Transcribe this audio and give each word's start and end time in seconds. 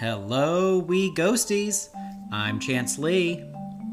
Hello, 0.00 0.78
we 0.78 1.12
ghosties. 1.12 1.90
I'm 2.32 2.58
Chance 2.58 2.98
Lee, 2.98 3.44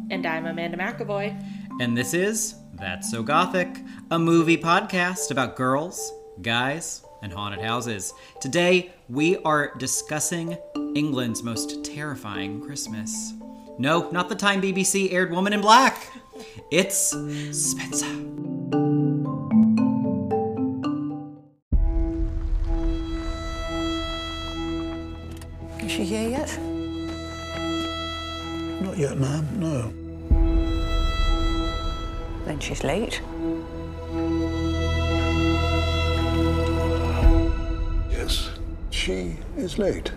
And 0.09 0.25
I'm 0.25 0.45
Amanda 0.45 0.77
McAvoy. 0.77 1.37
and 1.81 1.97
this 1.97 2.13
is 2.13 2.55
That's 2.75 3.11
So 3.11 3.21
Gothic, 3.21 3.83
a 4.09 4.17
movie 4.17 4.55
podcast 4.55 5.31
about 5.31 5.57
girls, 5.57 6.13
guys, 6.41 7.03
and 7.21 7.33
haunted 7.33 7.59
houses. 7.59 8.13
Today, 8.39 8.93
we 9.09 9.35
are 9.39 9.75
discussing 9.79 10.57
England's 10.95 11.43
most 11.43 11.83
terrifying 11.83 12.61
Christmas. 12.61 13.33
No, 13.77 14.09
not 14.09 14.29
the 14.29 14.35
time 14.35 14.61
BBC 14.61 15.11
aired 15.11 15.31
Woman 15.31 15.51
in 15.51 15.59
Black. 15.59 16.09
It's 16.71 17.09
Spencer. 17.51 18.56
Not 28.97 29.09
yet, 29.09 29.19
ma'am, 29.19 29.47
no. 29.59 29.93
Then 32.45 32.59
she's 32.59 32.83
late. 32.83 33.21
Yes, 38.09 38.49
she 38.89 39.35
is 39.55 39.77
late. 39.77 40.11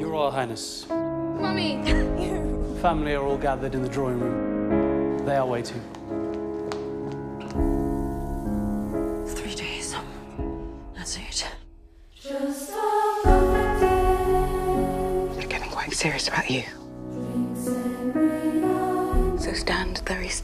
Your 0.00 0.10
Royal 0.10 0.32
Highness, 0.32 0.86
Mummy! 0.88 1.84
family 2.82 3.14
are 3.14 3.24
all 3.24 3.38
gathered 3.38 3.76
in 3.76 3.82
the 3.82 3.88
drawing 3.88 4.18
room. 4.18 5.24
They 5.24 5.36
are 5.36 5.46
waiting. 5.46 5.80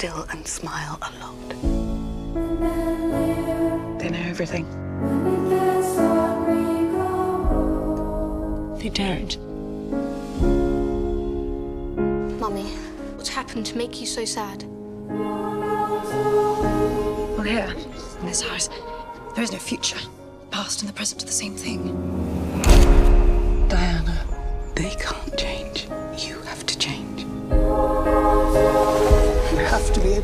Still 0.06 0.26
and 0.30 0.46
smile 0.46 0.98
a 1.02 1.10
lot. 1.18 1.48
They 3.98 4.10
know 4.10 4.26
everything. 4.28 4.64
They 8.78 8.88
don't. 8.90 9.36
Mummy, 12.38 12.66
what's 13.16 13.30
happened 13.30 13.66
to 13.66 13.76
make 13.76 14.00
you 14.00 14.06
so 14.06 14.24
sad? 14.24 14.62
Well, 17.34 17.42
here, 17.42 17.74
in 18.20 18.26
this 18.26 18.42
house, 18.42 18.68
there 19.34 19.42
is 19.42 19.50
no 19.50 19.58
future. 19.58 19.98
The 19.98 20.46
Past 20.50 20.82
and 20.82 20.88
the 20.88 20.94
present 20.94 21.22
are 21.24 21.26
the 21.26 21.32
same 21.32 21.56
thing. 21.56 22.05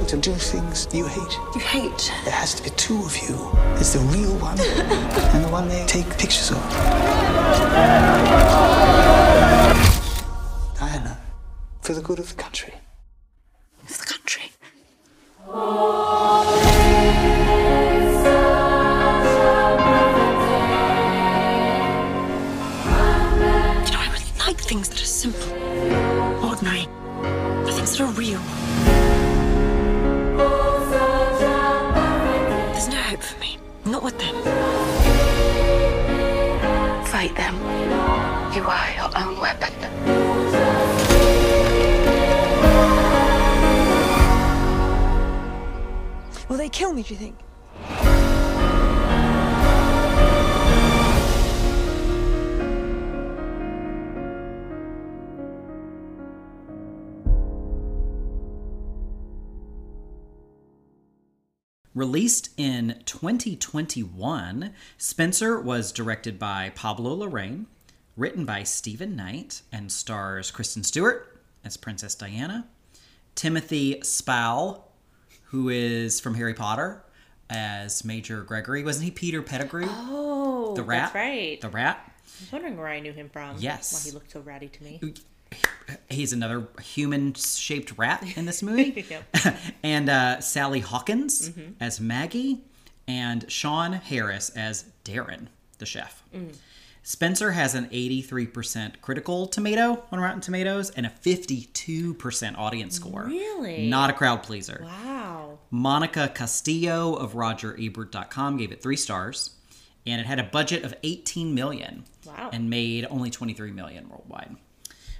Able 0.02 0.10
to 0.10 0.30
do 0.30 0.34
things 0.34 0.88
you 0.92 1.06
hate. 1.06 1.38
You 1.54 1.60
hate. 1.60 2.12
There 2.24 2.32
has 2.32 2.54
to 2.54 2.62
be 2.62 2.70
two 2.70 2.98
of 3.04 3.16
you. 3.18 3.36
There's 3.74 3.92
the 3.92 4.00
real 4.00 4.36
one 4.38 4.58
and 5.34 5.44
the 5.44 5.48
one 5.48 5.68
they 5.68 5.84
take 5.86 6.06
pictures 6.18 6.50
of. 6.50 6.56
Diana, 10.78 11.18
for 11.82 11.92
the 11.94 12.00
good 12.00 12.18
of 12.18 12.28
the 12.28 12.42
country. 12.42 12.74
You 38.54 38.66
are 38.66 38.90
your 38.94 39.10
own 39.16 39.40
weapon. 39.40 39.72
Will 46.50 46.58
they 46.58 46.68
kill 46.68 46.92
me, 46.92 47.02
do 47.02 47.14
you 47.14 47.18
think? 47.18 47.38
Released 61.94 62.50
in 62.58 63.00
2021, 63.06 64.74
Spencer 64.98 65.58
was 65.58 65.90
directed 65.90 66.38
by 66.38 66.70
Pablo 66.74 67.16
Larraín, 67.16 67.66
written 68.16 68.44
by 68.44 68.62
Steven 68.62 69.16
Knight, 69.16 69.62
and 69.72 69.90
stars 69.90 70.50
Kristen 70.50 70.82
Stewart 70.84 71.40
as 71.64 71.76
Princess 71.76 72.14
Diana, 72.14 72.66
Timothy 73.34 74.00
Spall, 74.02 74.92
who 75.44 75.68
is 75.68 76.20
from 76.20 76.34
Harry 76.34 76.54
Potter, 76.54 77.02
as 77.50 78.04
Major 78.04 78.42
Gregory. 78.42 78.82
Wasn't 78.82 79.04
he 79.04 79.10
Peter 79.10 79.42
Pettigrew? 79.42 79.86
Oh, 79.88 80.74
the 80.76 80.82
rat. 80.82 81.12
That's 81.12 81.14
right. 81.14 81.60
The 81.60 81.68
rat. 81.68 82.00
I 82.06 82.10
was 82.44 82.52
wondering 82.52 82.76
where 82.78 82.88
I 82.88 83.00
knew 83.00 83.12
him 83.12 83.28
from. 83.28 83.56
Yes. 83.58 83.92
Why 83.92 84.10
he 84.10 84.14
looked 84.14 84.30
so 84.32 84.40
ratty 84.40 84.68
to 84.68 84.84
me. 84.84 85.00
He's 86.08 86.32
another 86.32 86.66
human-shaped 86.82 87.98
rat 87.98 88.24
in 88.36 88.46
this 88.46 88.62
movie. 88.62 89.04
Yep. 89.10 89.56
and 89.82 90.08
uh, 90.08 90.40
Sally 90.40 90.80
Hawkins 90.80 91.50
Mm-hmm. 91.50 91.72
as 91.80 92.00
Maggie, 92.00 92.62
and 93.06 93.50
Sean 93.50 93.92
Harris 93.92 94.48
as 94.50 94.84
Darren, 95.04 95.48
the 95.78 95.84
chef. 95.86 96.22
Mm. 96.34 96.56
Spencer 97.04 97.50
has 97.50 97.74
an 97.74 97.88
83% 97.88 99.00
critical 99.00 99.46
tomato 99.46 100.04
on 100.12 100.20
Rotten 100.20 100.40
Tomatoes 100.40 100.90
and 100.90 101.04
a 101.04 101.10
52% 101.10 102.56
audience 102.56 102.94
score. 102.94 103.24
Really? 103.24 103.88
Not 103.88 104.10
a 104.10 104.12
crowd 104.12 104.44
pleaser. 104.44 104.82
Wow. 104.84 105.58
Monica 105.70 106.30
Castillo 106.32 107.14
of 107.14 107.32
RogerEbert.com 107.32 108.56
gave 108.56 108.70
it 108.70 108.82
three 108.82 108.96
stars, 108.96 109.50
and 110.06 110.20
it 110.20 110.26
had 110.26 110.38
a 110.38 110.44
budget 110.44 110.84
of 110.84 110.94
18 111.02 111.52
million. 111.54 112.04
Wow. 112.24 112.50
And 112.52 112.70
made 112.70 113.06
only 113.10 113.30
23 113.30 113.72
million 113.72 114.08
worldwide. 114.08 114.56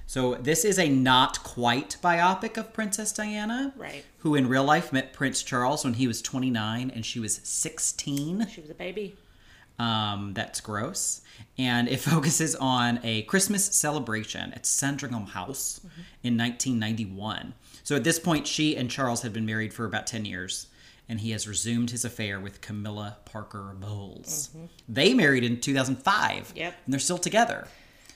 So 0.06 0.34
this 0.34 0.64
is 0.64 0.78
a 0.78 0.88
not 0.88 1.42
quite 1.42 1.96
biopic 2.02 2.56
of 2.58 2.72
Princess 2.72 3.12
Diana, 3.12 3.72
Right. 3.76 4.04
Who 4.18 4.34
in 4.36 4.46
real 4.46 4.62
life 4.62 4.92
met 4.92 5.12
Prince 5.12 5.42
Charles 5.42 5.84
when 5.84 5.94
he 5.94 6.06
was 6.06 6.22
29 6.22 6.92
and 6.94 7.04
she 7.04 7.18
was 7.18 7.40
16. 7.42 8.46
She 8.48 8.60
was 8.60 8.70
a 8.70 8.74
baby. 8.74 9.16
Um, 9.82 10.32
that's 10.34 10.60
gross. 10.60 11.22
And 11.58 11.88
it 11.88 12.00
focuses 12.10 12.54
on 12.56 13.00
a 13.02 13.22
Christmas 13.22 13.64
celebration 13.64 14.52
at 14.52 14.64
Sandringham 14.66 15.26
House 15.26 15.80
in 16.22 16.36
1991. 16.38 17.54
So 17.82 17.96
at 17.96 18.04
this 18.04 18.18
point, 18.18 18.46
she 18.46 18.76
and 18.76 18.90
Charles 18.90 19.22
had 19.22 19.32
been 19.32 19.46
married 19.46 19.74
for 19.74 19.84
about 19.84 20.06
10 20.06 20.24
years, 20.24 20.68
and 21.08 21.20
he 21.20 21.32
has 21.32 21.48
resumed 21.48 21.90
his 21.90 22.04
affair 22.04 22.38
with 22.38 22.60
Camilla 22.60 23.16
Parker 23.24 23.74
Bowles. 23.78 24.50
They 24.88 25.14
married 25.14 25.42
in 25.44 25.60
2005. 25.60 26.52
Yep. 26.54 26.74
And 26.84 26.92
they're 26.92 27.00
still 27.00 27.18
together. 27.18 27.66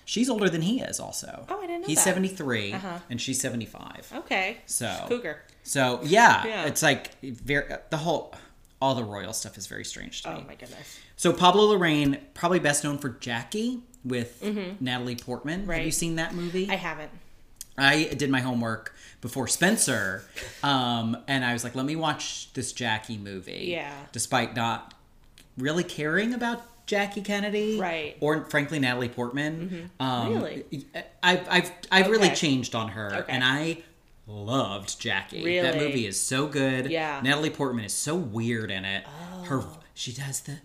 She's 0.04 0.30
older 0.30 0.48
than 0.48 0.62
he 0.62 0.80
is, 0.80 1.00
also. 1.00 1.46
Oh, 1.48 1.58
I 1.58 1.66
didn't 1.66 1.80
know 1.82 1.86
He's 1.88 1.98
that. 1.98 2.04
73, 2.14 2.74
Uh-huh. 2.74 2.98
and 3.10 3.20
she's 3.20 3.40
75. 3.40 4.12
Okay. 4.18 4.58
So 4.66 5.04
Cougar. 5.08 5.42
So 5.64 5.98
yeah, 6.04 6.46
Yeah. 6.46 6.66
it's 6.66 6.80
like 6.80 7.20
very 7.22 7.74
the 7.90 7.96
whole 7.96 8.32
all 8.80 8.94
the 8.94 9.04
royal 9.04 9.32
stuff 9.32 9.56
is 9.58 9.66
very 9.66 9.84
strange 9.84 10.22
to 10.22 10.30
me. 10.34 10.40
Oh 10.42 10.46
my 10.46 10.54
goodness. 10.54 10.98
So 11.16 11.32
Pablo 11.32 11.74
Larraín, 11.76 12.18
probably 12.34 12.58
best 12.58 12.84
known 12.84 12.98
for 12.98 13.08
Jackie 13.10 13.80
with 14.04 14.42
Natalie 14.80 15.16
Portman. 15.16 15.60
Have 15.66 15.68
you 15.78 15.82
Mm-hmm. 15.84 15.90
Seen 15.90 16.16
that 16.16 16.34
movie? 16.34 16.68
I 16.70 16.76
haven't. 16.76 17.10
I 17.78 18.04
did 18.04 18.30
my 18.30 18.40
homework 18.40 18.94
before 19.20 19.46
Spencer, 19.48 20.22
um, 20.62 21.16
and 21.28 21.44
I 21.44 21.52
was 21.52 21.62
like, 21.64 21.74
let 21.74 21.84
me 21.84 21.94
watch 21.96 22.52
this 22.54 22.72
Jackie 22.72 23.18
movie. 23.18 23.66
Yeah. 23.68 23.92
Despite 24.12 24.56
not 24.56 24.94
really 25.58 25.84
caring 25.84 26.32
about 26.32 26.62
Jackie 26.86 27.20
Kennedy, 27.22 27.78
Right. 27.80 28.14
Mm-hmm. 28.16 28.24
or 28.24 28.44
frankly 28.48 28.78
Natalie 28.78 29.08
Portman. 29.08 29.90
Um, 30.00 30.34
Really? 30.34 30.64
I've 31.22 31.46
I've 31.50 31.70
I've 31.90 32.08
really 32.08 32.30
changed 32.30 32.74
on 32.74 32.88
her, 32.88 33.14
Okay. 33.14 33.32
and 33.32 33.42
I 33.44 33.78
loved 34.26 34.98
Jackie. 35.00 35.60
That 35.60 35.76
movie 35.76 36.06
is 36.06 36.20
so 36.20 36.46
good. 36.46 36.90
Yeah. 36.90 37.20
Natalie 37.22 37.50
Portman 37.50 37.84
is 37.84 37.92
so 37.92 38.14
weird 38.16 38.70
in 38.70 38.84
it. 38.84 39.04
Oh. 39.06 39.42
Her 39.44 39.64
she 39.94 40.12
does 40.12 40.40
the 40.40 40.58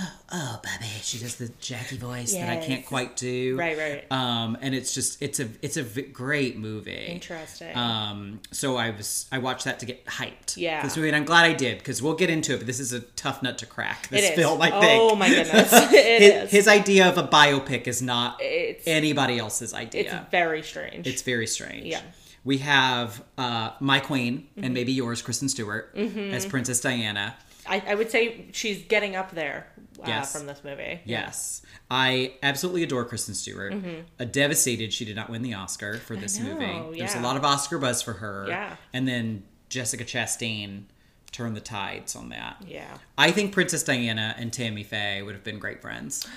oh, 0.00 0.12
oh 0.32 0.60
baby 0.62 0.86
she 1.02 1.18
does 1.18 1.36
the 1.36 1.50
Jackie 1.60 1.98
voice 1.98 2.32
that 2.32 2.48
I 2.48 2.56
can't 2.56 2.86
quite 2.86 3.16
do 3.16 3.54
Right, 3.58 3.76
right. 3.76 4.06
um 4.10 4.56
and 4.62 4.74
it's 4.74 4.94
just 4.94 5.20
it's 5.20 5.40
a 5.40 5.48
it's 5.60 5.76
a 5.76 5.82
v- 5.82 6.02
great 6.02 6.56
movie 6.56 6.92
Interesting. 6.92 7.76
um 7.76 8.40
so 8.50 8.76
I 8.76 8.88
was 8.90 9.26
I 9.30 9.38
watched 9.38 9.66
that 9.66 9.78
to 9.80 9.86
get 9.86 10.06
hyped 10.06 10.56
Yeah. 10.56 10.82
this 10.82 10.96
movie 10.96 11.08
and 11.08 11.16
I'm 11.16 11.26
glad 11.26 11.44
I 11.44 11.52
did 11.52 11.76
because 11.78 12.00
we'll 12.00 12.14
get 12.14 12.30
into 12.30 12.54
it 12.54 12.58
but 12.58 12.66
this 12.66 12.80
is 12.80 12.94
a 12.94 13.00
tough 13.00 13.42
nut 13.42 13.58
to 13.58 13.66
crack 13.66 14.08
this 14.08 14.30
film 14.30 14.62
I 14.62 14.70
think 14.70 15.02
Oh 15.02 15.14
my 15.16 15.28
goodness. 15.28 15.70
It 15.92 16.22
his, 16.22 16.44
is. 16.44 16.50
his 16.50 16.68
idea 16.68 17.08
of 17.10 17.18
a 17.18 17.24
biopic 17.28 17.86
is 17.86 18.00
not 18.00 18.40
It's- 18.40 18.84
anybody 18.86 19.38
else's 19.38 19.74
idea 19.74 20.00
It's 20.22 20.30
very 20.30 20.62
strange. 20.62 21.06
it's 21.06 21.20
very 21.20 21.46
strange. 21.46 21.84
Yeah. 21.86 22.00
Mm-hmm. 22.40 22.48
We 22.48 22.58
have 22.58 23.24
uh, 23.36 23.70
my 23.80 24.00
queen 24.00 24.48
and 24.56 24.72
maybe 24.74 24.92
yours, 24.92 25.22
Kristen 25.22 25.48
Stewart, 25.48 25.92
as 25.96 26.46
Princess 26.46 26.80
Diana. 26.80 27.36
I, 27.66 27.82
I 27.86 27.94
would 27.94 28.10
say 28.10 28.46
she's 28.52 28.82
getting 28.84 29.14
up 29.14 29.32
there 29.32 29.66
uh, 30.02 30.04
Yes. 30.06 30.32
from 30.32 30.46
this 30.46 30.64
movie. 30.64 31.00
Yes. 31.04 31.62
I 31.90 32.34
absolutely 32.42 32.82
adore 32.82 33.04
Kristen 33.04 33.34
Stewart. 33.34 33.74
Uh, 34.18 34.24
devastated 34.24 34.92
she 34.92 35.04
did 35.04 35.16
not 35.16 35.28
win 35.28 35.42
the 35.42 35.54
Oscar 35.54 35.98
for 35.98 36.16
this 36.16 36.38
know, 36.38 36.54
movie. 36.54 36.98
There's 36.98 37.14
a 37.14 37.20
lot 37.20 37.36
of 37.36 37.44
Oscar 37.44 37.78
buzz 37.78 38.00
for 38.02 38.14
her. 38.14 38.46
Yeah. 38.48 38.76
And 38.92 39.06
then 39.06 39.42
Jessica 39.68 40.04
Chastain 40.04 40.84
turned 41.30 41.56
the 41.56 41.60
tides 41.60 42.16
on 42.16 42.30
that. 42.30 42.56
Yeah. 42.66 42.96
I 43.18 43.30
think 43.32 43.52
Princess 43.52 43.82
Diana 43.82 44.34
and 44.38 44.50
Tammy 44.50 44.82
Faye 44.82 45.22
would 45.22 45.34
have 45.34 45.44
been 45.44 45.58
great 45.58 45.82
friends. 45.82 46.26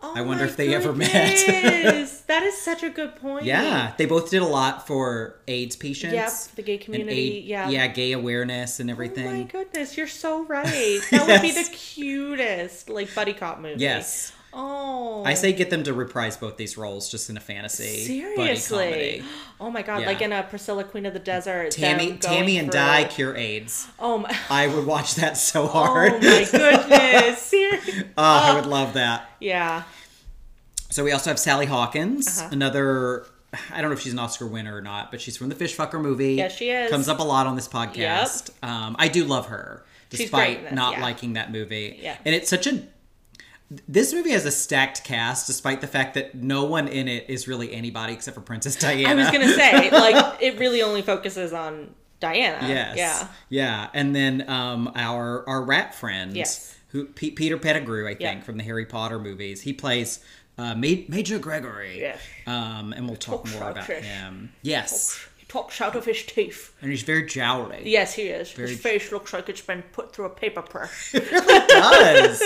Oh 0.00 0.12
I 0.14 0.20
wonder 0.22 0.44
if 0.44 0.56
they 0.56 0.72
ever 0.76 0.92
met. 0.92 1.10
that 2.28 2.42
is 2.44 2.56
such 2.56 2.84
a 2.84 2.88
good 2.90 3.16
point. 3.16 3.44
Yeah, 3.44 3.94
they 3.98 4.06
both 4.06 4.30
did 4.30 4.42
a 4.42 4.46
lot 4.46 4.86
for 4.86 5.40
AIDS 5.48 5.74
patients. 5.74 6.14
Yep, 6.14 6.30
the 6.54 6.62
gay 6.62 6.78
community, 6.78 7.38
aid- 7.38 7.44
yeah. 7.46 7.68
yeah, 7.68 7.86
gay 7.88 8.12
awareness 8.12 8.78
and 8.78 8.90
Oh 8.90 8.92
everything. 8.92 9.26
my 9.38 9.42
goodness, 9.42 9.96
you're 9.96 10.06
so 10.06 10.44
right. 10.44 11.00
That 11.10 11.26
would 11.26 11.42
be 11.42 11.50
the 11.50 11.68
cutest 11.72 12.88
like 12.88 13.12
buddy 13.14 13.32
cop 13.32 13.58
movie. 13.60 13.80
Yes. 13.80 14.32
Oh. 14.60 15.22
I 15.24 15.34
say 15.34 15.52
get 15.52 15.70
them 15.70 15.84
to 15.84 15.92
reprise 15.94 16.36
both 16.36 16.56
these 16.56 16.76
roles 16.76 17.08
just 17.08 17.30
in 17.30 17.36
a 17.36 17.40
fantasy 17.40 18.04
seriously. 18.04 19.22
Oh 19.60 19.70
my 19.72 19.82
god, 19.82 20.02
Yeah. 20.02 20.06
like 20.06 20.20
in 20.22 20.32
a 20.32 20.44
Priscilla 20.44 20.84
Queen 20.84 21.04
of 21.04 21.14
the 21.14 21.18
Desert. 21.18 21.72
Tammy, 21.72 22.16
Tammy, 22.18 22.58
and 22.58 22.70
Di 22.70 23.04
cure 23.06 23.34
AIDS. 23.36 23.88
Oh 23.98 24.18
my. 24.18 24.36
I 24.50 24.68
would 24.68 24.86
watch 24.86 25.16
that 25.16 25.36
so 25.36 25.66
hard. 25.66 26.12
Oh 26.12 26.18
my 26.20 26.44
goodness. 26.50 27.42
Seriously. 27.42 28.04
Oh, 28.16 28.22
I 28.22 28.54
would 28.54 28.66
love 28.66 28.94
that. 28.94 29.28
Yeah. 29.40 29.82
So 30.90 31.02
we 31.02 31.10
also 31.12 31.30
have 31.30 31.38
Sally 31.40 31.66
Hawkins, 31.66 32.38
Uh-huh. 32.38 32.48
another. 32.52 33.26
I 33.72 33.80
don't 33.80 33.90
know 33.90 33.96
if 33.96 34.00
she's 34.00 34.12
an 34.12 34.18
Oscar 34.20 34.46
winner 34.46 34.76
or 34.76 34.80
not, 34.80 35.10
but 35.10 35.20
she's 35.20 35.36
from 35.36 35.48
the 35.48 35.54
Fishfucker 35.56 36.00
movie. 36.00 36.34
Yes, 36.34 36.54
she 36.56 36.70
is. 36.70 36.90
Comes 36.90 37.08
up 37.08 37.18
a 37.18 37.22
lot 37.24 37.46
on 37.48 37.56
this 37.56 37.66
podcast. 37.68 38.50
Um, 38.62 38.94
I 38.98 39.08
do 39.08 39.24
love 39.24 39.46
her, 39.46 39.84
She's 40.12 40.30
great 40.30 40.50
in 40.50 40.54
despite 40.64 40.74
not 40.74 40.92
yeah. 40.94 41.02
liking 41.02 41.32
that 41.32 41.50
movie. 41.50 41.98
Yeah. 42.00 42.16
And 42.24 42.34
it's 42.34 42.48
such 42.50 42.66
a. 42.68 42.82
This 43.86 44.14
movie 44.14 44.30
has 44.30 44.46
a 44.46 44.50
stacked 44.50 45.04
cast, 45.04 45.46
despite 45.46 45.80
the 45.82 45.86
fact 45.86 46.14
that 46.14 46.34
no 46.34 46.64
one 46.64 46.88
in 46.88 47.06
it 47.06 47.26
is 47.28 47.46
really 47.46 47.74
anybody 47.74 48.14
except 48.14 48.34
for 48.34 48.40
Princess 48.40 48.76
Diana. 48.76 49.08
I 49.10 49.14
was 49.14 49.30
gonna 49.30 49.52
say, 49.52 49.90
like, 49.90 50.38
it 50.42 50.58
really 50.58 50.80
only 50.82 51.02
focuses 51.02 51.52
on 51.52 51.94
Diana. 52.18 52.66
Yes. 52.66 52.96
Yeah. 52.96 53.28
Yeah, 53.50 53.88
and 53.92 54.16
then 54.16 54.48
um, 54.48 54.90
our 54.94 55.46
our 55.46 55.62
rat 55.62 55.94
friend, 55.94 56.34
Yes. 56.34 56.74
who 56.88 57.04
P- 57.06 57.30
Peter 57.32 57.58
Pettigrew, 57.58 58.06
I 58.06 58.12
think, 58.14 58.20
Yeah. 58.20 58.40
from 58.40 58.56
the 58.56 58.64
Harry 58.64 58.86
Potter 58.86 59.18
movies, 59.18 59.60
he 59.60 59.74
plays 59.74 60.20
uh, 60.56 60.74
Ma- 60.74 61.04
Major 61.08 61.38
Gregory. 61.38 62.00
Yes. 62.00 62.20
Um, 62.46 62.94
and 62.94 63.06
we'll 63.06 63.16
talk 63.16 63.46
more 63.52 63.70
about 63.70 63.86
him. 63.86 64.50
Yes, 64.62 65.27
talks 65.48 65.80
out 65.80 65.96
of 65.96 66.04
his 66.04 66.22
teeth. 66.24 66.74
and 66.82 66.90
he's 66.90 67.02
very 67.02 67.24
jowly. 67.26 67.82
Yes, 67.84 68.12
he 68.14 68.24
is. 68.24 68.52
Very- 68.52 68.68
His 68.68 68.80
face 68.80 69.10
looks 69.10 69.32
like 69.32 69.48
it's 69.48 69.62
been 69.62 69.82
put 69.92 70.14
through 70.14 70.26
a 70.26 70.30
paper 70.30 70.60
press. 70.62 71.14
It 71.14 71.68
does. 71.68 72.40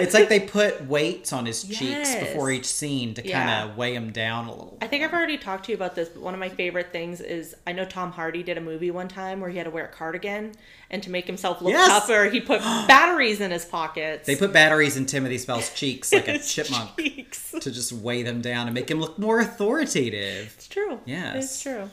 it's 0.00 0.14
like 0.14 0.28
they 0.28 0.40
put 0.58 0.86
weights 0.86 1.32
on 1.32 1.46
his 1.46 1.62
cheeks 1.64 2.14
before 2.14 2.50
each 2.50 2.66
scene 2.66 3.14
to 3.14 3.26
Yeah. 3.26 3.44
kind 3.44 3.70
of 3.70 3.76
weigh 3.76 3.94
him 3.94 4.10
down 4.12 4.46
a 4.46 4.50
little. 4.50 4.78
I 4.82 4.86
think 4.86 5.02
I've 5.04 5.12
already 5.12 5.38
talked 5.38 5.64
to 5.66 5.72
you 5.72 5.76
about 5.76 5.94
this, 5.94 6.08
but 6.08 6.22
one 6.22 6.34
of 6.34 6.40
my 6.40 6.48
favorite 6.48 6.92
things 6.92 7.20
is 7.20 7.54
I 7.66 7.72
know 7.72 7.84
Tom 7.84 8.12
Hardy 8.12 8.42
did 8.42 8.56
a 8.58 8.60
movie 8.60 8.90
one 8.90 9.08
time 9.08 9.40
where 9.40 9.50
he 9.50 9.56
had 9.58 9.64
to 9.64 9.70
wear 9.70 9.84
a 9.84 9.88
cardigan, 9.88 10.52
and 10.90 11.02
to 11.02 11.10
make 11.10 11.26
himself 11.26 11.60
look 11.62 11.72
Yes. 11.72 11.88
tougher, 11.88 12.28
he 12.30 12.40
put 12.40 12.60
batteries 12.86 13.40
in 13.40 13.50
his 13.50 13.64
pockets. 13.64 14.26
They 14.26 14.36
put 14.36 14.52
batteries 14.52 14.96
in 14.96 15.06
Timothy 15.06 15.38
Spall's 15.38 15.70
cheeks 15.74 16.12
like 16.12 16.28
a 16.28 16.38
chipmunk 16.38 16.96
cheeks. 16.98 17.52
to 17.60 17.70
just 17.70 17.92
weigh 17.92 18.22
them 18.22 18.40
down 18.42 18.66
and 18.66 18.74
make 18.74 18.90
him 18.90 19.00
look 19.00 19.18
more 19.18 19.40
authoritative. 19.40 20.52
It's 20.56 20.68
true. 20.68 21.00
Yes. 21.06 21.44
It's 21.44 21.62
true. 21.62 21.88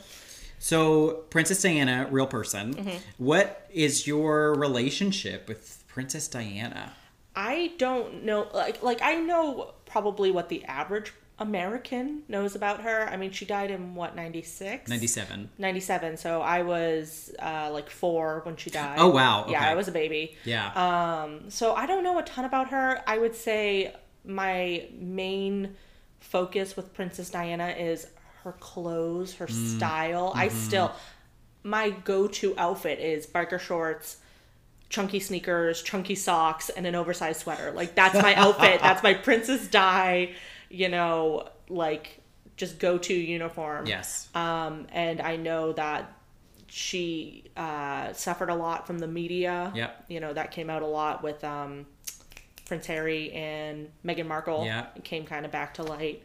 So, 0.60 1.24
Princess 1.30 1.62
Diana, 1.62 2.06
real 2.10 2.26
person. 2.26 2.74
Mm-hmm. 2.74 2.96
What 3.16 3.66
is 3.72 4.06
your 4.06 4.54
relationship 4.54 5.48
with 5.48 5.82
Princess 5.88 6.28
Diana? 6.28 6.92
I 7.34 7.72
don't 7.78 8.24
know 8.24 8.48
like 8.52 8.82
like 8.82 9.00
I 9.02 9.14
know 9.14 9.72
probably 9.86 10.30
what 10.30 10.48
the 10.48 10.64
average 10.64 11.12
American 11.40 12.22
knows 12.28 12.54
about 12.54 12.82
her. 12.82 13.08
I 13.08 13.16
mean, 13.16 13.30
she 13.30 13.46
died 13.46 13.70
in 13.70 13.94
what, 13.94 14.14
96? 14.14 14.90
97. 14.90 15.48
97. 15.56 16.18
So 16.18 16.42
I 16.42 16.62
was 16.62 17.34
uh, 17.38 17.70
like 17.72 17.88
4 17.88 18.42
when 18.44 18.56
she 18.56 18.68
died. 18.68 18.98
Oh, 18.98 19.08
wow. 19.08 19.46
Yeah, 19.48 19.66
I 19.66 19.74
was 19.74 19.88
a 19.88 19.92
baby. 19.92 20.36
Yeah. 20.44 20.70
Um, 20.74 21.48
so 21.48 21.74
I 21.74 21.86
don't 21.86 22.04
know 22.04 22.18
a 22.18 22.22
ton 22.22 22.44
about 22.44 22.68
her. 22.68 23.02
I 23.06 23.16
would 23.16 23.34
say 23.34 23.94
my 24.22 24.86
main 24.92 25.76
focus 26.20 26.76
with 26.76 26.92
Princess 26.92 27.30
Diana 27.30 27.68
is 27.68 28.06
her 28.44 28.52
clothes, 28.52 29.34
her 29.34 29.46
Mm. 29.46 29.76
style. 29.76 30.32
I 30.34 30.48
Mm-hmm. 30.48 30.56
still 30.56 30.92
my 31.62 31.90
go-to 31.90 32.54
outfit 32.56 32.98
is 33.00 33.26
biker 33.26 33.60
shorts, 33.60 34.16
chunky 34.88 35.20
sneakers, 35.20 35.82
chunky 35.82 36.14
socks, 36.14 36.70
and 36.70 36.86
an 36.86 36.94
oversized 36.94 37.40
sweater. 37.40 37.70
Like 37.72 37.94
that's 37.94 38.14
my 38.20 38.34
outfit. 38.34 38.80
that's 38.82 39.02
my 39.02 39.14
Princess 39.14 39.68
Di, 39.68 40.32
you 40.70 40.88
know, 40.88 41.48
like 41.68 42.20
just 42.56 42.78
go-to 42.78 43.14
uniform. 43.14 43.86
yes. 43.86 44.28
Um, 44.34 44.86
and 44.92 45.20
I 45.20 45.36
know 45.36 45.72
that 45.74 46.12
she 46.68 47.44
uh, 47.56 48.12
suffered 48.12 48.48
a 48.50 48.54
lot 48.54 48.86
from 48.86 48.98
the 48.98 49.06
media. 49.08 49.72
Yep. 49.74 50.04
You 50.08 50.20
know, 50.20 50.32
that 50.32 50.50
came 50.50 50.70
out 50.70 50.82
a 50.82 50.86
lot 50.86 51.22
with 51.22 51.42
um, 51.44 51.86
Prince 52.66 52.86
Harry 52.86 53.32
and 53.32 53.88
Meghan 54.04 54.26
Markle. 54.26 54.64
Yeah. 54.64 54.86
It 54.96 55.04
came 55.04 55.24
kind 55.24 55.44
of 55.44 55.52
back 55.52 55.74
to 55.74 55.82
light. 55.82 56.22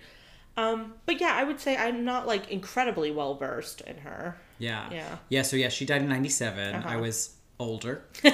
Um, 0.58 0.94
but 1.06 1.20
yeah, 1.20 1.34
I 1.36 1.44
would 1.44 1.60
say 1.60 1.76
I'm 1.76 2.06
not 2.06 2.28
like 2.28 2.50
incredibly 2.50 3.12
well 3.12 3.36
versed 3.36 3.82
in 3.82 3.98
her. 3.98 4.38
yeah. 4.58 4.90
yeah. 4.92 5.18
Yeah, 5.30 5.42
so 5.42 5.56
yeah, 5.58 5.70
she 5.70 5.86
died 5.86 6.02
in 6.02 6.10
97. 6.10 6.76
Uh-huh. 6.76 6.90
I 6.90 6.96
was 6.98 7.32
older. 7.60 8.04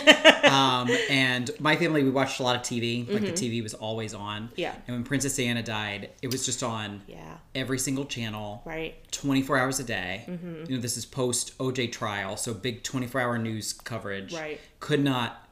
um, 0.43 0.89
and 1.09 1.51
my 1.59 1.75
family, 1.75 2.03
we 2.03 2.09
watched 2.09 2.39
a 2.39 2.43
lot 2.43 2.55
of 2.55 2.61
TV. 2.63 3.07
Like 3.11 3.21
the 3.21 3.31
TV 3.31 3.61
was 3.61 3.73
always 3.73 4.13
on. 4.13 4.43
Mm-hmm. 4.43 4.53
Yeah. 4.57 4.75
And 4.87 4.95
when 4.97 5.03
Princess 5.03 5.35
Diana 5.35 5.61
died, 5.63 6.09
it 6.21 6.31
was 6.31 6.45
just 6.45 6.63
on 6.63 7.01
Yeah. 7.07 7.37
every 7.55 7.77
single 7.79 8.05
channel. 8.05 8.61
Right. 8.65 8.95
24 9.11 9.57
hours 9.57 9.79
a 9.79 9.83
day. 9.83 10.25
Mm-hmm. 10.27 10.63
You 10.69 10.75
know, 10.75 10.81
this 10.81 10.97
is 10.97 11.05
post 11.05 11.57
OJ 11.59 11.91
trial, 11.91 12.35
so 12.37 12.53
big 12.53 12.83
24 12.83 13.21
hour 13.21 13.37
news 13.37 13.73
coverage. 13.73 14.33
Right. 14.33 14.59
Could 14.79 15.03
not 15.03 15.47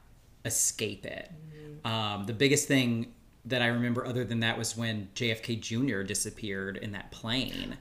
escape 0.45 1.06
it. 1.06 1.31
Um, 1.85 2.26
the 2.26 2.33
biggest 2.33 2.68
thing 2.68 3.14
that 3.49 3.61
I 3.61 3.68
remember, 3.68 4.06
other 4.06 4.23
than 4.23 4.39
that, 4.41 4.57
was 4.57 4.75
when 4.77 5.09
JFK 5.15 5.59
Jr. 5.59 6.01
disappeared 6.03 6.77
in 6.77 6.91
that 6.94 7.11
plane, 7.11 7.77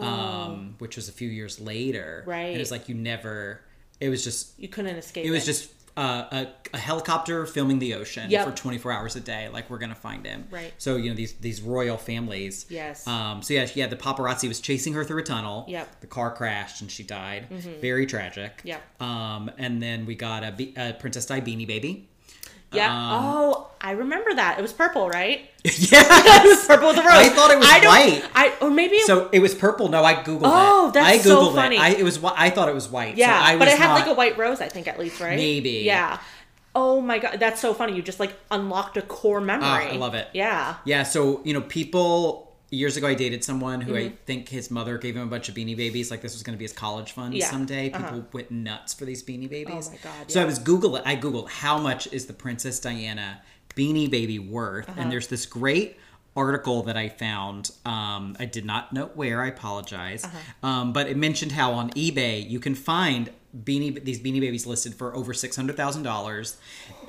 um, 0.00 0.74
which 0.78 0.96
was 0.96 1.08
a 1.08 1.12
few 1.12 1.28
years 1.28 1.60
later. 1.60 2.22
Oh. 2.26 2.30
Right. 2.30 2.52
And 2.52 2.60
it's 2.60 2.70
like 2.70 2.88
you 2.88 2.94
never. 2.94 3.60
It 4.00 4.08
was 4.08 4.24
just. 4.24 4.58
You 4.58 4.68
couldn't 4.68 4.96
escape. 4.96 5.24
It 5.26 5.30
was 5.30 5.44
just. 5.44 5.72
Uh, 5.98 6.28
a, 6.30 6.46
a 6.74 6.78
helicopter 6.78 7.46
filming 7.46 7.78
the 7.78 7.94
ocean 7.94 8.30
Yep. 8.30 8.44
for 8.48 8.52
24 8.54 8.92
hours 8.92 9.16
a 9.16 9.20
day 9.20 9.48
like 9.48 9.70
we're 9.70 9.78
gonna 9.78 9.94
find 9.94 10.26
him 10.26 10.46
Right. 10.50 10.74
so 10.76 10.96
you 10.96 11.08
know 11.08 11.16
these 11.16 11.32
these 11.36 11.62
royal 11.62 11.96
families 11.96 12.66
Yes. 12.68 13.06
um, 13.06 13.40
so 13.40 13.54
yeah, 13.54 13.66
yeah, 13.74 13.86
the 13.86 13.96
paparazzi 13.96 14.46
was 14.46 14.60
chasing 14.60 14.92
her 14.92 15.04
through 15.04 15.20
a 15.20 15.22
tunnel. 15.22 15.64
Yep. 15.66 15.86
Mm-hmm. 15.86 16.00
The 16.02 16.06
car 16.08 16.34
crashed 16.34 16.82
and 16.82 16.90
she 16.90 17.02
died. 17.02 17.46
Very 17.80 18.04
tragic. 18.04 18.60
Yep. 18.62 18.82
Um, 19.00 19.50
and 19.56 19.82
then 19.82 20.04
we 20.04 20.14
got 20.16 20.42
a, 20.44 20.72
a 20.76 20.92
Princess 20.92 21.24
Di 21.24 21.40
beanie 21.40 21.66
baby. 21.66 22.10
Yeah. 22.72 22.90
um, 22.92 23.24
oh, 23.24 23.68
I 23.80 23.92
remember 23.92 24.34
that. 24.34 24.58
It 24.58 24.62
was 24.62 24.72
purple, 24.72 25.08
right? 25.08 25.48
yeah. 25.64 26.02
It 26.44 26.44
was 26.48 26.64
purple 26.66 26.88
with 26.88 26.96
the 26.96 27.02
rose. 27.02 27.12
I 27.12 27.28
thought 27.28 27.50
it 27.50 27.58
was 27.58 27.68
I 27.68 27.86
white. 27.86 28.30
I 28.34 28.54
or 28.60 28.70
maybe 28.70 28.96
it 28.96 29.06
So 29.06 29.28
it 29.32 29.40
was 29.40 29.54
purple. 29.54 29.88
No, 29.88 30.04
I 30.04 30.14
googled 30.14 30.40
Oh, 30.44 30.86
it. 30.86 30.88
Oh, 30.88 30.90
that's 30.92 31.06
I 31.06 31.18
so 31.18 31.52
funny. 31.52 31.76
it. 31.76 31.80
I, 31.80 31.88
it 31.90 32.02
was. 32.04 32.22
I 32.24 32.50
thought 32.50 32.68
it 32.68 32.74
was 32.74 32.88
white. 32.88 33.16
Yeah, 33.16 33.38
so 33.38 33.44
I 33.46 33.58
but 33.58 33.68
it 33.68 33.78
had 33.78 33.88
not- 33.88 33.94
like 34.00 34.06
a 34.08 34.14
white 34.14 34.36
rose, 34.38 34.60
I 34.60 34.68
think, 34.68 34.86
at 34.88 34.98
least, 34.98 35.20
right? 35.20 35.36
Maybe. 35.36 35.82
Yeah. 35.84 36.18
Oh 36.74 37.00
my 37.00 37.18
god, 37.18 37.38
that's 37.40 37.58
so 37.60 37.72
funny. 37.72 37.94
You 37.96 38.02
just 38.02 38.20
like 38.20 38.34
unlocked 38.50 38.96
a 38.98 39.02
core 39.02 39.40
memory. 39.40 39.66
Ah, 39.66 39.78
I 39.78 39.96
love 39.96 40.14
it. 40.14 40.28
Yeah. 40.34 40.76
Yeah. 40.84 41.04
So 41.04 41.40
you 41.44 41.54
know, 41.54 41.62
people 41.62 42.45
years 42.70 42.96
ago, 42.96 43.06
I 43.06 43.14
dated 43.14 43.44
someone 43.44 43.80
who 43.80 43.94
I 43.94 44.00
Mm-hmm. 44.04 44.14
think 44.26 44.48
his 44.48 44.70
mother 44.70 44.98
gave 44.98 45.16
him 45.16 45.22
a 45.22 45.30
bunch 45.30 45.48
of 45.48 45.54
beanie 45.54 45.76
babies. 45.76 46.10
Like 46.10 46.20
this 46.22 46.32
was 46.34 46.42
going 46.42 46.54
to 46.54 46.58
be 46.58 46.64
his 46.64 46.72
college 46.72 47.12
fund 47.12 47.34
Yeah. 47.34 47.50
someday. 47.50 47.90
Uh-huh. 47.92 48.04
People 48.12 48.24
went 48.32 48.50
nuts 48.50 48.92
for 48.94 49.04
these 49.04 49.22
beanie 49.22 49.48
babies. 49.48 49.88
Oh 49.88 49.90
my 49.92 49.98
God, 50.02 50.30
So 50.30 50.42
I 50.42 50.44
was 50.44 50.58
Google. 50.58 50.96
I 51.04 51.16
googled 51.16 51.48
how 51.48 51.78
much 51.78 52.06
is 52.12 52.26
the 52.26 52.32
Princess 52.32 52.80
Diana 52.80 53.40
beanie 53.76 54.10
baby 54.10 54.38
worth, 54.38 54.88
Uh-huh. 54.88 55.00
and 55.00 55.12
there's 55.12 55.28
this 55.28 55.46
great 55.46 55.96
article 56.36 56.82
that 56.82 56.96
I 56.96 57.08
found. 57.08 57.70
Um, 57.86 58.36
I 58.38 58.44
did 58.46 58.64
not 58.64 58.92
note 58.92 59.16
where. 59.16 59.42
I 59.42 59.48
apologize. 59.48 60.24
Uh-huh. 60.24 60.66
Um, 60.68 60.92
but 60.92 61.06
it 61.08 61.16
mentioned 61.16 61.52
how 61.52 61.72
on 61.72 61.90
eBay 61.90 62.48
you 62.48 62.58
can 62.60 62.74
find 62.74 63.30
beanie 63.64 64.04
these 64.04 64.18
Beanie 64.20 64.40
Babies 64.40 64.66
listed 64.66 64.94
for 64.94 65.14
over 65.16 65.32
six 65.32 65.56
hundred 65.56 65.76
thousand 65.78 66.02
dollars, 66.02 66.56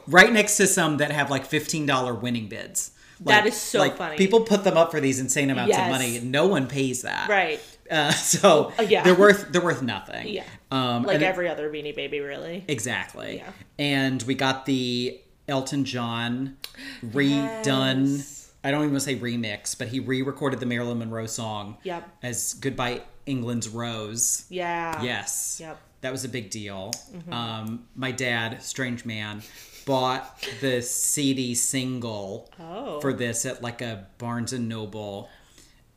right 0.07 0.31
next 0.31 0.55
to 0.57 0.67
some 0.67 0.95
that 0.97 1.11
have 1.11 1.29
like 1.29 1.45
fifteen 1.45 1.85
dollar 1.85 2.13
winning 2.13 2.47
bids. 2.47 2.91
That 3.21 3.43
Like- 3.43 3.45
is 3.53 3.57
so 3.59 3.79
like, 3.79 3.97
funny. 3.97 4.17
People 4.17 4.41
put 4.41 4.63
them 4.63 4.77
up 4.77 4.91
for 4.91 4.99
these 4.99 5.19
insane 5.19 5.49
amounts 5.49 5.69
Yes. 5.69 5.85
of 5.85 5.91
money. 5.91 6.19
No 6.19 6.47
one 6.47 6.67
pays 6.67 7.01
that. 7.01 7.29
Right. 7.29 7.59
Uh, 7.89 8.11
so 8.13 8.73
Oh, 8.77 8.81
yeah. 8.83 9.03
they're 9.03 9.15
worth 9.15 9.51
they're 9.51 9.61
worth 9.63 9.81
nothing. 9.81 10.27
Yeah. 10.27 10.43
Um, 10.71 11.03
Like 11.03 11.15
and 11.15 11.23
it- 11.23 11.27
every 11.27 11.49
other 11.49 11.69
Beanie 11.71 11.95
Baby, 11.95 12.19
really. 12.19 12.63
Exactly. 12.67 13.37
Yeah. 13.37 13.51
And 13.79 14.21
we 14.23 14.35
got 14.35 14.65
the 14.65 15.19
Elton 15.47 15.85
John 15.85 16.57
redone. 17.05 18.17
Yes. 18.17 18.51
I 18.63 18.71
don't 18.71 18.81
even 18.81 18.91
want 18.93 19.03
to 19.03 19.09
say 19.09 19.15
remix, 19.15 19.77
but 19.77 19.87
he 19.87 19.99
re-recorded 19.99 20.59
the 20.59 20.65
Marilyn 20.65 20.99
Monroe 20.99 21.25
song 21.27 21.77
Yep. 21.83 22.09
as 22.23 22.53
"Goodbye 22.55 23.01
England's 23.25 23.69
Rose." 23.69 24.45
Yeah. 24.49 25.01
Yes. 25.01 25.59
Yep. 25.61 25.79
That 26.01 26.11
was 26.11 26.23
a 26.25 26.29
big 26.29 26.49
deal. 26.49 26.91
Um, 27.31 27.85
my 27.95 28.11
dad, 28.11 28.61
strange 28.61 29.05
man, 29.05 29.41
bought 29.87 30.47
the 30.61 30.81
CD 30.83 31.55
single 31.55 32.51
Oh. 32.59 32.99
for 33.01 33.13
this 33.13 33.43
at 33.45 33.63
like 33.63 33.81
a 33.81 34.05
Barnes 34.19 34.53
and 34.53 34.69
Noble, 34.69 35.29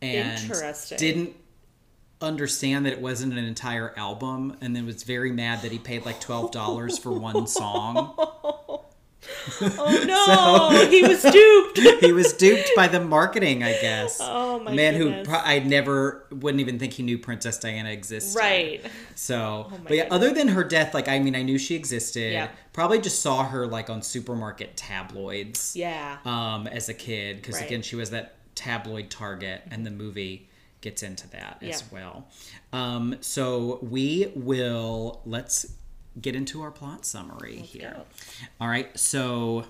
and 0.00 0.38
didn't 0.98 1.36
understand 2.22 2.86
that 2.86 2.92
it 2.92 3.00
wasn't 3.00 3.32
an 3.32 3.44
entire 3.44 3.92
album, 3.98 4.56
and 4.60 4.74
then 4.76 4.86
was 4.86 5.02
very 5.02 5.32
mad 5.32 5.62
that 5.62 5.72
he 5.72 5.78
paid 5.78 6.06
like 6.06 6.20
twelve 6.20 6.52
dollars 6.52 6.96
for 6.98 7.10
one 7.12 7.46
song. 7.46 8.14
Oh 9.62 10.70
no, 10.80 10.88
he 10.88 11.02
was 11.02 11.22
duped. 11.22 11.78
he 12.04 12.12
was 12.12 12.32
duped 12.32 12.70
by 12.74 12.88
the 12.88 13.00
marketing, 13.00 13.62
I 13.62 13.72
guess. 13.72 14.18
Oh, 14.20 14.60
my 14.60 14.72
A 14.72 14.74
man 14.74 14.96
goodness. 14.98 15.26
who 15.26 15.32
pro- 15.32 15.40
I 15.42 15.58
never 15.60 16.26
wouldn't 16.30 16.60
even 16.60 16.78
think 16.78 16.94
he 16.94 17.02
knew 17.02 17.18
Princess 17.18 17.58
Diana 17.58 17.90
existed. 17.90 18.38
right. 18.38 18.84
So, 19.14 19.68
my 19.70 19.76
but 19.78 19.92
yeah, 19.92 20.02
goodness. 20.04 20.16
other 20.16 20.32
than 20.34 20.48
her 20.48 20.64
death, 20.64 20.94
like 20.94 21.08
I 21.08 21.18
mean, 21.18 21.34
I 21.36 21.42
knew 21.42 21.58
she 21.58 21.74
existed. 21.74 22.32
Yeah. 22.32 22.48
Probably 22.72 23.00
just 23.00 23.20
saw 23.20 23.44
her 23.44 23.66
like 23.66 23.90
on 23.90 24.02
supermarket 24.02 24.76
tabloids. 24.76 25.74
Yeah. 25.76 26.18
Um, 26.24 26.66
as 26.66 26.88
a 26.88 26.94
kid, 26.94 27.36
because 27.36 27.56
Right. 27.56 27.66
again, 27.66 27.82
she 27.82 27.96
was 27.96 28.10
that 28.10 28.36
tabloid 28.54 29.10
target, 29.10 29.62
and 29.70 29.84
the 29.86 29.90
movie 29.90 30.48
gets 30.80 31.02
into 31.02 31.28
that 31.30 31.58
as 31.62 31.84
well. 31.92 32.26
Um, 32.72 33.16
so 33.20 33.78
we 33.82 34.32
will 34.34 35.20
let's 35.26 35.66
get 36.20 36.34
into 36.36 36.62
our 36.62 36.70
plot 36.70 37.04
summary 37.04 37.56
here. 37.56 37.92
go. 37.96 38.04
All 38.60 38.68
right, 38.68 38.96
so. 38.98 39.64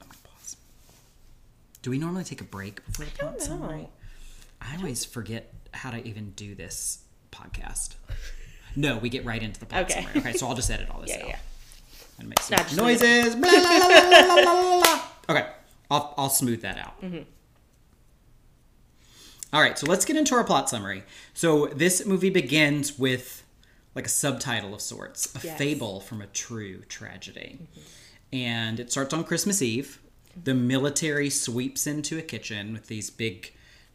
I'm 0.00 0.06
gonna 0.08 0.18
pause. 0.24 0.56
Do 1.82 1.90
we 1.90 1.98
normally 1.98 2.24
take 2.24 2.40
a 2.40 2.44
break 2.44 2.84
before 2.86 3.04
the 3.06 3.10
plot 3.12 3.40
summary? 3.40 3.88
I 4.60 4.76
always 4.76 5.04
forget 5.04 5.52
how 5.72 5.90
to 5.90 6.06
even 6.06 6.30
do 6.30 6.54
this 6.54 6.98
podcast. 7.30 7.94
No, 8.76 8.96
we 8.98 9.08
get 9.08 9.24
right 9.24 9.42
into 9.42 9.60
the 9.60 9.66
plot 9.66 9.84
Okay. 9.84 10.02
summary. 10.02 10.18
Okay, 10.20 10.32
so 10.38 10.46
I'll 10.48 10.54
just 10.54 10.70
edit 10.70 10.88
all 10.90 11.00
this 11.00 11.10
Yeah, 11.10 11.22
out 11.22 11.28
yeah. 11.28 11.38
and 12.18 12.28
make 12.28 12.40
some 12.40 12.56
Not 12.56 12.74
noises. 12.76 13.36
Blah, 13.36 13.50
la, 13.50 13.60
la, 13.60 13.86
la, 13.86 13.98
la, 13.98 14.34
la, 14.34 14.52
la, 14.52 14.76
la. 14.78 15.00
Okay, 15.28 15.46
I'll, 15.90 16.14
I'll 16.16 16.28
smooth 16.30 16.62
that 16.62 16.78
out. 16.78 17.00
Mm-hmm. 17.02 17.22
All 19.52 19.60
right, 19.60 19.78
so 19.78 19.86
let's 19.86 20.04
get 20.04 20.16
into 20.16 20.34
our 20.34 20.42
plot 20.42 20.68
summary. 20.68 21.04
So 21.32 21.66
this 21.68 22.04
movie 22.04 22.30
begins 22.30 22.98
with 22.98 23.43
like 23.94 24.06
a 24.06 24.10
subtitle 24.10 24.74
of 24.74 24.80
sorts, 24.80 25.26
a 25.34 25.38
Yes. 25.38 25.44
Mm-hmm. 25.46 25.56
fable 25.58 26.00
from 26.00 26.20
a 26.22 26.26
true 26.26 26.82
tragedy. 26.88 27.58
And 28.32 28.80
it 28.80 28.90
starts 28.90 29.14
on 29.14 29.24
Christmas 29.24 29.62
Eve. 29.62 30.00
The 30.42 30.54
military 30.54 31.30
sweeps 31.30 31.86
into 31.86 32.18
a 32.18 32.22
kitchen 32.22 32.72
with 32.72 32.88
these 32.88 33.08
big 33.10 33.52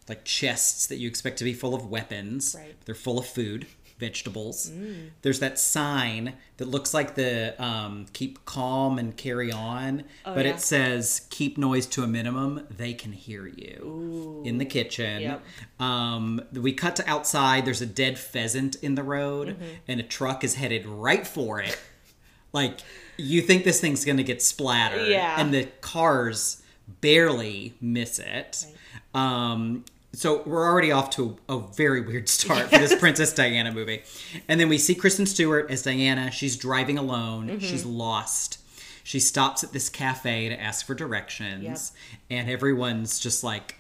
like 0.07 0.23
chests 0.25 0.87
that 0.87 0.95
you 0.97 1.07
expect 1.07 1.37
to 1.39 1.43
be 1.43 1.53
full 1.53 1.75
of 1.75 1.85
weapons. 1.89 2.55
Right. 2.57 2.75
They're 2.85 2.95
full 2.95 3.19
of 3.19 3.25
food, 3.27 3.67
vegetables. 3.99 4.71
Mm. 4.71 5.09
There's 5.21 5.39
that 5.41 5.59
sign 5.59 6.33
that 6.57 6.67
looks 6.67 6.93
like 6.93 7.15
the 7.15 7.61
um, 7.63 8.05
keep 8.13 8.45
calm 8.45 8.97
and 8.97 9.15
carry 9.15 9.51
on, 9.51 10.05
but 10.23 10.37
Oh, 10.37 10.41
yeah. 10.41 10.55
it 10.55 10.61
says 10.61 11.27
keep 11.29 11.57
noise 11.57 11.85
to 11.87 12.03
a 12.03 12.07
minimum. 12.07 12.65
They 12.69 12.93
can 12.93 13.11
hear 13.11 13.45
you 13.45 14.41
in 14.45 14.57
the 14.57 14.65
kitchen. 14.65 15.21
Yep. 15.21 15.43
Um, 15.79 16.41
we 16.53 16.73
cut 16.73 16.95
to 16.95 17.09
outside. 17.09 17.65
There's 17.65 17.81
a 17.81 17.85
dead 17.85 18.17
pheasant 18.17 18.75
in 18.81 18.95
the 18.95 19.03
road, 19.03 19.49
Mm-hmm. 19.49 19.63
and 19.87 19.99
a 19.99 20.03
truck 20.03 20.43
is 20.43 20.55
headed 20.55 20.85
right 20.85 21.27
for 21.27 21.59
it. 21.61 21.77
like 22.53 22.79
you 23.17 23.41
think 23.41 23.63
this 23.65 23.79
thing's 23.81 24.05
gonna 24.05 24.23
get 24.23 24.41
splattered, 24.41 25.07
Yeah. 25.07 25.35
and 25.39 25.53
the 25.53 25.65
cars 25.81 26.63
barely 27.01 27.75
miss 27.81 28.17
it. 28.19 28.65
Um, 29.13 29.85
so 30.13 30.41
we're 30.45 30.65
already 30.65 30.91
off 30.91 31.09
to 31.11 31.37
a, 31.47 31.59
very 31.59 32.01
weird 32.01 32.27
start 32.29 32.69
for 32.69 32.77
this 32.77 32.95
Princess 32.99 33.33
Diana 33.33 33.71
movie. 33.71 34.01
And 34.47 34.59
then 34.59 34.67
we 34.69 34.77
see 34.77 34.95
Kristen 34.95 35.25
Stewart 35.25 35.69
as 35.69 35.83
Diana. 35.83 36.31
She's 36.31 36.57
driving 36.57 36.97
alone. 36.97 37.47
Mm-hmm. 37.47 37.59
She's 37.59 37.85
lost. 37.85 38.59
She 39.03 39.19
stops 39.19 39.63
at 39.63 39.71
this 39.71 39.89
cafe 39.89 40.49
to 40.49 40.59
ask 40.59 40.85
for 40.85 40.93
directions, 40.93 41.93
and 42.29 42.49
everyone's 42.49 43.19
just 43.19 43.43
like, 43.43 43.75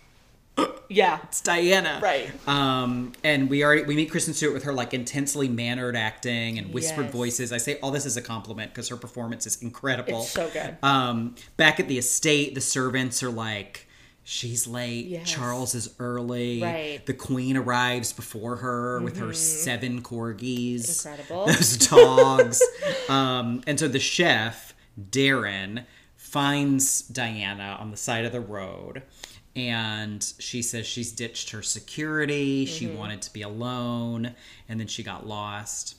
Yeah. 0.89 1.19
"It's 1.23 1.41
Diana." 1.41 1.99
Right. 2.01 2.31
Um, 2.47 3.13
and 3.23 3.47
we 3.49 3.63
already 3.63 3.83
we 3.83 3.95
meet 3.95 4.09
Kristen 4.09 4.33
Stewart 4.33 4.53
with 4.55 4.63
her 4.63 4.73
like 4.73 4.93
intensely 4.93 5.47
mannered 5.47 5.95
acting 5.95 6.57
and 6.57 6.73
whispered 6.73 7.05
Yes. 7.05 7.13
voices. 7.13 7.51
I 7.51 7.57
say 7.57 7.79
all 7.81 7.91
this 7.91 8.05
as 8.07 8.17
a 8.17 8.21
compliment 8.23 8.71
because 8.71 8.89
her 8.89 8.95
performance 8.97 9.45
is 9.45 9.61
incredible. 9.61 10.21
It's 10.21 10.31
so 10.31 10.49
good. 10.49 10.77
Um, 10.81 11.35
back 11.57 11.79
at 11.79 11.87
the 11.87 11.97
estate, 11.99 12.55
the 12.55 12.61
servants 12.61 13.21
are 13.21 13.29
like, 13.29 13.87
"She's 14.29 14.67
late. 14.67 15.07
Yes. 15.07 15.29
Charles 15.29 15.73
is 15.73 15.95
early. 15.99 16.61
Right. 16.61 16.95
Mm-hmm. 16.97 17.05
The 17.05 17.13
queen 17.13 17.57
arrives 17.57 18.13
before 18.13 18.57
her 18.57 19.01
with 19.01 19.17
her 19.17 19.33
seven 19.33 20.01
corgis. 20.03 21.03
Incredible. 21.05 21.47
Those 21.47 21.77
dogs. 21.89 22.61
um, 23.09 23.61
and 23.65 23.79
so 23.79 23.87
the 23.87 23.99
chef, 23.99 24.75
Darren, 24.99 25.85
finds 26.15 27.01
Diana 27.01 27.77
on 27.79 27.91
the 27.91 27.97
side 27.97 28.25
of 28.25 28.31
the 28.31 28.39
road. 28.41 29.01
And 29.55 30.23
she 30.37 30.61
says 30.61 30.85
she's 30.85 31.11
ditched 31.11 31.49
her 31.49 31.61
security. 31.63 32.65
She 32.65 32.85
Mm-hmm. 32.85 32.97
wanted 32.97 33.21
to 33.23 33.33
be 33.33 33.41
alone. 33.41 34.35
And 34.69 34.79
then 34.79 34.87
she 34.87 35.01
got 35.03 35.25
lost. 35.27 35.95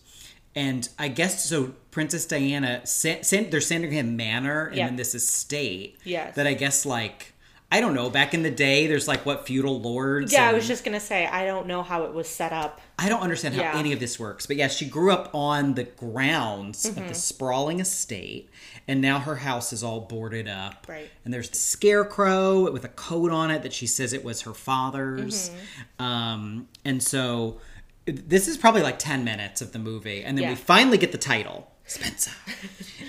And 0.55 0.89
I 0.99 1.09
guess 1.09 1.45
so. 1.45 1.75
Princess 1.91 2.27
Diana, 2.27 2.87
sent, 2.87 3.27
sent, 3.27 3.51
they're 3.51 3.61
sending 3.61 3.91
him 3.91 4.17
manor 4.17 4.67
and 4.67 4.77
Yeah. 4.77 4.87
then 4.87 4.97
this 4.97 5.15
estate. 5.15 5.99
Yes. 6.05 6.37
That 6.37 6.47
I 6.47 6.55
guess 6.55 6.87
like 6.87 7.35
I 7.73 7.81
don't 7.81 7.95
know. 7.95 8.11
Back 8.11 8.35
in 8.35 8.43
the 8.43 8.50
day, 8.50 8.89
there's 8.89 9.07
like 9.07 9.25
what 9.25 9.47
feudal 9.47 9.81
lords. 9.81 10.33
Yeah, 10.33 10.49
I 10.49 10.53
was 10.53 10.67
just 10.67 10.85
gonna 10.85 10.99
say 11.00 11.27
I 11.27 11.45
don't 11.47 11.67
know 11.69 11.83
how 11.85 12.03
it 12.05 12.12
was 12.12 12.29
set 12.29 12.53
up. 12.53 12.81
I 12.99 13.09
don't 13.09 13.21
understand 13.21 13.55
how 13.55 13.62
Yeah. 13.62 13.79
any 13.79 13.93
of 13.93 14.00
this 14.00 14.19
works, 14.19 14.45
but 14.47 14.57
yeah, 14.57 14.67
she 14.69 14.87
grew 14.87 15.12
up 15.12 15.33
on 15.35 15.75
the 15.75 15.85
grounds 15.85 16.85
of 16.85 16.97
Mm-hmm. 16.97 17.09
the 17.09 17.15
sprawling 17.15 17.79
estate, 17.81 18.50
and 18.89 19.00
now 19.00 19.21
her 19.21 19.37
house 19.37 19.73
is 19.73 19.85
all 19.85 20.00
boarded 20.00 20.49
up. 20.49 20.87
Right. 20.89 21.09
And 21.25 21.33
there's 21.33 21.49
a 21.50 21.55
scarecrow 21.55 22.71
with 22.73 22.85
a 22.85 22.89
coat 22.89 23.31
on 23.31 23.50
it 23.50 23.62
that 23.62 23.73
she 23.73 23.87
says 23.87 24.12
it 24.12 24.25
was 24.25 24.43
her 24.43 24.55
father's. 24.55 25.50
Mm-hmm. 25.50 26.05
Um, 26.05 26.69
and 26.85 27.00
so 27.03 27.61
this 28.07 28.49
is 28.49 28.57
probably 28.57 28.83
like 28.83 28.99
10 28.99 29.23
minutes 29.25 29.62
of 29.62 29.73
the 29.73 29.79
movie, 29.79 30.25
and 30.25 30.37
then 30.37 30.49
we 30.49 30.57
finally 30.57 30.99
get 30.99 31.12
the 31.12 31.19
title 31.19 31.71
Spencer. 31.87 32.33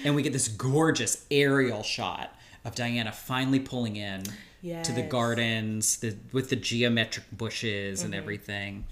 and 0.06 0.14
we 0.16 0.22
get 0.22 0.34
this 0.34 0.48
gorgeous 0.48 1.26
aerial 1.32 1.82
shot 1.84 2.36
of 2.64 2.76
Diana 2.76 3.12
finally 3.12 3.60
pulling 3.60 3.96
in 3.96 4.24
to 4.62 4.92
the 4.92 5.02
gardens 5.02 5.98
the, 5.98 6.16
with 6.32 6.50
the 6.50 6.56
geometric 6.56 7.26
bushes 7.32 8.04
and 8.04 8.14
everything. 8.14 8.86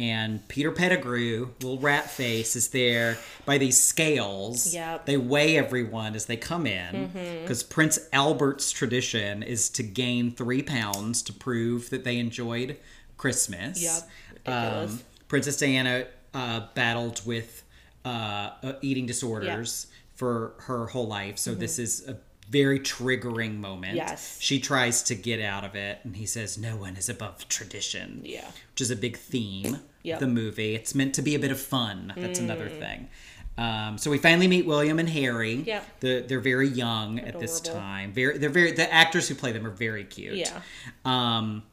And 0.00 0.46
Peter 0.46 0.70
Pettigrew, 0.70 1.50
little 1.60 1.78
rat 1.78 2.08
face, 2.08 2.54
is 2.54 2.68
there 2.68 3.18
by 3.44 3.58
these 3.58 3.80
scales. 3.80 4.72
Yep. 4.72 5.06
They 5.06 5.16
weigh 5.16 5.58
everyone 5.58 6.14
as 6.14 6.26
they 6.26 6.36
come 6.36 6.68
in 6.68 7.10
because 7.42 7.64
Prince 7.64 7.98
Albert's 8.12 8.70
tradition 8.70 9.42
is 9.42 9.68
to 9.70 9.82
gain 9.82 10.30
three 10.30 10.62
pounds 10.62 11.20
to 11.22 11.32
prove 11.32 11.90
that 11.90 12.04
they 12.04 12.18
enjoyed 12.18 12.76
Christmas. 13.16 13.82
Yep. 14.46 14.54
Um, 14.54 15.00
Princess 15.26 15.56
Diana 15.56 16.06
uh, 16.32 16.66
battled 16.74 17.26
with 17.26 17.64
uh, 18.04 18.50
uh, 18.62 18.72
eating 18.80 19.06
disorders 19.06 19.88
for 20.14 20.54
her 20.60 20.86
whole 20.86 21.08
life, 21.08 21.38
so 21.38 21.54
this 21.54 21.78
is 21.78 22.08
a 22.08 22.16
very 22.50 22.80
triggering 22.80 23.58
moment. 23.58 23.94
Yes. 23.96 24.38
She 24.40 24.58
tries 24.60 25.02
to 25.04 25.14
get 25.14 25.40
out 25.40 25.64
of 25.64 25.74
it, 25.74 25.98
and 26.04 26.16
he 26.16 26.26
says, 26.26 26.56
No 26.58 26.76
one 26.76 26.96
is 26.96 27.08
above 27.08 27.46
tradition. 27.48 28.22
Yeah. 28.24 28.46
Which 28.72 28.80
is 28.80 28.90
a 28.90 28.96
big 28.96 29.16
theme 29.16 29.80
Yep. 30.04 30.14
of 30.16 30.20
the 30.20 30.32
movie. 30.32 30.74
It's 30.74 30.94
meant 30.94 31.14
to 31.16 31.22
be 31.22 31.34
a 31.34 31.38
bit 31.38 31.50
of 31.50 31.60
fun. 31.60 32.12
That's 32.16 32.38
another 32.38 32.68
thing. 32.68 33.08
Um, 33.58 33.98
so 33.98 34.10
we 34.10 34.18
finally 34.18 34.46
meet 34.46 34.64
William 34.66 34.98
and 35.00 35.08
Harry. 35.08 35.54
Yep. 35.56 36.00
The, 36.00 36.24
they're 36.26 36.40
very 36.40 36.68
young 36.68 37.18
at 37.18 37.38
this 37.40 37.60
time. 37.60 38.12
Very, 38.12 38.38
they're 38.38 38.48
very. 38.50 38.70
The 38.72 38.90
actors 38.92 39.28
who 39.28 39.34
play 39.34 39.50
them 39.52 39.66
are 39.66 39.70
very 39.70 40.04
cute. 40.04 40.36
Yeah. 40.36 40.60
Um, 41.04 41.64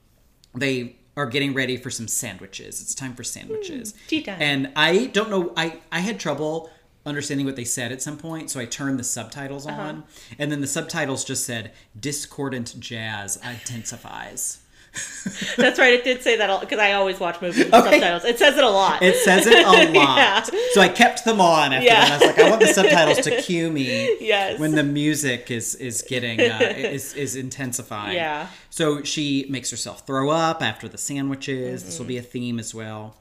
they 0.55 0.95
are 1.15 1.27
getting 1.27 1.53
ready 1.53 1.77
for 1.77 1.89
some 1.91 2.07
sandwiches. 2.07 2.81
It's 2.81 2.95
time 2.95 3.13
for 3.13 3.23
sandwiches. 3.23 3.93
tea 4.07 4.21
time. 4.23 4.41
And 4.41 4.71
I 4.75 5.05
don't 5.07 5.29
know. 5.29 5.53
I 5.55 5.79
I 5.91 5.99
had 5.99 6.19
trouble 6.19 6.69
understanding 7.05 7.45
what 7.45 7.55
they 7.55 7.63
said 7.65 7.91
at 7.91 8.01
some 8.01 8.17
point, 8.17 8.49
so 8.49 8.59
I 8.59 8.65
turned 8.65 8.97
the 8.99 9.03
subtitles 9.03 9.65
on, 9.67 10.03
and 10.39 10.51
then 10.51 10.61
the 10.61 10.67
subtitles 10.67 11.23
just 11.25 11.45
said 11.45 11.71
"discordant 11.99 12.79
jazz 12.79 13.37
intensifies." 13.37 14.59
That's 15.57 15.77
right. 15.77 15.93
It 15.93 16.05
did 16.05 16.21
say 16.21 16.37
that 16.37 16.61
because 16.61 16.79
I 16.79 16.93
always 16.93 17.19
watch 17.19 17.41
movies 17.41 17.65
with 17.65 17.73
Okay. 17.73 17.91
subtitles. 17.99 18.23
It 18.23 18.39
says 18.39 18.57
it 18.57 18.63
a 18.63 18.69
lot. 18.69 19.01
It 19.03 19.17
says 19.17 19.45
it 19.45 19.53
a 19.65 19.67
lot. 19.91 19.93
Yeah. 19.93 20.43
So 20.71 20.79
I 20.79 20.87
kept 20.87 21.25
them 21.25 21.41
on 21.41 21.73
after 21.73 21.85
Yeah. 21.85 22.05
that. 22.05 22.11
I 22.21 22.25
was 22.27 22.37
like, 22.37 22.45
I 22.45 22.49
want 22.49 22.61
the 22.61 22.67
subtitles 22.67 23.17
to 23.25 23.41
cue 23.41 23.69
me 23.69 24.15
Yes. 24.21 24.57
when 24.57 24.71
the 24.71 24.83
music 24.83 25.51
is 25.51 25.75
is 25.75 26.01
getting 26.01 26.39
uh, 26.39 26.59
is 26.61 27.13
is 27.13 27.35
intensifying. 27.35 28.15
Yeah. 28.15 28.47
So 28.69 29.03
she 29.03 29.45
makes 29.49 29.69
herself 29.69 30.07
throw 30.07 30.29
up 30.29 30.61
after 30.63 30.87
the 30.87 30.97
sandwiches. 30.97 31.83
This 31.83 31.95
Mm-hmm. 31.95 32.03
will 32.03 32.07
be 32.07 32.17
a 32.17 32.21
theme 32.21 32.57
as 32.57 32.73
well. 32.73 33.17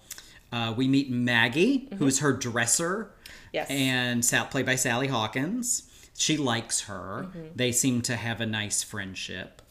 Uh, 0.53 0.73
we 0.77 0.87
meet 0.87 1.11
Maggie, 1.11 1.89
who 1.99 2.07
is 2.07 2.21
her 2.21 2.33
dresser, 2.33 3.05
Mm-hmm. 3.07 3.11
Yes. 3.55 3.71
and 3.71 4.25
Sal, 4.25 4.47
played 4.47 4.67
by 4.67 4.75
Sally 4.75 5.07
Hawkins. 5.07 5.85
She 6.17 6.37
likes 6.37 6.83
her. 6.83 7.27
Mm-hmm. 7.29 7.47
They 7.55 7.73
seem 7.73 8.03
to 8.03 8.17
have 8.17 8.41
a 8.41 8.47
nice 8.47 8.83
friendship. 8.83 9.63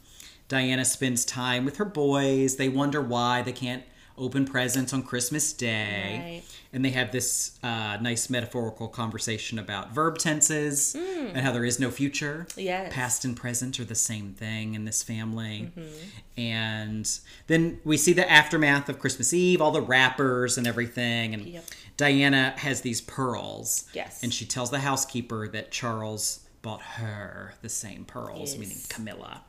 Diana 0.47 0.85
spends 0.85 1.25
time 1.25 1.65
with 1.65 1.77
her 1.77 1.85
boys. 1.85 2.55
They 2.55 2.69
wonder 2.69 3.01
why 3.01 3.41
they 3.41 3.51
can't 3.53 3.83
open 4.17 4.45
presents 4.45 4.93
on 4.93 5.03
Christmas 5.03 5.53
Day. 5.53 6.21
Right. 6.23 6.43
And 6.71 6.83
they 6.83 6.91
have 6.91 7.11
this 7.11 7.57
uh, 7.63 7.97
nice 8.01 8.29
metaphorical 8.29 8.87
conversation 8.87 9.59
about 9.59 9.91
verb 9.91 10.17
tenses 10.17 10.95
and 10.95 11.37
how 11.37 11.51
there 11.51 11.65
is 11.65 11.79
no 11.79 11.91
future. 11.91 12.47
Mm. 12.51 12.63
Yes. 12.63 12.93
Past 12.93 13.25
and 13.25 13.35
present 13.37 13.79
are 13.79 13.85
the 13.85 13.95
same 13.95 14.33
thing 14.33 14.73
in 14.75 14.85
this 14.85 15.03
family. 15.03 15.71
Mm-hmm. 15.77 16.39
And 16.39 17.19
then 17.47 17.79
we 17.83 17.97
see 17.97 18.13
the 18.13 18.29
aftermath 18.29 18.89
of 18.89 18.99
Christmas 18.99 19.33
Eve, 19.33 19.61
all 19.61 19.71
the 19.71 19.81
wrappers 19.81 20.57
and 20.57 20.67
everything. 20.67 21.33
And 21.33 21.45
Yep. 21.45 21.65
Diana 21.97 22.53
has 22.57 22.81
these 22.81 23.01
pearls. 23.01 23.85
Yes. 23.93 24.23
And 24.23 24.33
she 24.33 24.45
tells 24.45 24.71
the 24.71 24.79
housekeeper 24.79 25.47
that 25.50 25.71
Charles 25.71 26.39
bought 26.62 26.81
her 26.81 27.53
the 27.62 27.67
same 27.67 28.05
pearls, 28.05 28.51
Yes. 28.51 28.57
meaning 28.57 28.77
Camilla. 28.89 29.41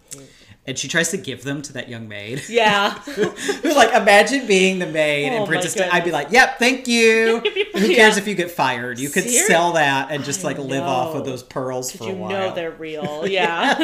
And 0.67 0.77
she 0.79 0.89
tries 0.89 1.11
to 1.11 1.17
give 1.17 1.45
them 1.45 1.63
to 1.63 1.73
that 1.75 1.89
young 1.89 2.09
maid. 2.09 2.43
yeah. 2.49 2.99
Like 3.65 3.93
imagine 3.95 4.47
being 4.47 4.79
the 4.79 4.87
maid 4.87 5.33
Oh 5.33 5.41
my 5.41 5.47
Princess 5.47 5.75
Di- 5.75 5.89
I'd 5.91 6.05
be 6.05 6.11
like, 6.13 6.31
"Yep, 6.31 6.59
thank 6.61 6.87
you." 6.89 7.41
Who 7.75 7.87
Yeah. 7.87 7.97
cares 7.97 8.17
if 8.17 8.27
you 8.29 8.35
get 8.35 8.51
fired? 8.53 8.99
You 9.01 9.09
could 9.11 9.25
Serious- 9.25 9.47
sell 9.49 9.73
that 9.73 10.11
and 10.13 10.23
just 10.25 10.45
like 10.45 10.59
live 10.59 10.83
off 10.85 11.15
of 11.17 11.25
those 11.25 11.43
pearls 11.43 11.91
for 11.93 12.05
a 12.05 12.07
you 12.09 12.15
while. 12.15 12.31
know 12.31 12.55
they're 12.55 12.71
real. 12.71 13.27
Yeah. 13.27 13.77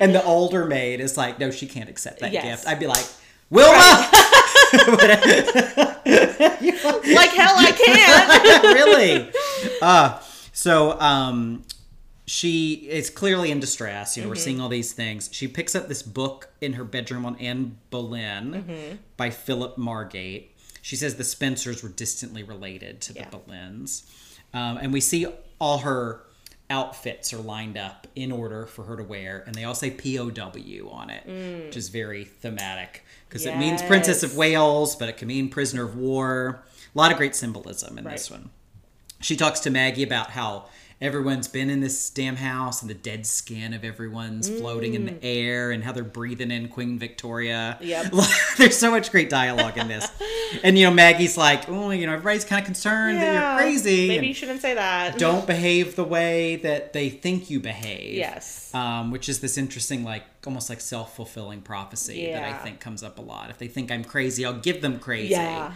and 0.00 0.14
the 0.14 0.22
older 0.24 0.64
maid 0.66 1.00
is 1.00 1.16
like, 1.18 1.38
"No, 1.38 1.50
she 1.50 1.66
can't 1.66 1.88
accept 1.90 2.20
that 2.20 2.32
Yes. 2.32 2.44
gift." 2.44 2.68
I'd 2.68 2.80
be 2.80 2.86
like, 2.86 3.04
"Wilma, 3.50 4.10
like 6.06 7.30
hell 7.30 7.54
I 7.56 7.72
can. 7.76 8.74
really?" 8.74 9.30
Uh, 9.80 10.18
so 10.52 10.98
um, 11.00 11.64
she 12.26 12.74
is 12.88 13.10
clearly 13.10 13.50
in 13.50 13.60
distress. 13.60 14.16
You 14.16 14.22
know, 14.22 14.28
we're 14.28 14.34
seeing 14.34 14.60
all 14.60 14.68
these 14.68 14.92
things. 14.92 15.28
She 15.32 15.48
picks 15.48 15.74
up 15.74 15.88
this 15.88 16.02
book 16.02 16.48
in 16.60 16.74
her 16.74 16.84
bedroom 16.84 17.24
on 17.26 17.36
Anne 17.36 17.78
Boleyn 17.90 18.98
by 19.16 19.30
Philip 19.30 19.76
Margate. 19.78 20.50
She 20.82 20.96
says 20.96 21.14
the 21.14 21.24
Spencers 21.24 21.82
were 21.82 21.88
distantly 21.88 22.42
related 22.42 23.00
to 23.02 23.12
the 23.14 23.20
Yeah. 23.20 23.30
Boleyns. 23.30 24.02
Um, 24.52 24.76
and 24.76 24.92
we 24.92 25.00
see 25.00 25.26
all 25.58 25.78
her 25.78 26.20
outfits 26.70 27.32
are 27.32 27.38
lined 27.38 27.76
up 27.76 28.06
in 28.14 28.30
order 28.32 28.66
for 28.66 28.84
her 28.84 28.96
to 28.96 29.02
wear, 29.02 29.42
and 29.46 29.54
they 29.54 29.64
all 29.64 29.74
say 29.74 29.90
POW 29.90 30.88
on 30.90 31.10
it, 31.10 31.26
which 31.66 31.76
is 31.76 31.88
very 31.88 32.24
thematic 32.24 33.03
because 33.34 33.46
it 33.46 33.58
means 33.58 33.82
Princess 33.82 34.22
of 34.22 34.36
Wales, 34.36 34.94
but 34.94 35.08
it 35.08 35.16
can 35.16 35.26
mean 35.26 35.48
prisoner 35.48 35.82
of 35.82 35.96
war. 35.96 36.62
A 36.94 36.96
lot 36.96 37.10
of 37.10 37.16
great 37.16 37.34
symbolism 37.34 37.98
in 37.98 38.04
this 38.04 38.30
one. 38.30 38.50
She 39.20 39.34
talks 39.34 39.58
to 39.60 39.70
Maggie 39.70 40.04
about 40.04 40.30
how 40.30 40.66
everyone's 41.00 41.48
been 41.48 41.70
in 41.70 41.80
this 41.80 42.10
damn 42.10 42.36
house 42.36 42.80
and 42.80 42.90
the 42.90 42.94
dead 42.94 43.26
skin 43.26 43.74
of 43.74 43.84
everyone's 43.84 44.48
floating 44.48 44.94
in 44.94 45.04
the 45.06 45.24
air 45.24 45.70
and 45.70 45.84
how 45.84 45.92
they're 45.92 46.04
breathing 46.04 46.50
in 46.50 46.68
Queen 46.68 46.98
Victoria. 46.98 47.78
Mm. 47.80 47.86
Yep. 47.86 48.12
There's 48.58 48.76
so 48.76 48.90
much 48.90 49.10
great 49.10 49.28
dialogue 49.28 49.76
in 49.76 49.88
this. 49.88 50.08
and, 50.62 50.78
you 50.78 50.84
know, 50.84 50.92
Maggie's 50.92 51.36
like, 51.36 51.68
oh, 51.68 51.90
you 51.90 52.06
know, 52.06 52.12
everybody's 52.12 52.44
kind 52.44 52.60
of 52.60 52.66
concerned 52.66 53.18
that 53.18 53.58
you're 53.58 53.58
crazy. 53.58 54.08
Maybe 54.08 54.28
you 54.28 54.34
shouldn't 54.34 54.62
say 54.62 54.74
that. 54.74 55.18
don't 55.18 55.46
behave 55.46 55.96
the 55.96 56.04
way 56.04 56.56
that 56.56 56.92
they 56.92 57.10
think 57.10 57.50
you 57.50 57.60
behave. 57.60 58.14
Yes. 58.14 58.74
Um, 58.74 59.10
which 59.10 59.28
is 59.28 59.40
this 59.40 59.58
interesting, 59.58 60.04
like, 60.04 60.24
almost 60.46 60.68
like 60.68 60.80
self 60.80 61.16
fulfilling 61.16 61.60
prophecy 61.60 62.26
that 62.32 62.42
I 62.42 62.52
think 62.58 62.80
comes 62.80 63.02
up 63.02 63.18
a 63.18 63.22
lot. 63.22 63.50
If 63.50 63.58
they 63.58 63.68
think 63.68 63.90
I'm 63.90 64.04
crazy, 64.04 64.44
I'll 64.44 64.60
give 64.60 64.80
them 64.80 64.98
crazy. 64.98 65.32
Yeah. 65.32 65.72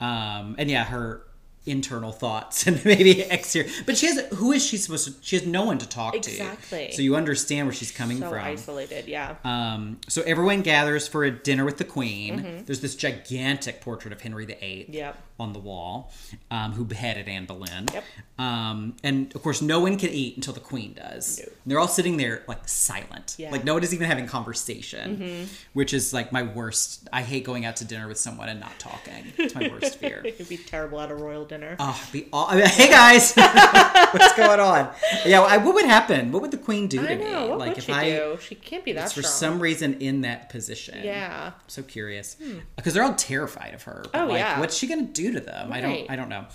Um, 0.00 0.56
and 0.58 0.70
yeah, 0.70 0.84
her 0.84 1.22
internal 1.64 2.10
thoughts 2.12 2.66
and 2.66 2.84
maybe 2.84 3.20
exterior. 3.22 3.70
But 3.86 3.96
she 3.96 4.06
has, 4.06 4.18
who 4.34 4.52
is 4.52 4.64
she 4.64 4.76
supposed 4.76 5.06
to, 5.06 5.14
she 5.24 5.36
has 5.36 5.46
no 5.46 5.64
one 5.64 5.78
to 5.78 5.88
talk 5.88 6.14
Exactly. 6.14 6.38
to. 6.38 6.52
Exactly. 6.52 6.92
So 6.92 7.02
you 7.02 7.14
understand 7.16 7.66
where 7.68 7.74
she's 7.74 7.92
coming 7.92 8.18
So 8.18 8.28
from. 8.30 8.38
isolated. 8.40 9.06
Yeah. 9.06 9.36
Um, 9.44 9.98
so 10.08 10.22
everyone 10.22 10.62
gathers 10.62 11.06
for 11.06 11.24
a 11.24 11.30
dinner 11.30 11.64
with 11.64 11.78
the 11.78 11.84
Queen. 11.84 12.64
There's 12.66 12.80
this 12.80 12.96
gigantic 12.96 13.80
portrait 13.80 14.12
of 14.12 14.20
Henry 14.20 14.46
VIII 14.46 14.58
Mm-hmm. 14.88 14.92
Yep. 14.92 15.18
On 15.42 15.52
the 15.52 15.58
wall, 15.58 16.10
um, 16.50 16.72
who 16.72 16.84
beheaded 16.84 17.28
Anne 17.28 17.46
Boleyn. 17.46 17.86
Yep. 17.92 18.04
Um, 18.38 18.96
and 19.04 19.34
of 19.34 19.42
course, 19.42 19.60
no 19.62 19.80
one 19.80 19.98
can 19.98 20.10
eat 20.10 20.36
until 20.36 20.54
the 20.54 20.60
Queen 20.60 20.94
does. 20.94 21.40
No. 21.40 21.52
They're 21.66 21.78
all 21.78 21.88
sitting 21.88 22.16
there 22.16 22.42
like 22.48 22.66
silent, 22.68 23.36
Yeah. 23.38 23.46
Mm-hmm. 23.46 23.52
like 23.52 23.64
no 23.64 23.74
one 23.74 23.82
is 23.84 23.92
even 23.94 24.06
having 24.08 24.26
conversation, 24.26 25.48
which 25.74 25.92
is 25.92 26.12
like 26.12 26.32
my 26.32 26.42
worst. 26.42 27.08
I 27.12 27.22
hate 27.22 27.44
going 27.44 27.64
out 27.64 27.76
to 27.76 27.84
dinner 27.84 28.08
with 28.08 28.18
someone 28.18 28.48
and 28.48 28.58
not 28.60 28.78
talking. 28.78 29.32
It's 29.38 29.54
my 29.54 29.68
worst 29.68 29.98
fear. 29.98 30.22
It'd 30.24 30.48
be 30.48 30.56
terrible 30.56 31.00
at 31.00 31.10
a 31.10 31.14
royal 31.14 31.44
dinner. 31.44 31.76
Oh, 31.78 32.00
be 32.12 32.28
all, 32.32 32.46
I 32.48 32.56
mean, 32.56 32.66
hey 32.66 32.88
guys, 32.88 33.34
what's 34.12 34.36
going 34.36 34.60
on? 34.60 34.90
Yeah, 35.26 35.42
I, 35.42 35.58
what 35.58 35.74
would 35.74 35.84
happen? 35.84 36.32
What 36.32 36.42
would 36.42 36.50
the 36.50 36.56
Queen 36.58 36.88
do 36.88 37.06
to 37.06 37.16
me? 37.16 37.24
What 37.24 37.58
like 37.58 37.68
would 37.70 37.78
if 37.78 37.84
she 37.84 37.92
I 37.92 38.10
do? 38.10 38.38
She 38.40 38.54
can't 38.54 38.84
be 38.84 38.92
that 38.92 39.12
for 39.12 39.22
some 39.22 39.60
reason 39.60 39.94
in 40.00 40.22
that 40.22 40.48
position. 40.48 41.00
Yeah. 41.04 41.50
Hmm. 41.50 41.56
so 41.66 41.82
curious 41.82 42.36
because 42.76 42.94
they're 42.94 43.02
all 43.04 43.14
terrified 43.14 43.74
of 43.74 43.82
her. 43.84 44.04
Oh, 44.14 44.26
like, 44.26 44.38
yeah. 44.38 44.58
what's 44.60 44.76
she 44.76 44.86
gonna 44.86 45.02
do 45.02 45.31
to 45.32 45.40
them? 45.40 45.72
I 45.72 45.80
don't. 45.80 46.10
I 46.10 46.16
don't 46.16 46.28
know. 46.28 46.46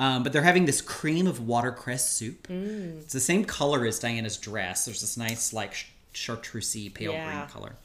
Um, 0.00 0.22
but 0.24 0.32
they're 0.32 0.42
having 0.42 0.64
this 0.66 0.80
cream 0.80 1.26
of 1.26 1.46
watercress 1.46 2.08
soup. 2.08 2.46
Hmm. 2.48 2.98
It's 3.00 3.12
the 3.12 3.20
same 3.20 3.44
color 3.44 3.86
as 3.86 3.98
Diana's 4.00 4.36
dress. 4.36 4.84
There's 4.86 5.00
this 5.00 5.16
nice 5.16 5.52
like 5.52 5.72
ch- 5.72 5.92
chartreusey 6.12 6.92
pale 6.92 7.12
Yeah. 7.12 7.30
green 7.32 7.46
color. 7.48 7.76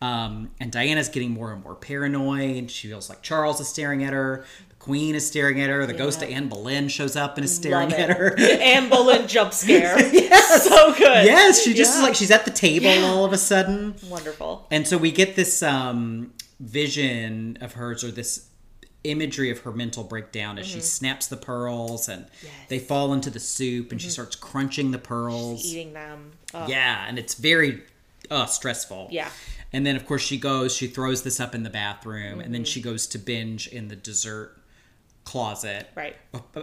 Um, 0.00 0.50
and 0.60 0.70
Diana's 0.70 1.08
getting 1.08 1.30
more 1.32 1.52
and 1.52 1.62
more 1.64 1.74
paranoid. 1.74 2.70
She 2.70 2.86
feels 2.88 3.08
like 3.08 3.22
Charles 3.22 3.60
is 3.60 3.66
staring 3.68 4.04
at 4.04 4.12
her. 4.12 4.44
The 4.68 4.74
Queen 4.76 5.16
is 5.16 5.26
staring 5.26 5.60
at 5.60 5.68
her. 5.68 5.84
The 5.86 5.92
ghost 5.94 6.22
of 6.22 6.30
Anne 6.30 6.48
Boleyn 6.48 6.88
shows 6.88 7.16
up 7.16 7.36
and 7.36 7.44
is 7.44 7.54
staring 7.54 7.92
at 7.92 8.16
her. 8.16 8.36
Anne 8.38 8.88
Boleyn 8.88 9.26
jump 9.26 9.52
scare. 9.62 9.98
yes. 10.12 10.68
So 10.68 10.92
good. 10.94 11.24
yes, 11.26 11.60
she 11.62 11.74
just 11.74 11.94
Yeah. 11.94 11.98
is 11.98 12.02
like 12.04 12.14
she's 12.14 12.30
at 12.30 12.44
the 12.44 12.52
table 12.52 13.04
all 13.04 13.24
of 13.24 13.32
a 13.32 13.38
sudden. 13.38 13.96
Wonderful. 14.08 14.66
And 14.70 14.86
so 14.86 14.96
we 14.96 15.10
get 15.10 15.34
this 15.34 15.60
um, 15.64 16.32
vision 16.60 17.58
of 17.60 17.72
hers, 17.72 18.04
or 18.04 18.10
this 18.12 18.47
imagery 19.04 19.50
of 19.50 19.60
her 19.60 19.72
mental 19.72 20.04
breakdown 20.04 20.58
as 20.58 20.66
Mm-hmm. 20.66 20.74
she 20.76 20.80
snaps 20.82 21.26
the 21.28 21.36
pearls 21.36 22.08
and 22.08 22.26
they 22.68 22.78
fall 22.78 23.12
into 23.12 23.30
the 23.30 23.40
soup 23.40 23.92
and 23.92 24.02
she 24.02 24.10
starts 24.10 24.34
crunching 24.36 24.90
the 24.90 24.98
pearls. 24.98 25.60
Mm-hmm. 25.62 25.68
Eating 25.78 25.92
them. 25.92 26.32
Oh, 26.54 26.66
Yeah, 26.66 27.04
and 27.08 27.18
it's 27.18 27.34
very 27.34 27.82
uh, 28.30 28.46
stressful. 28.46 29.08
Yeah. 29.10 29.30
And 29.72 29.84
then, 29.86 29.96
of 29.96 30.06
course, 30.06 30.22
she 30.22 30.38
goes, 30.38 30.74
she 30.74 30.86
throws 30.86 31.22
this 31.22 31.40
up 31.40 31.54
in 31.54 31.62
the 31.62 31.70
bathroom, 31.70 32.34
and 32.34 32.42
Mm-hmm. 32.42 32.52
then 32.52 32.64
she 32.64 32.80
goes 32.80 33.06
to 33.08 33.18
binge 33.18 33.68
in 33.68 33.88
the 33.88 33.96
dessert 33.96 34.54
closet. 35.24 35.86
Right. 35.94 36.16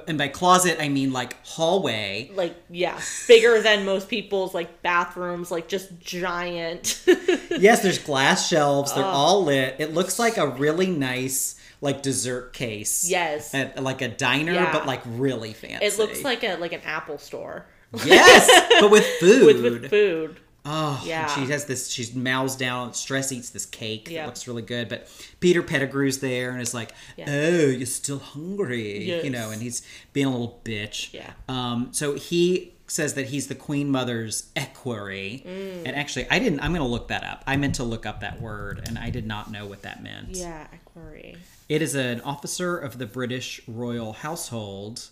And 0.08 0.18
by 0.18 0.28
closet, 0.28 0.78
I 0.82 0.90
mean 0.90 1.14
like 1.14 1.36
hallway. 1.46 2.32
Like, 2.34 2.56
yeah. 2.70 3.00
Bigger 3.28 3.62
than 3.62 3.86
most 3.86 4.10
people's, 4.10 4.56
like, 4.56 4.82
bathrooms. 4.82 5.52
Like, 5.52 5.68
just 5.68 6.00
giant. 6.00 7.04
yes, 7.52 7.84
there's 7.84 8.00
glass 8.00 8.48
shelves. 8.50 8.92
Oh. 8.92 8.96
They're 8.96 9.06
all 9.06 9.44
lit. 9.44 9.76
It 9.80 9.94
looks 9.94 10.18
like 10.18 10.38
a 10.38 10.48
really 10.48 10.88
nice 10.88 11.60
like 11.82 12.02
dessert 12.02 12.54
case. 12.54 13.10
Yes. 13.10 13.54
At 13.54 13.82
like 13.84 14.02
a 14.02 14.08
diner, 14.08 14.54
Yeah. 14.54 14.72
but 14.72 14.86
like 14.86 15.02
really 15.06 15.54
fancy. 15.54 15.86
it 15.86 15.98
looks 15.98 16.24
like 16.24 16.44
a 16.44 16.56
like 16.58 16.74
an 16.74 16.82
Apple 16.86 17.18
store. 17.18 17.66
yes, 18.04 18.50
but 18.82 18.92
with 18.92 19.06
food. 19.20 19.46
With, 19.62 19.62
with 19.82 19.90
food. 19.90 20.38
Oh, 20.68 21.02
Yeah. 21.06 21.28
She 21.28 21.46
has 21.52 21.66
this. 21.66 21.90
She 21.92 22.12
mouths 22.18 22.56
down. 22.56 22.94
Stress 22.96 23.32
eats 23.32 23.52
this 23.52 23.66
cake 23.68 24.10
Yeah. 24.10 24.22
that 24.22 24.26
looks 24.28 24.48
really 24.48 24.64
good. 24.64 24.90
But 24.90 25.08
Peter 25.40 25.62
Pettigrew's 25.62 26.20
there 26.20 26.50
and 26.52 26.62
is 26.62 26.74
like, 26.74 26.92
Yeah. 27.18 27.26
"Oh, 27.30 27.68
you're 27.68 27.86
still 27.86 28.18
hungry," 28.20 29.24
you 29.24 29.30
know, 29.30 29.52
and 29.52 29.62
he's 29.62 29.84
being 30.12 30.26
a 30.26 30.32
little 30.32 30.60
bitch. 30.66 31.14
Yeah. 31.14 31.32
Um. 31.48 31.90
So 31.92 32.16
he 32.16 32.74
says 32.88 33.14
that 33.16 33.28
he's 33.28 33.48
the 33.48 33.56
Queen 33.56 33.90
Mother's 33.92 34.50
equerry, 34.56 35.44
Mm. 35.48 35.84
and 35.88 35.96
actually, 35.96 36.28
I 36.30 36.40
didn't. 36.40 36.60
I'm 36.62 36.72
going 36.72 36.82
to 36.86 36.92
look 36.92 37.08
that 37.10 37.24
up. 37.24 37.44
I 37.48 37.56
meant 37.58 37.76
to 37.76 37.84
look 37.84 38.06
up 38.06 38.22
that 38.22 38.42
word, 38.42 38.84
and 38.88 38.98
I 38.98 39.10
did 39.12 39.26
not 39.26 39.52
know 39.52 39.66
what 39.68 39.84
that 39.84 40.02
meant. 40.04 40.30
Yeah, 40.36 40.68
equerry. 40.74 41.38
It 41.68 41.82
is 41.82 41.96
an 41.96 42.22
officer 42.22 42.78
of 42.78 42.98
the 42.98 43.06
British 43.06 43.62
royal 43.68 44.14
household. 44.14 45.10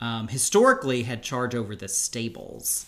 Um, 0.00 0.28
historically, 0.28 1.02
had 1.02 1.22
charge 1.22 1.54
over 1.54 1.76
the 1.76 1.88
stables, 1.88 2.86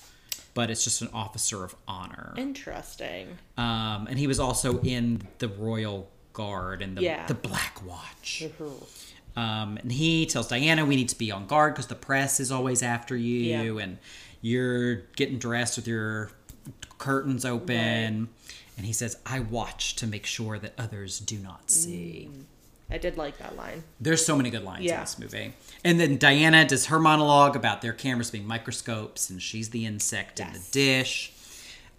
but 0.55 0.71
it's 0.71 0.83
just 0.83 1.03
an 1.03 1.11
officer 1.13 1.63
of 1.63 1.77
honor. 1.87 2.33
Interesting. 2.39 3.37
Um, 3.59 4.07
and 4.09 4.19
he 4.19 4.27
was 4.27 4.41
also 4.41 4.81
in 4.81 5.29
the 5.39 5.49
royal 5.49 6.09
guard 6.33 6.81
and 6.81 6.97
the, 6.97 7.03
Yeah. 7.03 7.27
the 7.27 7.35
Black 7.35 7.85
Watch. 7.85 8.45
Um, 9.37 9.77
and 9.77 9.93
he 9.93 10.25
tells 10.25 10.49
Diana, 10.49 10.87
"We 10.87 10.97
need 10.97 11.11
to 11.11 11.19
be 11.19 11.31
on 11.31 11.47
guard 11.47 11.75
because 11.75 11.89
the 11.89 11.95
press 11.95 12.41
is 12.41 12.51
always 12.51 12.83
after 12.83 13.15
you, 13.17 13.39
Yeah. 13.77 13.83
and 13.83 13.99
you're 14.41 14.97
getting 15.17 15.39
dressed 15.39 15.77
with 15.77 15.87
your 15.87 16.31
curtains 16.99 17.45
open." 17.45 18.29
And 18.79 18.87
he 18.87 18.95
says, 18.95 19.19
I 19.27 19.41
watch 19.41 19.97
to 19.97 20.07
make 20.07 20.25
sure 20.25 20.59
that 20.59 20.73
others 20.79 21.21
do 21.21 21.39
not 21.39 21.71
see. 21.71 22.31
I 22.93 22.99
did 22.99 23.17
like 23.17 23.39
that 23.39 23.57
line. 23.57 23.83
There's 24.01 24.25
so 24.25 24.37
many 24.37 24.51
good 24.51 24.65
lines 24.65 24.85
in 24.85 25.01
this 25.01 25.19
movie. 25.19 25.55
And 25.85 25.99
then 25.99 26.19
Diana 26.19 26.67
does 26.67 26.87
her 26.87 26.99
monologue 26.99 27.57
about 27.57 27.81
their 27.83 27.93
cameras 27.93 28.31
being 28.31 28.47
microscopes 28.47 29.31
and 29.31 29.41
she's 29.41 29.71
the 29.71 29.87
insect 29.87 30.41
in 30.41 30.53
the 30.53 30.63
dish. 30.71 31.33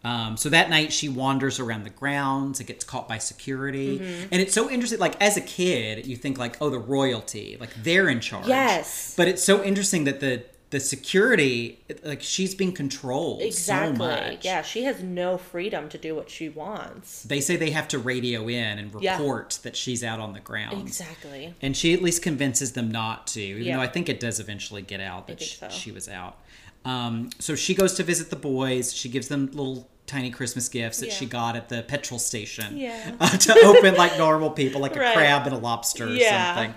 Um, 0.06 0.36
so 0.36 0.50
that 0.50 0.70
night 0.70 0.92
she 0.92 1.08
wanders 1.08 1.60
around 1.60 1.86
the 1.86 1.90
grounds 1.90 2.60
and 2.60 2.68
gets 2.68 2.84
caught 2.84 3.08
by 3.08 3.18
security. 3.18 4.00
Mm-hmm. 4.00 4.28
And 4.32 4.42
it's 4.42 4.54
so 4.54 4.70
interesting. 4.70 5.00
Like 5.00 5.20
as 5.22 5.38
a 5.38 5.42
kid, 5.42 6.06
you 6.06 6.18
think 6.18 6.38
like, 6.38 6.62
oh, 6.62 6.70
the 6.70 6.80
royalty, 6.80 7.58
like 7.60 7.74
they're 7.82 8.10
in 8.10 8.20
charge. 8.20 8.48
Yes. 8.48 9.14
But 9.16 9.30
it's 9.30 9.44
so 9.44 9.64
interesting 9.64 10.04
that 10.04 10.20
the 10.20 10.44
the 10.74 10.80
security, 10.80 11.80
like 12.04 12.24
she's 12.24 12.56
being 12.56 12.72
controlled 12.72 13.44
Exactly. 13.44 13.96
so 13.96 14.04
much. 14.04 14.44
Yeah, 14.44 14.64
she 14.64 14.86
has 14.86 15.04
no 15.04 15.38
freedom 15.38 15.88
to 15.90 16.00
do 16.00 16.16
what 16.16 16.32
she 16.32 16.50
wants. 16.50 17.22
They 17.22 17.42
say 17.42 17.56
they 17.58 17.70
have 17.70 17.88
to 17.90 18.00
radio 18.00 18.48
in 18.50 18.80
and 18.80 18.92
Yeah. 19.00 19.18
report 19.18 19.60
that 19.62 19.76
she's 19.76 20.04
out 20.04 20.20
on 20.20 20.34
the 20.34 20.40
ground 20.40 20.82
Exactly. 20.82 21.54
And 21.62 21.78
she 21.78 21.94
at 21.94 22.02
least 22.02 22.24
convinces 22.24 22.72
them 22.72 22.90
not 22.90 23.28
to, 23.28 23.40
even 23.42 23.64
Yeah. 23.64 23.78
though 23.78 23.84
I 23.84 23.88
think 23.88 24.10
it 24.10 24.20
does 24.20 24.40
eventually 24.40 24.82
get 24.82 25.00
out 25.00 25.28
that 25.28 25.38
think 25.38 25.52
sh- 25.52 25.60
so. 25.60 25.70
she 25.70 25.92
was 25.92 26.10
out. 26.10 26.40
Um, 26.86 27.30
so 27.38 27.54
she 27.56 27.76
goes 27.76 27.94
to 27.94 28.04
visit 28.04 28.32
the 28.32 28.36
boys. 28.36 28.94
She 28.96 29.10
gives 29.10 29.28
them 29.28 29.52
little 29.54 29.88
tiny 30.08 30.32
Christmas 30.32 30.68
gifts 30.70 30.98
that 31.02 31.12
she 31.14 31.26
got 31.28 31.56
at 31.56 31.70
the 31.70 31.84
petrol 31.84 32.20
station 32.20 32.78
Yeah. 32.78 33.12
uh, 33.20 33.30
to 33.38 33.54
open 33.64 33.94
like 33.96 34.18
normal 34.18 34.50
people, 34.50 34.82
like 34.82 34.94
a 34.96 35.14
crab 35.14 35.46
and 35.46 35.56
a 35.56 35.60
lobster 35.60 36.08
or 36.08 36.10
Yeah. 36.16 36.56
something. 36.56 36.74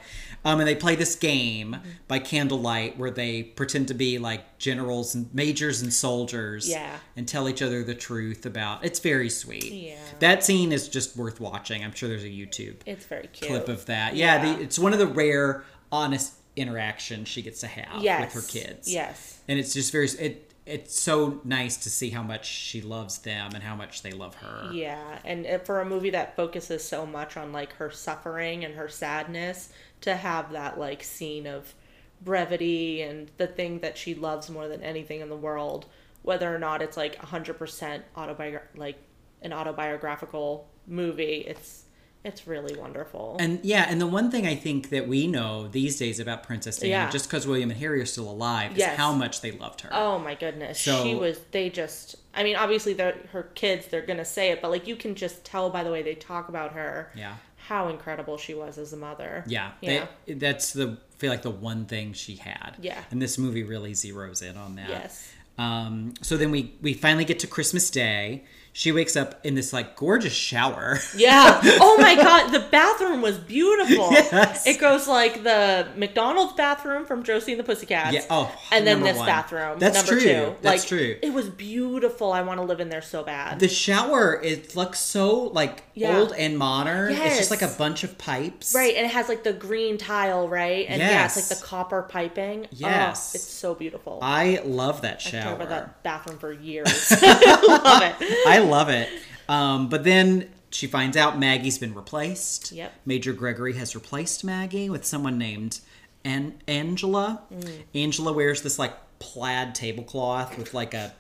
Um, 0.47 0.61
and 0.61 0.69
they 0.69 0.77
play 0.77 0.95
this 0.95 1.17
game 1.17 1.77
by 2.07 2.21
candlelight 2.21 2.97
where 2.97 3.11
they 3.11 3.43
pretend 3.43 3.89
to 3.89 3.95
be 3.95 4.19
like 4.19 4.59
generals 4.59 5.13
and 5.15 5.29
majors 5.35 5.83
and 5.83 5.93
soldiers 5.93 6.69
Yeah. 6.69 6.99
and 7.17 7.27
tell 7.27 7.49
each 7.49 7.61
other 7.63 7.83
the 7.83 7.97
truth 7.97 8.47
about 8.47 8.85
it's 8.85 9.01
very 9.01 9.29
sweet. 9.29 9.65
Yeah. 9.73 9.97
That 10.21 10.45
scene 10.45 10.71
is 10.71 10.89
just 10.89 11.17
worth 11.17 11.41
watching. 11.41 11.83
I'm 11.83 11.93
sure 11.93 12.09
there's 12.09 12.23
a 12.23 12.29
YouTube 12.29 12.77
It's 12.87 13.05
very 13.07 13.27
cute. 13.27 13.51
clip 13.51 13.69
of 13.69 13.87
that. 13.87 14.15
Yeah, 14.15 14.43
Yeah. 14.45 14.55
The, 14.57 14.63
it's 14.63 14.79
one 14.79 14.93
of 14.93 15.01
the 15.01 15.09
rare 15.09 15.65
honest 15.91 16.35
interactions 16.55 17.29
she 17.29 17.43
gets 17.43 17.61
to 17.61 17.67
have 17.67 18.03
yes. 18.03 18.33
with 18.35 18.45
her 18.45 18.49
kids. 18.49 18.91
Yes. 18.93 19.41
and 19.49 19.59
it's 19.59 19.75
just 19.75 19.91
very 19.93 20.07
it. 20.09 20.46
It's 20.67 21.01
so 21.01 21.41
nice 21.45 21.77
to 21.79 21.91
see 21.91 22.11
how 22.11 22.25
much 22.25 22.47
she 22.47 22.83
loves 22.83 23.19
them 23.19 23.53
and 23.55 23.63
how 23.63 23.77
much 23.77 24.03
they 24.03 24.11
love 24.11 24.35
her. 24.37 24.69
Yeah, 24.73 25.21
and 25.25 25.47
uh, 25.47 25.59
for 25.59 25.81
a 25.81 25.85
movie 25.85 26.11
that 26.11 26.35
focuses 26.35 26.83
so 26.83 27.07
much 27.07 27.37
on 27.37 27.53
like 27.53 27.73
her 27.75 27.91
suffering 27.91 28.65
and 28.65 28.75
her 28.75 28.89
sadness, 28.89 29.73
to 30.01 30.17
have 30.17 30.53
that 30.53 30.79
like 30.79 31.03
scene 31.03 31.47
of 31.47 31.73
brevity 32.21 33.03
and 33.03 33.31
the 33.37 33.47
thing 33.47 33.79
that 33.81 33.97
she 33.97 34.15
loves 34.15 34.51
more 34.51 34.69
than 34.69 34.83
anything 34.83 35.21
in 35.21 35.29
the 35.29 35.37
world, 35.37 35.87
whether 36.23 36.53
or 36.53 36.59
not 36.59 36.83
it's 36.83 36.97
like 36.97 37.17
hundred 37.17 37.59
percent 37.59 38.05
autobiog 38.17 38.61
like 38.75 38.99
an 39.43 39.53
autobiographical 39.53 40.69
movie, 40.87 41.45
it's 41.47 41.85
it's 42.27 42.47
really 42.47 42.77
wonderful. 42.79 43.37
And 43.41 43.61
yeah, 43.63 43.87
and 43.89 44.01
the 44.01 44.07
one 44.07 44.31
thing 44.31 44.47
I 44.47 44.55
think 44.55 44.91
that 44.91 45.07
we 45.09 45.27
know 45.27 45.69
these 45.69 45.99
days 45.99 46.21
about 46.21 46.43
Princess 46.43 46.79
Diana, 46.79 47.05
Yeah. 47.07 47.11
just 47.11 47.27
because 47.29 47.47
William 47.47 47.71
and 47.71 47.79
Harry 47.79 48.01
are 48.01 48.07
still 48.07 48.29
alive, 48.31 48.77
is 48.77 48.85
how 48.85 49.13
much 49.13 49.41
they 49.41 49.53
loved 49.53 49.81
her. 49.83 49.91
Oh 49.93 50.19
my 50.19 50.35
goodness. 50.35 50.81
So- 50.81 51.03
she 51.03 51.15
was 51.15 51.39
they 51.53 51.71
just 51.71 52.17
I 52.35 52.43
mean 52.45 52.57
obviously 52.57 52.93
they're 52.93 53.17
her 53.33 53.45
kids 53.55 53.87
they're 53.87 54.05
going 54.05 54.19
to 54.19 54.25
say 54.25 54.51
it 54.51 54.61
but 54.61 54.71
like 54.71 54.87
you 54.87 54.97
can 54.97 55.15
just 55.15 55.45
tell 55.45 55.71
by 55.71 55.83
the 55.85 55.91
way 55.91 56.03
they 56.03 56.15
talk 56.15 56.49
about 56.51 56.73
her 56.73 57.11
Yeah. 57.17 57.37
how 57.57 57.89
incredible 57.89 58.37
she 58.39 58.55
was 58.55 58.77
as 58.79 58.93
a 58.93 58.97
mother. 58.97 59.43
Yeah, 59.47 59.71
Yeah. 59.81 60.07
they- 60.27 60.35
that's 60.35 60.73
the 60.73 60.99
I 61.17 61.19
feel 61.19 61.31
like 61.31 61.41
the 61.43 61.51
one 61.51 61.87
thing 61.87 62.13
she 62.13 62.37
had. 62.37 62.77
Yeah. 62.81 63.03
and 63.11 63.23
this 63.23 63.39
movie 63.39 63.63
really 63.63 63.93
zeroes 63.93 64.43
in 64.43 64.57
on 64.59 64.75
that. 64.77 64.89
Yes. 64.91 65.33
Um, 65.59 66.13
so 66.21 66.37
then 66.37 66.51
we 66.51 66.75
we 66.83 66.93
finally 66.93 67.25
get 67.25 67.39
to 67.39 67.47
Christmas 67.47 67.89
Day. 67.89 68.45
She 68.79 68.93
wakes 68.93 69.17
up 69.17 69.41
in 69.43 69.55
this 69.55 69.73
like 69.73 69.97
gorgeous 69.97 70.35
shower. 70.35 70.99
Yeah. 71.17 71.61
Oh 71.81 71.97
my 71.99 72.15
god, 72.15 72.51
the 72.51 72.61
bathroom 72.61 73.23
was 73.23 73.39
beautiful. 73.39 74.13
Yes. 74.13 74.67
It 74.67 74.79
goes 74.79 75.09
like 75.09 75.45
the 75.45 75.89
McDonald's 75.97 76.53
bathroom 76.53 77.07
from 77.07 77.23
Josie 77.23 77.53
and 77.53 77.59
the 77.59 77.65
Pussycats. 77.65 78.13
Yeah, 78.13 78.25
oh, 78.29 78.55
and 78.71 78.87
then 78.87 79.03
this 79.03 79.17
one. 79.17 79.27
bathroom. 79.27 79.79
That's 79.79 79.97
number 79.97 80.21
true, 80.21 80.21
two. 80.21 80.55
that's 80.61 80.83
like, 80.83 80.89
true. 80.89 81.17
It 81.23 81.33
was 81.33 81.49
beautiful. 81.49 82.33
I 82.33 82.43
want 82.43 82.61
to 82.61 82.67
live 82.67 82.81
in 82.81 82.91
there 82.91 83.01
so 83.01 83.23
bad. 83.23 83.61
The 83.61 83.69
shower 83.69 84.43
it 84.43 84.77
looks 84.77 84.99
so 84.99 85.45
like 85.45 85.85
Yeah. 85.95 86.19
old 86.19 86.35
and 86.35 86.59
modern. 86.59 87.13
Yes. 87.13 87.29
It's 87.29 87.39
just 87.39 87.51
like 87.51 87.63
a 87.63 87.75
bunch 87.79 88.05
of 88.05 88.19
pipes. 88.19 88.75
Right, 88.75 88.95
and 88.95 89.07
it 89.07 89.13
has 89.13 89.31
like 89.31 89.43
the 89.43 89.55
green 89.55 89.97
tile, 89.97 90.49
right? 90.49 90.85
And 90.87 91.01
yeah, 91.01 91.25
it's 91.25 91.37
like 91.37 91.59
the 91.59 91.65
copper 91.65 92.03
piping. 92.03 92.65
Oh, 92.67 92.69
yes. 92.73 93.33
Oh, 93.35 93.37
it's 93.37 93.45
so 93.45 93.75
beautiful. 93.75 94.19
I 94.21 94.61
love 94.65 95.01
that 95.01 95.23
shower. 95.23 95.55
about 95.55 95.71
that 95.71 96.03
bathroom 96.03 96.39
for 96.39 96.53
years. 96.53 97.11
Love 97.23 98.03
it. 98.03 98.47
I 98.47 98.66
love 98.67 98.89
it. 98.89 99.09
Um, 99.49 99.89
but 99.89 100.05
then 100.05 100.51
she 100.71 100.87
finds 100.87 101.17
out 101.17 101.39
Maggie's 101.39 101.79
been 101.79 101.95
replaced. 101.95 102.73
Yep. 102.73 102.93
Major 103.07 103.33
Gregory 103.33 103.75
has 103.75 103.95
replaced 103.95 104.45
Maggie 104.45 104.91
with 104.91 105.05
someone 105.05 105.39
named 105.39 105.81
An- 106.25 106.61
Angela. 106.67 107.43
Mm. 107.53 107.83
Angela 107.95 108.33
wears 108.33 108.63
this 108.63 108.79
like 108.79 108.93
plaid 109.19 109.75
tablecloth 109.75 110.59
with 110.59 110.75
like 110.75 110.93
a 110.95 111.15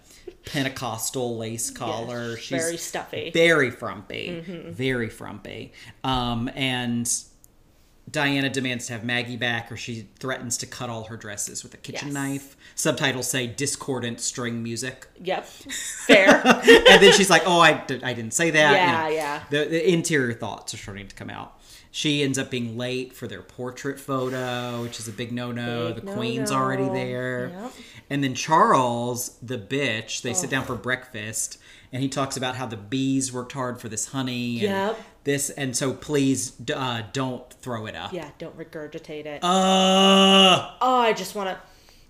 Pentecostal 0.45 1.37
lace 1.39 1.71
collar. 1.71 2.37
She's 2.37 2.63
very 2.63 2.77
stuffy. 2.77 3.31
Very 3.31 3.71
frumpy. 3.71 4.45
Mhm. 4.47 4.73
Very 4.73 5.09
frumpy. 5.09 5.73
Um, 6.05 6.51
and 6.55 7.11
Diana 8.11 8.49
demands 8.49 8.87
to 8.87 8.92
have 8.92 9.05
Maggie 9.05 9.37
back, 9.37 9.71
or 9.73 9.77
she 9.77 10.09
threatens 10.21 10.57
to 10.59 10.66
cut 10.66 10.88
all 10.88 11.05
her 11.05 11.16
dresses 11.16 11.62
with 11.64 11.75
a 11.75 11.77
kitchen 11.77 12.09
Yes. 12.09 12.14
knife. 12.14 12.57
Subtitles 12.77 13.29
say 13.29 13.47
discordant 13.49 14.21
string 14.21 14.62
music. 14.62 15.09
Yep. 15.23 15.45
Fair. 15.47 16.40
and 16.47 17.03
then 17.03 17.12
she's 17.12 17.31
like, 17.31 17.42
"Oh, 17.47 17.59
I, 17.61 17.73
didn't 17.75 18.31
say 18.33 18.51
that." 18.51 18.73
Yeah, 18.73 19.09
yeah. 19.09 19.42
The, 19.51 19.69
the 19.69 19.92
interior 19.92 20.35
thoughts 20.35 20.73
are 20.73 20.77
starting 20.77 21.09
to 21.09 21.16
come 21.16 21.31
out. 21.31 21.55
She 21.90 22.23
ends 22.23 22.38
up 22.38 22.51
being 22.51 22.77
late 22.77 23.12
for 23.14 23.27
their 23.27 23.40
portrait 23.42 23.99
photo, 23.99 24.83
which 24.83 25.01
is 25.01 25.09
a 25.09 25.12
big 25.12 25.33
no-no. 25.33 25.92
Big 25.95 26.05
the 26.05 26.12
queen's 26.12 26.51
no-no. 26.51 26.62
already 26.62 26.88
there, 26.90 27.49
Yep. 27.49 27.73
and 28.11 28.23
then 28.23 28.35
Charles, 28.35 29.37
the 29.42 29.57
bitch, 29.59 30.21
they 30.23 30.35
sit 30.35 30.51
down 30.51 30.64
for 30.66 30.75
breakfast, 30.75 31.59
and 31.92 32.03
he 32.03 32.09
talks 32.11 32.37
about 32.37 32.55
how 32.57 32.66
the 32.66 32.77
bees 32.77 33.33
worked 33.33 33.53
hard 33.53 33.81
for 33.81 33.88
this 33.88 34.09
honey. 34.09 34.57
And 34.66 34.88
Yep. 34.97 35.01
This 35.27 35.51
and 35.51 35.77
so 35.77 35.93
please 35.93 36.53
uh, 36.73 37.03
don't 37.12 37.53
throw 37.55 37.87
it 37.87 37.97
up. 37.97 38.12
yeah, 38.12 38.31
don't 38.39 38.57
regurgitate 38.57 39.27
it. 39.27 39.43
Uh, 39.43 40.71
oh, 40.81 40.99
I 41.01 41.12
just 41.15 41.35
want 41.35 41.51
to. 41.51 41.59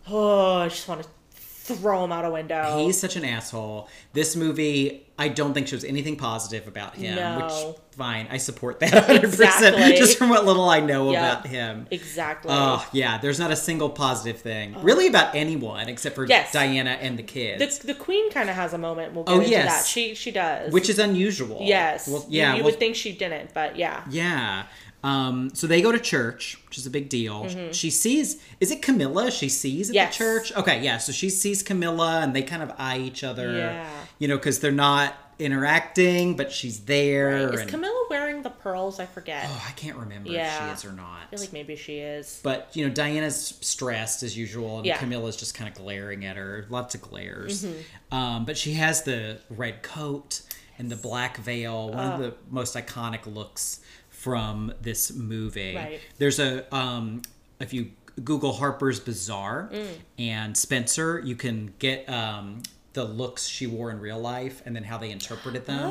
Oh, 0.07 0.57
I 0.57 0.69
just 0.69 0.87
want 0.87 1.03
to 1.03 1.09
throw 1.33 2.05
him 2.05 2.13
out 2.13 2.27
a 2.27 2.31
window. 2.31 2.77
He's 2.85 3.01
such 3.01 3.17
an 3.17 3.25
asshole. 3.25 3.89
This 4.13 4.37
movie, 4.37 5.06
I 5.19 5.29
don't 5.29 5.55
think 5.55 5.67
shows 5.67 5.83
anything 5.85 6.17
positive 6.17 6.69
about 6.69 6.95
him, 6.95 7.17
No. 7.17 7.47
which 7.47 7.77
fine, 7.97 8.29
I 8.31 8.37
support 8.37 8.81
that 8.81 8.91
100% 9.09 9.25
Exactly. 9.25 9.97
just 9.97 10.19
from 10.19 10.29
what 10.29 10.45
little 10.45 10.69
I 10.69 10.81
know 10.81 11.09
about 11.11 11.47
him. 11.47 11.87
Exactly. 11.91 12.51
Oh, 12.55 12.87
yeah, 12.93 13.17
there's 13.17 13.39
not 13.39 13.51
a 13.51 13.57
single 13.57 13.89
positive 13.89 14.41
thing 14.43 14.77
really 14.83 15.07
about 15.07 15.35
anyone 15.35 15.89
except 15.89 16.15
for 16.17 16.27
Yes. 16.27 16.53
Diana 16.53 16.91
and 17.01 17.19
the 17.19 17.23
kids, 17.23 17.79
the, 17.79 17.87
the 17.89 17.95
queen 17.95 18.31
kind 18.31 18.51
of 18.51 18.57
has 18.57 18.75
a 18.75 18.79
moment. 18.79 19.15
We'll 19.15 19.25
get 19.25 19.33
Oh, 19.33 19.39
into 19.39 19.51
yes. 19.51 19.73
that. 19.85 19.87
She 19.89 20.15
she 20.15 20.31
does. 20.33 20.71
which 20.73 20.91
is 20.91 20.99
unusual. 20.99 21.61
yes. 21.63 22.07
Well, 22.09 22.27
You- 22.29 22.41
yeah, 22.41 22.51
You, 22.51 22.57
well, 22.63 22.73
would 22.73 22.79
think 22.79 22.95
she 22.97 23.13
didn't, 23.13 23.55
but 23.55 23.77
yeah. 23.77 24.05
yeah. 24.11 24.65
Um, 25.05 25.51
so 25.55 25.67
they 25.69 25.83
go 25.83 25.93
to 25.93 26.01
church, 26.01 26.59
which 26.67 26.79
is 26.79 26.87
a 26.87 26.91
big 26.91 27.09
deal. 27.09 27.45
Mhm. 27.45 27.73
She 27.73 27.91
sees, 27.91 28.43
is 28.61 28.71
it 28.73 28.83
Camilla 28.83 29.31
she 29.31 29.49
sees 29.49 29.89
at 29.89 29.95
Yes. 29.95 30.19
the 30.19 30.25
church? 30.25 30.53
Okay, 30.57 30.83
yeah. 30.83 30.99
So 30.99 31.13
she 31.13 31.31
sees 31.31 31.63
Camilla 31.63 32.21
and 32.23 32.35
they 32.35 32.43
kind 32.43 32.63
of 32.63 32.73
eye 32.77 32.99
each 32.99 33.23
other, 33.23 33.57
Yeah. 33.57 33.87
You 34.19 34.29
know, 34.29 34.37
because 34.37 34.61
they're 34.61 34.73
not 34.73 35.15
interacting, 35.39 36.37
but 36.37 36.53
she's 36.53 36.81
there. 36.81 37.53
Is 37.53 37.61
and- 37.61 37.71
Camilla 37.71 38.07
wearing 38.09 38.43
the 38.43 38.51
pearls? 38.51 38.99
I 39.01 39.07
forget. 39.07 39.45
Oh, 39.49 39.65
I 39.69 39.73
can't 39.73 39.97
remember 39.97 40.31
yeah. 40.31 40.71
if 40.73 40.79
she 40.81 40.87
is 40.89 40.93
or 40.93 40.97
not. 40.97 41.21
I 41.27 41.31
feel 41.31 41.41
like 41.41 41.53
maybe 41.53 41.77
she 41.77 41.99
is. 41.99 42.41
But 42.43 42.71
you 42.75 42.87
know, 42.87 42.95
Diana's 42.95 43.59
stressed 43.61 44.23
as 44.23 44.37
usual, 44.37 44.79
and 44.79 44.87
Yeah. 44.87 44.97
Camilla's 44.99 45.37
just 45.37 45.55
kind 45.55 45.69
of 45.69 45.75
glaring 45.77 46.25
at 46.25 46.37
her. 46.37 46.67
Lots 46.71 46.95
of 46.95 47.03
glares. 47.03 47.65
Mhm. 47.65 47.83
Um, 48.15 48.45
but 48.45 48.57
she 48.57 48.75
has 48.75 49.03
the 49.03 49.39
red 49.51 49.83
coat 49.83 50.43
and 50.79 50.91
the 50.91 50.97
black 50.97 51.39
veil. 51.39 51.89
One 51.91 51.99
of 52.13 52.21
Oh. 52.21 52.23
the 52.25 52.35
most 52.51 52.75
iconic 52.75 53.27
looks 53.27 53.81
from 54.11 54.73
this 54.81 55.13
movie. 55.13 55.75
Right. 55.77 56.01
There's 56.19 56.39
a 56.39 56.75
um, 56.75 57.23
if 57.61 57.73
you 57.73 57.91
Google 58.25 58.55
Harper's 58.55 58.99
Bazaar 59.01 59.69
Mm. 59.73 59.89
and 60.19 60.57
Spencer, 60.57 61.21
you 61.25 61.37
can 61.37 61.75
get 61.79 62.09
um, 62.09 62.63
the 62.97 63.05
looks 63.05 63.47
she 63.47 63.67
wore 63.67 63.91
in 63.91 64.01
real 64.01 64.19
life 64.19 64.63
and 64.65 64.75
then 64.75 64.83
how 64.83 64.97
they 64.97 65.11
interpreted 65.11 65.67
them 65.67 65.91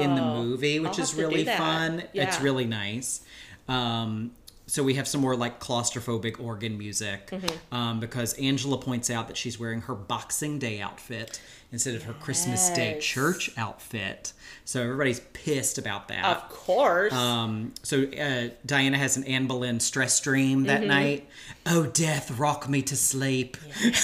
in 0.00 0.16
the 0.16 0.20
Oh, 0.22 0.42
movie, 0.42 0.80
which 0.80 0.98
I'll 0.98 1.04
is 1.04 1.10
have 1.12 1.16
to 1.18 1.22
do 1.22 1.28
really 1.28 1.44
fun. 1.44 2.02
It's 2.12 2.40
really 2.40 2.64
nice. 2.66 3.20
Um, 3.68 4.32
so 4.66 4.82
we 4.82 4.94
have 4.94 5.06
some 5.06 5.20
more 5.20 5.36
like 5.36 5.60
claustrophobic 5.60 6.40
organ 6.42 6.76
music 6.76 7.30
Mhm. 7.30 7.52
um, 7.72 8.00
because 8.00 8.34
Angela 8.34 8.78
points 8.78 9.10
out 9.10 9.28
that 9.28 9.36
she's 9.36 9.58
wearing 9.60 9.82
her 9.82 9.94
Boxing 9.94 10.58
Day 10.58 10.80
outfit 10.80 11.40
instead 11.72 11.94
of 11.94 12.02
her 12.04 12.12
Christmas 12.14 12.68
Day 12.70 12.98
church 13.00 13.50
outfit. 13.56 14.32
So 14.64 14.82
everybody's 14.82 15.20
pissed 15.32 15.78
about 15.78 16.08
that. 16.08 16.24
Of 16.24 16.48
course. 16.48 17.12
Um, 17.12 17.72
so 17.82 18.04
uh, 18.04 18.48
Diana 18.66 18.98
has 18.98 19.16
an 19.16 19.24
Anne 19.24 19.46
Boleyn 19.48 19.80
stress 19.80 20.20
dream 20.20 20.64
that 20.64 20.82
Mhm. 20.82 20.86
night. 20.86 21.28
"Oh, 21.66 21.86
death, 21.86 22.30
rock 22.38 22.68
me 22.68 22.82
to 22.82 22.96
sleep," 22.96 23.56
and 23.80 23.94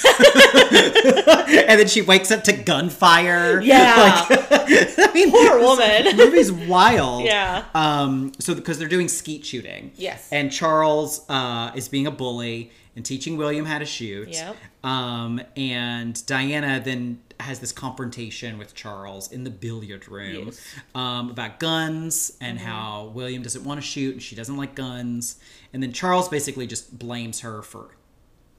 then 1.81 1.89
she 1.89 2.03
wakes 2.03 2.31
up 2.31 2.45
to 2.45 2.53
gunfire. 2.53 3.61
Yeah. 3.61 4.27
I 4.31 5.11
mean, 5.15 5.31
Poor 5.31 5.59
woman. 5.61 6.17
movie's 6.17 6.53
wild. 6.53 7.25
Yeah. 7.25 7.65
Um. 7.75 8.33
So 8.39 8.55
because 8.55 8.79
they're 8.79 8.89
doing 8.89 9.09
skeet 9.09 9.45
shooting. 9.47 9.93
Yes. 9.97 10.29
And 10.33 10.51
Charles 10.53 11.25
uh, 11.29 11.73
is 11.75 11.89
being 11.89 12.07
a 12.07 12.11
bully 12.11 12.71
and 12.97 13.05
teaching 13.05 13.37
William 13.37 13.65
how 13.67 13.79
to 13.79 13.87
shoot. 13.87 14.29
Yep. 14.31 14.57
Um. 14.85 15.41
And 15.57 16.25
Diana 16.27 16.81
then 16.85 17.21
has 17.41 17.61
this 17.61 17.73
confrontation 17.73 18.59
with 18.59 18.75
Charles 18.75 19.31
in 19.31 19.45
the 19.45 19.51
billiard 19.51 20.09
room 20.09 20.47
Yes. 20.47 20.61
um, 20.95 21.31
about 21.31 21.59
guns 21.61 22.37
and 22.41 22.59
Mm-hmm. 22.59 22.67
how 22.67 23.05
William 23.15 23.43
doesn't 23.43 23.65
want 23.65 23.81
to 23.81 23.87
shoot 23.87 24.15
and 24.15 24.23
she 24.23 24.35
doesn't 24.35 24.57
like 24.57 24.75
guns. 24.75 25.37
And 25.73 25.83
then 25.83 25.93
Charles 25.93 26.29
basically 26.29 26.67
just 26.67 26.99
blames 26.99 27.41
her 27.41 27.63
for 27.63 27.97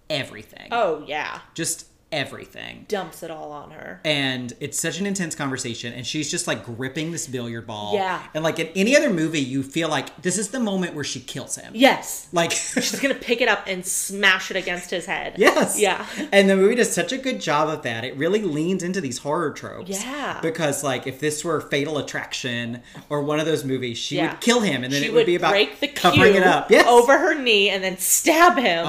everything. 0.10 0.70
Oh 0.72 1.04
yeah. 1.08 1.40
Just 1.54 1.87
everything. 2.12 2.86
Dumps 2.88 3.22
it 3.24 3.30
all 3.32 3.52
on 3.52 3.72
her. 3.72 4.00
And 4.06 4.54
it's 4.60 4.80
such 4.80 5.00
an 5.00 5.06
intense 5.06 5.36
conversation, 5.36 5.92
and 5.94 6.06
she's 6.08 6.32
just 6.32 6.48
like 6.48 6.66
gripping 6.66 7.12
this 7.12 7.28
billiard 7.28 7.68
ball. 7.68 7.94
Yeah. 7.96 8.22
And 8.34 8.44
like 8.44 8.60
in 8.60 8.68
any 8.76 8.96
other 8.96 9.10
movie, 9.10 9.42
you 9.42 9.62
feel 9.64 9.90
like 9.90 10.22
this 10.22 10.38
is 10.38 10.50
the 10.50 10.60
moment 10.60 10.94
where 10.96 11.04
she 11.04 11.20
kills 11.20 11.56
him. 11.58 11.74
Yes. 11.76 12.28
Like, 12.32 12.52
She's 12.78 13.00
gonna 13.00 13.14
pick 13.16 13.42
it 13.42 13.48
up 13.50 13.64
and 13.68 13.86
smash 13.86 14.52
it 14.52 14.58
against 14.58 14.90
his 14.90 15.06
head. 15.06 15.36
yes. 15.38 15.80
Yeah. 15.80 16.06
And 16.32 16.50
the 16.50 16.56
movie 16.56 16.76
does 16.76 16.92
such 16.94 17.12
a 17.12 17.18
good 17.18 17.42
job 17.42 17.70
of 17.70 17.84
that. 17.84 18.04
It 18.04 18.16
really 18.18 18.42
leans 18.42 18.84
into 18.84 19.02
these 19.02 19.18
horror 19.20 19.52
tropes. 19.52 19.90
Yeah. 20.04 20.40
Because 20.42 20.84
like 20.84 21.08
if 21.08 21.20
this 21.20 21.44
were 21.44 21.60
Fatal 21.62 21.98
Attraction 21.98 22.82
or 23.10 23.22
one 23.24 23.40
of 23.40 23.46
those 23.46 23.64
movies, 23.66 23.98
she 23.98 24.16
Yeah. 24.18 24.32
would 24.32 24.42
kill 24.42 24.62
him, 24.62 24.84
and 24.84 24.94
then 24.94 25.02
she 25.02 25.08
it 25.08 25.12
would, 25.12 25.18
would 25.20 25.26
be 25.26 25.36
about 25.36 25.52
break 25.52 25.80
the 25.80 25.88
covering 25.88 26.34
cue 26.34 26.42
it 26.42 26.48
up. 26.48 26.72
Yes. 26.72 26.88
over 26.88 27.18
her 27.18 27.36
knee 27.36 27.70
and 27.70 27.84
then 27.84 27.98
stab 27.98 28.58
him. 28.58 28.88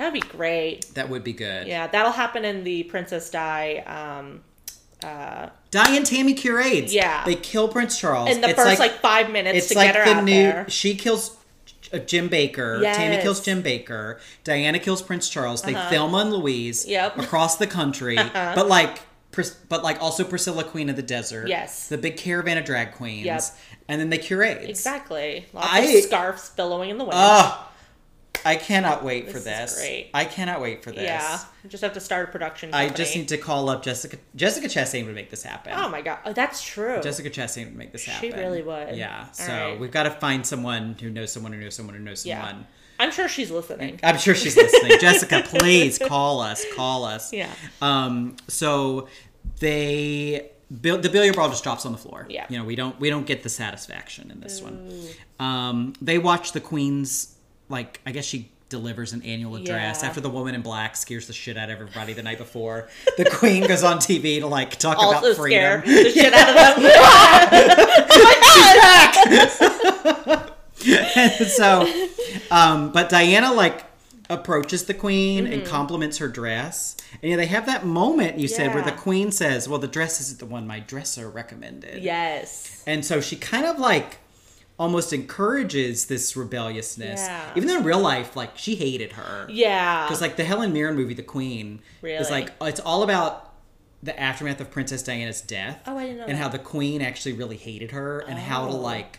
That'd 0.00 0.14
be 0.14 0.26
great. 0.26 0.86
That 0.94 1.10
would 1.10 1.22
be 1.22 1.32
good. 1.34 1.66
Yeah, 1.66 1.86
that'll 1.86 2.12
happen 2.12 2.44
in 2.46 2.64
the 2.64 2.84
Princess 2.84 3.28
Di. 3.30 3.78
Um, 3.86 4.40
Diane 5.70 6.04
Tammy 6.04 6.34
Cure 6.34 6.60
AIDS. 6.60 6.92
Yeah. 6.94 7.24
They 7.24 7.34
kill 7.34 7.68
Prince 7.68 7.98
Charles. 7.98 8.30
in 8.30 8.40
the 8.40 8.48
It's 8.50 8.58
first 8.62 8.78
like, 8.80 8.92
five 9.00 9.30
minutes 9.30 9.58
it's 9.58 9.68
to 9.68 9.74
like 9.74 9.92
get 9.94 10.06
her 10.06 10.14
the 10.14 10.22
new 10.22 10.32
there. 10.32 10.66
she 10.68 10.94
kills 10.94 11.36
uh, 11.92 11.98
Jim 11.98 12.28
Bakker. 12.28 12.80
Tammy 12.82 13.20
kills 13.22 13.40
Jim 13.44 13.62
Bakker. 13.62 14.18
Diana 14.44 14.78
kills 14.78 15.02
Prince 15.02 15.28
Charles. 15.28 15.62
They 15.62 15.74
Thelma 15.74 16.18
and 16.18 16.32
Louise 16.32 16.84
Uh-huh. 16.84 16.92
Yep. 16.92 17.12
Uh-huh. 17.12 17.22
across 17.22 17.56
the 17.56 17.66
country, 17.66 18.16
but 18.32 18.66
like. 18.68 19.00
But 19.68 19.84
like 19.84 20.02
also 20.02 20.24
Priscilla, 20.24 20.64
Queen 20.64 20.90
of 20.90 20.96
the 20.96 21.02
Desert. 21.02 21.46
Yes. 21.46 21.88
The 21.88 21.96
big 21.96 22.16
caravan 22.16 22.58
of 22.58 22.64
drag 22.64 22.92
queens. 22.94 23.24
Yep. 23.26 23.42
And 23.86 24.00
then 24.00 24.10
they 24.10 24.18
curate. 24.18 24.68
Exactly. 24.68 25.46
Lots 25.52 25.68
I- 25.70 25.78
of 25.82 26.02
scarves 26.02 26.48
billowing 26.50 26.90
in 26.90 26.98
the 26.98 27.04
wind. 27.04 27.14
Oh, 27.16 27.69
I 28.44 28.56
cannot 28.56 29.04
wait 29.04 29.26
for 29.26 29.32
This 29.34 29.40
is 29.40 29.44
this. 29.44 29.78
great. 29.80 30.10
I 30.14 30.24
cannot 30.24 30.60
wait 30.62 30.82
for 30.82 30.92
this. 30.92 31.02
yeah. 31.02 31.38
Just 31.68 31.82
have 31.82 31.92
to 31.92 32.00
start 32.00 32.28
a 32.28 32.32
production. 32.32 32.72
I 32.72 32.88
just 32.88 33.14
need 33.14 33.28
to 33.28 33.36
call 33.36 33.68
up 33.68 33.82
Jessica. 33.82 34.16
Jessica 34.34 34.66
Chastain 34.66 35.04
would 35.06 35.14
make 35.14 35.28
this 35.28 35.42
happen. 35.42 35.74
Oh 35.76 35.88
my 35.90 36.00
god, 36.00 36.20
oh, 36.24 36.32
that's 36.32 36.62
true. 36.62 37.00
Jessica 37.02 37.28
Chastain 37.28 37.66
would 37.66 37.76
make 37.76 37.92
this 37.92 38.04
happen. 38.06 38.30
She 38.30 38.36
really 38.36 38.62
would. 38.62 38.96
Yeah. 38.96 39.24
All 39.28 39.34
So 39.34 39.46
right. 39.52 39.78
we've 39.80 39.90
got 39.90 40.04
to 40.04 40.10
find 40.10 40.46
someone 40.46 40.96
who 41.00 41.10
knows 41.10 41.32
someone 41.32 41.52
who 41.52 41.60
knows 41.60 41.74
someone 41.74 41.94
who 41.94 42.00
knows 42.02 42.24
yeah. 42.24 42.46
someone. 42.46 42.66
I'm 42.98 43.10
sure 43.12 43.28
she's 43.28 43.50
listening. 43.50 43.98
I'm 44.02 44.18
sure 44.18 44.34
she's 44.34 44.56
listening. 44.56 44.98
Jessica, 45.00 45.42
please 45.44 45.98
call 45.98 46.40
us. 46.40 46.64
Call 46.74 47.04
us. 47.04 47.32
Yeah. 47.32 47.50
Um. 47.82 48.36
So 48.48 49.08
they. 49.58 50.50
Bill, 50.80 50.98
the 50.98 51.08
billiard 51.08 51.34
ball 51.34 51.48
just 51.48 51.64
drops 51.64 51.84
on 51.84 51.90
the 51.92 51.98
floor. 51.98 52.26
Yeah. 52.30 52.46
You 52.48 52.58
know, 52.58 52.64
we 52.64 52.76
don't 52.76 52.98
we 53.00 53.10
don't 53.10 53.26
get 53.26 53.42
the 53.42 53.48
satisfaction 53.48 54.30
in 54.30 54.38
this 54.40 54.62
one. 54.62 54.88
Um, 55.40 55.94
they 56.00 56.16
watch 56.18 56.52
the 56.52 56.60
queen's 56.60 57.34
like 57.70 58.00
I 58.04 58.12
guess 58.12 58.24
she 58.26 58.50
delivers 58.68 59.12
an 59.12 59.22
annual 59.22 59.56
address 59.56 60.02
Yeah. 60.02 60.08
after 60.08 60.20
the 60.20 60.30
woman 60.30 60.54
in 60.54 60.62
black 60.62 60.94
scares 60.96 61.26
the 61.26 61.32
shit 61.32 61.56
out 61.56 61.70
of 61.70 61.80
everybody 61.80 62.12
the 62.12 62.22
night 62.22 62.38
before. 62.38 62.88
The 63.16 63.24
queen 63.24 63.66
goes 63.66 63.82
on 63.82 63.98
TV 63.98 64.38
to 64.40 64.46
like 64.46 64.76
talk 64.76 64.96
Also 64.98 65.18
about 65.32 65.36
freedom. 65.36 65.82
scare 65.82 66.04
the 66.04 66.10
shit 66.10 66.32
out 66.32 66.76
of 66.76 66.82
them. 66.82 66.90
and 71.16 71.46
so 71.50 71.86
um 72.50 72.90
but 72.92 73.08
diana 73.10 73.52
like 73.52 73.84
approaches 74.30 74.84
the 74.84 74.94
queen 74.94 75.44
Mm-hmm. 75.44 75.52
and 75.52 75.66
compliments 75.66 76.18
her 76.18 76.28
dress 76.28 76.96
and 77.22 77.30
yeah 77.30 77.36
they 77.36 77.46
have 77.46 77.66
that 77.66 77.84
moment 77.84 78.38
you 78.38 78.46
said 78.48 78.72
where 78.72 78.82
the 78.84 78.92
queen 78.92 79.30
says 79.32 79.68
well 79.68 79.78
the 79.80 79.88
dress 79.88 80.20
isn't 80.20 80.38
the 80.38 80.46
one 80.46 80.66
my 80.66 80.78
dresser 80.80 81.28
recommended 81.28 82.02
yes. 82.02 82.82
and 82.86 83.04
so 83.04 83.20
she 83.20 83.36
kind 83.36 83.66
of 83.66 83.78
like 83.78 84.18
almost 84.80 85.12
encourages 85.12 86.06
this 86.06 86.34
rebelliousness 86.36 87.20
Yeah. 87.20 87.52
even 87.54 87.68
though 87.68 87.76
in 87.76 87.84
real 87.84 88.00
life 88.00 88.34
like 88.34 88.56
she 88.56 88.74
hated 88.76 89.12
her 89.12 89.46
Yeah. 89.50 90.06
because 90.06 90.20
like 90.22 90.36
the 90.36 90.44
helen 90.44 90.72
mirren 90.72 90.96
movie 90.96 91.12
the 91.14 91.22
queen 91.22 91.80
is 92.02 92.30
like 92.30 92.50
it's 92.62 92.80
all 92.80 93.02
about 93.02 93.52
the 94.02 94.18
aftermath 94.18 94.58
of 94.60 94.70
princess 94.70 95.02
diana's 95.02 95.42
death 95.42 95.82
Oh, 95.86 95.98
I 95.98 96.04
didn't 96.06 96.16
know 96.16 96.24
and 96.24 96.32
that. 96.38 96.42
how 96.42 96.48
the 96.48 96.58
queen 96.58 97.02
actually 97.02 97.34
really 97.34 97.58
hated 97.58 97.90
her 97.90 98.20
and 98.20 98.38
how 98.38 98.66
to 98.66 98.72
oh. 98.72 98.76
like 98.76 99.18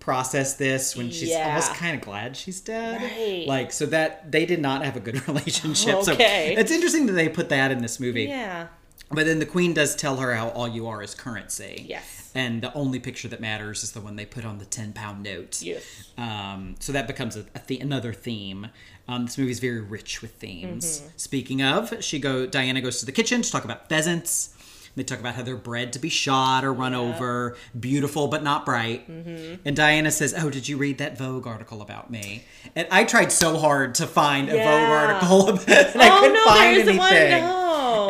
process 0.00 0.54
this 0.54 0.94
when 0.96 1.10
she's 1.10 1.30
Yeah. 1.30 1.48
almost 1.48 1.74
kind 1.74 1.94
of 1.96 2.02
glad 2.02 2.36
she's 2.36 2.60
dead 2.60 3.00
Right. 3.02 3.44
like 3.46 3.72
so 3.72 3.86
that 3.86 4.30
they 4.30 4.44
did 4.44 4.60
not 4.60 4.84
have 4.84 4.96
a 4.96 5.00
good 5.00 5.26
relationship 5.28 5.94
Okay. 5.94 6.52
so 6.54 6.60
it's 6.60 6.70
interesting 6.70 7.06
that 7.06 7.12
they 7.14 7.28
put 7.30 7.48
that 7.48 7.70
in 7.70 7.80
this 7.80 7.98
movie 8.00 8.24
yeah. 8.24 8.66
but 9.10 9.24
then 9.24 9.38
the 9.38 9.46
queen 9.46 9.72
does 9.72 9.96
tell 9.96 10.16
her 10.16 10.34
how 10.34 10.48
all 10.50 10.68
you 10.68 10.86
are 10.88 11.02
is 11.02 11.14
currency 11.14 11.86
Yes. 11.88 12.19
And 12.34 12.62
the 12.62 12.72
only 12.74 12.98
picture 12.98 13.28
that 13.28 13.40
matters 13.40 13.82
is 13.82 13.92
the 13.92 14.00
one 14.00 14.16
they 14.16 14.26
put 14.26 14.44
on 14.44 14.58
the 14.58 14.64
10 14.64 14.92
pound 14.92 15.22
note 15.22 15.60
Yes. 15.62 15.82
um, 16.18 16.74
so 16.78 16.92
that 16.92 17.06
becomes 17.06 17.36
a, 17.36 17.40
a 17.54 17.60
the- 17.66 17.80
another 17.80 18.12
theme. 18.12 18.68
Um, 19.08 19.26
this 19.26 19.36
movie 19.38 19.50
is 19.50 19.58
very 19.58 19.80
rich 19.80 20.22
with 20.22 20.32
themes. 20.34 21.00
Mm-hmm. 21.00 21.08
Speaking 21.16 21.62
of, 21.62 22.02
she 22.04 22.18
go 22.20 22.46
Diana 22.46 22.80
goes 22.80 23.00
to 23.00 23.06
the 23.06 23.12
kitchen 23.12 23.42
to 23.42 23.50
talk 23.50 23.64
about 23.64 23.88
pheasants. 23.88 24.54
They 24.96 25.04
talk 25.04 25.20
about 25.20 25.36
how 25.36 25.42
they're 25.42 25.56
bred 25.56 25.92
to 25.94 25.98
be 26.00 26.08
shot 26.08 26.64
or 26.64 26.72
run 26.72 26.94
over, 26.94 27.56
beautiful 27.78 28.26
but 28.26 28.42
not 28.42 28.66
bright. 28.66 29.08
Mm-hmm. 29.08 29.62
And 29.64 29.76
Diana 29.76 30.10
says, 30.10 30.34
"Oh, 30.36 30.50
did 30.50 30.66
you 30.68 30.76
read 30.76 30.98
that 30.98 31.16
Vogue 31.16 31.46
article 31.46 31.80
about 31.80 32.10
me?" 32.10 32.44
And 32.74 32.88
I 32.90 33.04
tried 33.04 33.30
so 33.30 33.56
hard 33.56 33.94
to 33.96 34.06
find 34.08 34.48
a 34.48 34.56
Vogue 34.56 34.66
article, 34.90 35.48
about, 35.48 35.68
and 35.68 36.02
I 36.02 36.08
Oh, 36.10 36.18
couldn't 36.20 36.34
no, 36.34 36.44
find 36.44 36.76
anything. 36.76 36.96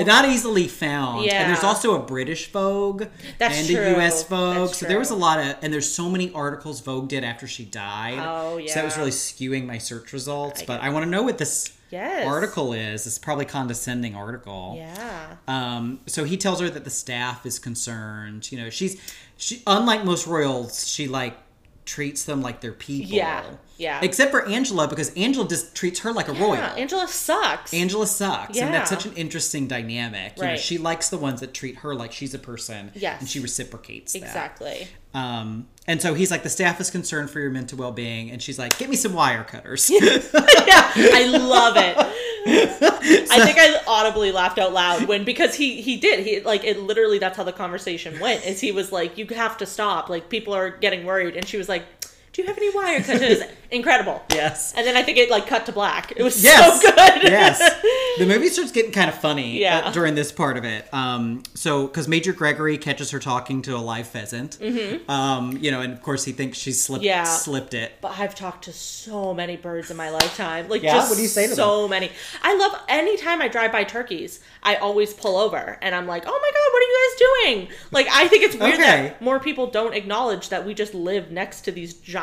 Not 0.05 0.29
easily 0.29 0.69
found. 0.69 1.25
Yeah. 1.25 1.43
And 1.43 1.51
there's 1.51 1.65
also 1.65 1.95
a 2.01 2.03
British 2.05 2.51
Vogue 2.53 3.05
That's 3.39 3.59
and 3.59 3.69
true. 3.69 3.81
a 3.85 3.91
U.S. 3.97 4.25
Vogue. 4.25 4.69
That's 4.69 4.79
so 4.79 4.87
there 4.87 4.99
was 4.99 5.11
a 5.11 5.15
lot 5.17 5.39
of, 5.39 5.57
and 5.63 5.73
there's 5.73 5.91
so 5.93 6.09
many 6.11 6.33
articles 6.33 6.81
Vogue 6.81 7.09
did 7.09 7.25
after 7.25 7.47
she 7.47 7.65
died. 7.65 8.19
Oh, 8.21 8.57
yeah. 8.57 8.69
So 8.69 8.75
that 8.81 8.85
was 8.85 8.97
really 8.99 9.11
skewing 9.11 9.67
my 9.67 9.79
search 9.79 10.13
results. 10.13 10.63
but 10.63 10.81
I 10.81 10.91
want 10.91 11.05
to 11.05 11.11
know 11.11 11.23
what 11.23 11.39
this 11.39 11.77
Yes. 11.91 12.25
article 12.25 12.73
is. 12.73 13.05
It's 13.07 13.19
probably 13.19 13.47
condescending 13.47 14.15
article. 14.15 14.75
Yeah. 14.77 15.35
Um, 15.49 15.99
so 16.07 16.23
he 16.23 16.37
tells 16.37 16.61
her 16.61 16.71
that 16.71 16.85
the 16.85 16.91
staff 16.91 17.45
is 17.45 17.59
concerned. 17.59 18.53
You 18.53 18.59
know, 18.63 18.71
she's 18.71 19.01
she 19.37 19.61
unlike 19.67 20.05
most 20.05 20.27
royals, 20.29 20.87
she 20.89 21.09
like 21.09 21.37
treats 21.87 22.25
them 22.25 22.43
like 22.43 22.61
they're 22.61 22.73
people. 22.73 23.11
Yeah, 23.13 23.45
yeah. 23.77 24.01
Except 24.03 24.31
for 24.31 24.47
Angela, 24.47 24.87
because 24.87 25.13
Angela 25.15 25.49
just 25.49 25.75
treats 25.75 26.01
her 26.01 26.13
like 26.13 26.29
a 26.29 26.33
royal. 26.33 26.55
Angela 26.63 27.09
sucks. 27.09 27.73
Angela 27.75 28.07
sucks, 28.07 28.59
and 28.59 28.73
that's 28.73 28.91
such 28.91 29.07
an 29.07 29.13
interesting 29.15 29.67
dynamic. 29.67 30.35
You 30.37 30.43
know, 30.43 30.49
Right. 30.51 30.61
she 30.61 30.79
likes 30.79 31.09
the 31.09 31.19
ones 31.19 31.41
that 31.41 31.53
treat 31.55 31.77
her 31.77 31.95
like 31.95 32.13
she's 32.13 32.35
a 32.35 32.39
person, 32.39 32.93
Yes. 32.95 33.21
and 33.21 33.29
she 33.29 33.41
reciprocates 33.41 34.13
that. 34.13 34.23
exactly. 34.23 34.89
Um, 35.15 35.67
and 35.91 36.01
so 36.01 36.15
he's 36.15 36.31
like, 36.31 36.45
the 36.45 36.49
staff 36.49 36.81
is 36.81 36.89
concerned 36.89 37.31
for 37.31 37.41
your 37.41 37.51
mental 37.51 37.77
well-being, 37.77 38.31
and 38.31 38.41
she's 38.41 38.61
like, 38.61 38.79
get 38.79 38.89
me 38.89 38.95
some 38.95 39.13
wire 39.13 39.43
cutters. 39.43 39.91
yeah, 39.91 40.01
I 40.05 41.37
love 41.37 41.77
it. 41.77 41.97
I 43.29 43.45
think 43.45 43.59
I 43.59 43.83
audibly 43.89 44.31
laughed 44.31 44.61
out 44.61 44.73
loud 44.73 45.09
when 45.09 45.25
because 45.25 45.57
he 45.57 45.83
he 45.83 45.97
did 45.97 46.25
he 46.25 46.41
like 46.43 46.63
it 46.63 46.79
literally 46.79 47.19
that's 47.19 47.37
how 47.37 47.43
the 47.43 47.53
conversation 47.53 48.21
went 48.21 48.47
is 48.47 48.61
he 48.61 48.71
was 48.71 48.93
like 48.93 49.19
you 49.19 49.27
have 49.27 49.59
to 49.59 49.67
stop 49.67 50.09
like 50.09 50.31
people 50.31 50.55
are 50.55 50.71
getting 50.71 51.05
worried 51.05 51.37
and 51.37 51.47
she 51.47 51.59
was 51.59 51.69
like 51.69 51.85
do 52.33 52.43
you 52.43 52.49
have 52.49 52.57
any 52.57 52.71
wire 52.75 53.01
cutters 53.03 53.41
incredible 53.73 54.21
yes. 54.31 54.73
and 54.77 54.85
then 54.87 54.97
I 54.97 55.03
think 55.03 55.17
it 55.19 55.31
like 55.31 55.47
cut 55.47 55.67
to 55.67 55.73
black 55.73 56.13
it 56.17 56.23
was 56.23 56.43
Yes. 56.43 56.81
so 56.83 56.89
good 56.91 57.23
yes. 57.25 57.59
The 58.19 58.27
movie 58.27 58.49
starts 58.49 58.73
getting 58.73 58.91
kind 58.93 59.09
of 59.09 59.15
funny 59.17 59.61
Yeah. 59.61 59.79
uh, 59.87 59.93
during 59.93 60.15
this 60.17 60.33
part 60.33 60.57
of 60.59 60.65
it. 60.65 60.93
Um, 60.93 61.43
so, 61.55 61.87
because 61.87 62.09
Major 62.09 62.33
Gregory 62.33 62.77
catches 62.77 63.13
her 63.13 63.19
talking 63.21 63.63
to 63.63 63.77
a 63.77 63.79
live 63.79 64.09
pheasant, 64.09 64.59
um, 65.09 65.57
you 65.61 65.71
know, 65.71 65.81
and 65.81 65.93
of 65.93 66.03
course 66.03 66.25
he 66.25 66.33
thinks 66.33 66.59
she 66.59 66.73
slipped 66.73 67.01
Mm-hmm. 67.05 67.07
Yeah. 67.07 67.25
slipped 67.25 67.73
it. 67.75 67.93
but 68.01 68.19
I've 68.19 68.35
talked 68.35 68.65
to 68.65 68.73
so 68.73 69.33
many 69.33 69.57
birds 69.57 69.91
in 69.91 69.97
my 69.97 70.11
lifetime. 70.11 70.69
Like 70.69 70.83
Yeah? 70.83 70.95
just 70.95 71.09
What 71.11 71.17
do 71.17 71.23
you 71.23 71.29
say 71.29 71.47
to 71.47 71.55
so 71.55 71.87
many. 71.89 72.11
I 72.43 72.57
love 72.57 72.73
anytime 72.89 73.41
I 73.41 73.49
drive 73.49 73.71
by 73.73 73.85
turkeys, 73.85 74.41
I 74.63 74.77
always 74.77 75.15
pull 75.15 75.37
over 75.39 75.79
and 75.81 75.95
I'm 75.95 76.07
like, 76.07 76.25
"Oh 76.27 76.31
my 76.31 76.51
god, 76.51 76.73
what 76.73 76.83
are 76.83 76.91
you 76.91 76.99
guys 77.01 77.19
doing?" 77.69 77.79
Like 77.93 78.09
I 78.13 78.29
think 78.29 78.43
it's 78.45 78.57
weird 78.57 78.75
Okay. 78.75 78.85
that 78.85 79.23
more 79.23 79.39
people 79.41 79.69
don't 79.69 79.95
acknowledge 79.95 80.49
that 80.51 80.67
we 80.67 80.75
just 80.75 80.93
live 80.95 81.31
next 81.31 81.63
to 81.63 81.73
these 81.73 81.95
giant 81.95 82.20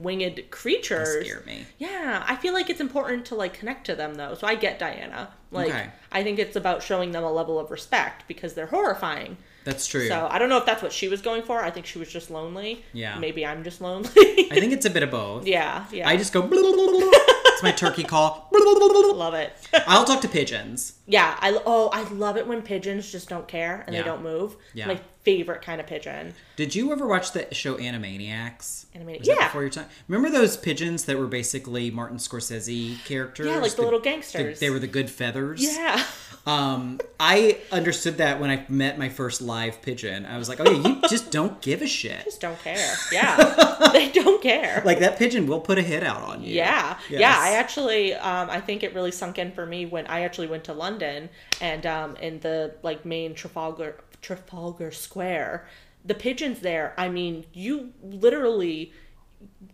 winged 0.00 0.42
creatures. 0.50 1.26
Scare 1.26 1.42
me. 1.46 1.66
Yeah, 1.78 2.24
I 2.26 2.36
feel 2.36 2.52
like 2.52 2.70
it's 2.70 2.80
important 2.80 3.26
to 3.26 3.34
like 3.34 3.54
connect 3.54 3.86
to 3.86 3.94
them 3.94 4.14
though. 4.14 4.34
So 4.34 4.46
I 4.46 4.54
get 4.54 4.78
Diana. 4.78 5.30
Like 5.50 5.68
Okay. 5.70 5.90
I 6.12 6.22
think 6.22 6.38
it's 6.38 6.56
about 6.56 6.82
showing 6.82 7.12
them 7.12 7.24
a 7.24 7.32
level 7.32 7.58
of 7.58 7.70
respect 7.70 8.24
because 8.28 8.54
they're 8.54 8.66
horrifying. 8.66 9.36
That's 9.64 9.86
true. 9.86 10.08
So 10.08 10.26
I 10.30 10.38
don't 10.38 10.48
know 10.48 10.56
if 10.58 10.66
that's 10.66 10.82
what 10.82 10.92
she 10.92 11.08
was 11.08 11.20
going 11.20 11.42
for. 11.42 11.60
I 11.60 11.70
think 11.70 11.86
she 11.86 11.98
was 11.98 12.10
just 12.10 12.30
lonely. 12.30 12.84
Yeah. 12.92 13.18
Maybe 13.18 13.44
I'm 13.44 13.64
just 13.64 13.80
lonely. 13.80 14.08
I 14.16 14.58
think 14.60 14.72
it's 14.72 14.86
a 14.86 14.90
bit 14.90 15.02
of 15.02 15.10
both. 15.10 15.46
yeah, 15.56 15.84
yeah. 15.92 16.08
I 16.08 16.16
just 16.16 16.32
go. 16.32 16.42
It's 17.58 17.62
my 17.64 17.72
turkey 17.72 18.04
call. 18.04 18.48
Love 18.52 19.34
it. 19.34 19.52
I'll 19.88 20.04
talk 20.04 20.20
to 20.20 20.28
pigeons. 20.28 20.92
Yeah, 21.08 21.36
I 21.40 21.60
oh 21.66 21.88
I 21.92 22.04
love 22.10 22.36
it 22.36 22.46
when 22.46 22.62
pigeons 22.62 23.10
just 23.10 23.28
don't 23.28 23.48
care 23.48 23.82
and 23.84 23.92
Yeah. 23.96 24.02
they 24.02 24.06
don't 24.08 24.22
move. 24.22 24.54
Yeah. 24.74 24.86
My 24.86 25.00
favorite 25.24 25.60
kind 25.62 25.80
of 25.80 25.88
pigeon. 25.88 26.34
Did 26.54 26.76
you 26.76 26.92
ever 26.92 27.04
watch 27.04 27.32
the 27.32 27.52
show 27.52 27.74
Animaniacs? 27.76 28.86
Animani- 28.96 29.18
Was 29.18 29.26
yeah. 29.26 29.48
before 29.48 29.62
your 29.62 29.70
time? 29.70 29.86
Remember 30.06 30.30
those 30.30 30.56
pigeons 30.56 31.04
that 31.06 31.18
were 31.18 31.26
basically 31.26 31.90
Martin 31.90 32.18
Scorsese 32.18 33.04
characters? 33.04 33.46
Yeah, 33.48 33.58
like 33.58 33.74
the 33.74 33.82
little 33.82 33.98
the- 33.98 34.04
gangsters. 34.04 34.60
they 34.60 34.70
were 34.70 34.78
the 34.78 34.86
good 34.86 35.10
feathers. 35.10 35.60
Yeah. 35.60 36.00
Um, 36.48 36.98
I 37.20 37.58
understood 37.70 38.16
that 38.18 38.40
when 38.40 38.48
I 38.48 38.64
met 38.70 38.98
my 38.98 39.10
first 39.10 39.42
live 39.42 39.82
pigeon. 39.82 40.24
I 40.24 40.38
was 40.38 40.48
like, 40.48 40.60
oh 40.60 40.70
yeah, 40.70 40.88
you 40.88 41.02
just 41.08 41.30
don't 41.30 41.60
give 41.60 41.82
a 41.82 41.86
shit. 41.86 42.24
Just 42.24 42.40
don't 42.40 42.58
care. 42.60 42.94
Yeah. 43.12 43.90
they 43.92 44.10
don't 44.10 44.42
care. 44.42 44.82
Like 44.84 45.00
that 45.00 45.18
pigeon 45.18 45.46
will 45.46 45.60
put 45.60 45.76
a 45.78 45.82
hit 45.82 46.02
out 46.02 46.22
on 46.22 46.42
you. 46.42 46.54
Yeah, 46.54 46.98
Yes. 47.10 47.20
yeah. 47.20 47.36
I 47.38 47.50
actually, 47.56 48.14
um, 48.14 48.48
I 48.48 48.60
think 48.60 48.82
it 48.82 48.94
really 48.94 49.10
sunk 49.12 49.38
in 49.38 49.52
for 49.52 49.66
me 49.66 49.84
when 49.86 50.06
I 50.06 50.22
actually 50.22 50.46
went 50.46 50.64
to 50.64 50.72
London 50.72 51.28
and 51.60 51.84
um, 51.84 52.16
in 52.16 52.40
the 52.40 52.74
like 52.82 53.04
main 53.04 53.34
Trafalgar 53.34 53.96
Trafalgar 54.22 54.90
Square, 54.90 55.66
the 56.04 56.14
pigeons 56.14 56.60
there. 56.60 56.94
I 56.96 57.08
mean, 57.10 57.44
you 57.52 57.92
literally 58.02 58.92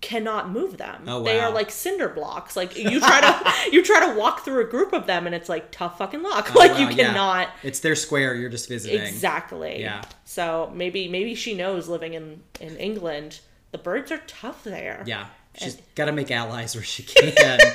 cannot 0.00 0.50
move 0.50 0.76
them. 0.78 1.04
Oh, 1.06 1.22
They 1.22 1.40
are 1.40 1.50
like 1.50 1.70
cinder 1.70 2.08
blocks. 2.08 2.56
Like 2.56 2.76
you 2.76 3.00
try 3.00 3.20
to 3.20 3.70
you 3.72 3.82
try 3.82 4.06
to 4.06 4.18
walk 4.18 4.44
through 4.44 4.62
a 4.62 4.68
group 4.68 4.92
of 4.92 5.06
them 5.06 5.26
and 5.26 5.34
it's 5.34 5.48
like 5.48 5.70
tough 5.70 5.98
fucking 5.98 6.22
luck. 6.22 6.50
Oh, 6.54 6.58
like 6.58 6.72
wow, 6.72 6.78
you 6.78 6.86
yeah. 6.88 7.06
cannot. 7.08 7.48
It's 7.62 7.80
their 7.80 7.94
square. 7.94 8.34
You're 8.34 8.50
just 8.50 8.68
visiting. 8.68 9.00
Exactly. 9.00 9.80
Yeah. 9.80 10.02
So 10.24 10.72
maybe 10.74 11.08
maybe 11.08 11.34
she 11.34 11.54
knows 11.54 11.88
living 11.88 12.14
in 12.14 12.42
in 12.60 12.76
England, 12.76 13.40
the 13.72 13.78
birds 13.78 14.10
are 14.10 14.22
tough 14.26 14.64
there. 14.64 15.02
Yeah, 15.06 15.26
she's 15.58 15.76
got 15.94 16.06
to 16.06 16.12
make 16.12 16.30
allies 16.30 16.74
where 16.74 16.84
she 16.84 17.02
can. 17.02 17.58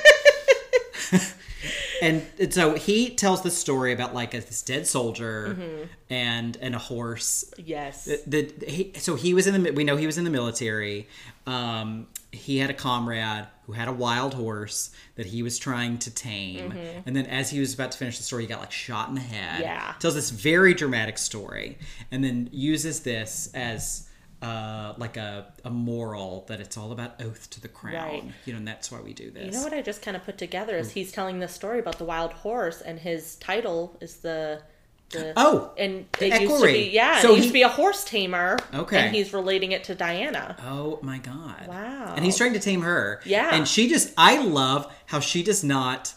and, 2.02 2.22
and 2.38 2.52
so 2.54 2.74
he 2.74 3.10
tells 3.10 3.42
the 3.42 3.50
story 3.50 3.92
about 3.92 4.14
like 4.14 4.34
a, 4.34 4.40
this 4.40 4.62
dead 4.62 4.86
soldier 4.86 5.56
Mm-hmm. 5.58 5.84
and 6.10 6.56
and 6.60 6.74
a 6.74 6.78
horse. 6.78 7.44
Yes. 7.58 8.04
The, 8.04 8.20
the 8.26 8.66
he, 8.66 8.92
so 8.98 9.14
he 9.16 9.34
was 9.34 9.46
in 9.46 9.62
the 9.62 9.70
we 9.72 9.84
know 9.84 9.96
he 9.96 10.06
was 10.06 10.18
in 10.18 10.24
the 10.24 10.30
military. 10.30 11.08
Um, 11.46 12.06
he 12.32 12.58
had 12.58 12.70
a 12.70 12.74
comrade 12.74 13.46
who 13.66 13.72
had 13.72 13.88
a 13.88 13.92
wild 13.92 14.34
horse 14.34 14.90
that 15.16 15.26
he 15.26 15.42
was 15.42 15.58
trying 15.58 15.98
to 15.98 16.10
tame, 16.10 16.72
and 17.06 17.16
then 17.16 17.26
as 17.26 17.50
he 17.50 17.58
was 17.60 17.74
about 17.74 17.90
to 17.92 17.98
finish 17.98 18.18
the 18.18 18.22
story, 18.24 18.42
he 18.44 18.48
got 18.48 18.60
like 18.60 18.70
shot 18.72 19.08
in 19.08 19.14
the 19.16 19.20
head. 19.20 19.54
Mm-hmm. 19.54 19.62
Yeah. 19.62 19.94
tells 19.98 20.14
this 20.14 20.30
very 20.30 20.74
dramatic 20.74 21.18
story, 21.18 21.78
and 22.10 22.22
then 22.24 22.48
uses 22.52 23.00
this 23.00 23.50
as. 23.54 24.06
Uh, 24.42 24.94
like 24.96 25.18
a, 25.18 25.52
a 25.66 25.70
moral 25.70 26.46
that 26.48 26.60
it's 26.60 26.78
all 26.78 26.92
about 26.92 27.20
oath 27.20 27.50
to 27.50 27.60
the 27.60 27.68
crown, 27.68 27.94
Right. 27.94 28.24
you 28.46 28.54
know, 28.54 28.58
and 28.58 28.66
that's 28.66 28.90
why 28.90 28.98
we 29.00 29.12
do 29.12 29.30
this. 29.30 29.44
You 29.44 29.52
know 29.52 29.62
what 29.62 29.74
I 29.74 29.82
just 29.82 30.00
kind 30.00 30.16
of 30.16 30.24
put 30.24 30.38
together 30.38 30.78
is 30.78 30.92
he's 30.92 31.12
telling 31.12 31.40
this 31.40 31.52
story 31.52 31.78
about 31.78 31.98
the 31.98 32.04
wild 32.06 32.32
horse, 32.32 32.80
and 32.80 32.98
his 32.98 33.36
title 33.36 33.98
is 34.00 34.16
the. 34.16 34.62
the 35.10 35.34
Oh, 35.36 35.72
and 35.76 36.06
the 36.18 36.28
it 36.34 36.40
used 36.40 36.56
to 36.62 36.66
be 36.66 36.88
yeah, 36.90 37.20
So 37.20 37.32
it 37.32 37.36
used 37.36 37.42
he- 37.42 37.48
to 37.48 37.52
be 37.52 37.62
a 37.62 37.68
horse 37.68 38.02
tamer. 38.02 38.56
Okay. 38.72 38.96
and 38.98 39.14
he's 39.14 39.34
relating 39.34 39.72
it 39.72 39.84
to 39.84 39.94
Diana. 39.94 40.56
Oh 40.64 40.98
my 41.02 41.18
god. 41.18 41.66
Wow. 41.68 42.14
And 42.16 42.24
he's 42.24 42.38
trying 42.38 42.54
to 42.54 42.60
tame 42.60 42.80
her. 42.80 43.20
Yeah. 43.26 43.50
And 43.54 43.68
she 43.68 43.88
just 43.90 44.14
I 44.16 44.40
love 44.42 44.90
how 45.04 45.20
she 45.20 45.42
does 45.42 45.62
not 45.62 46.14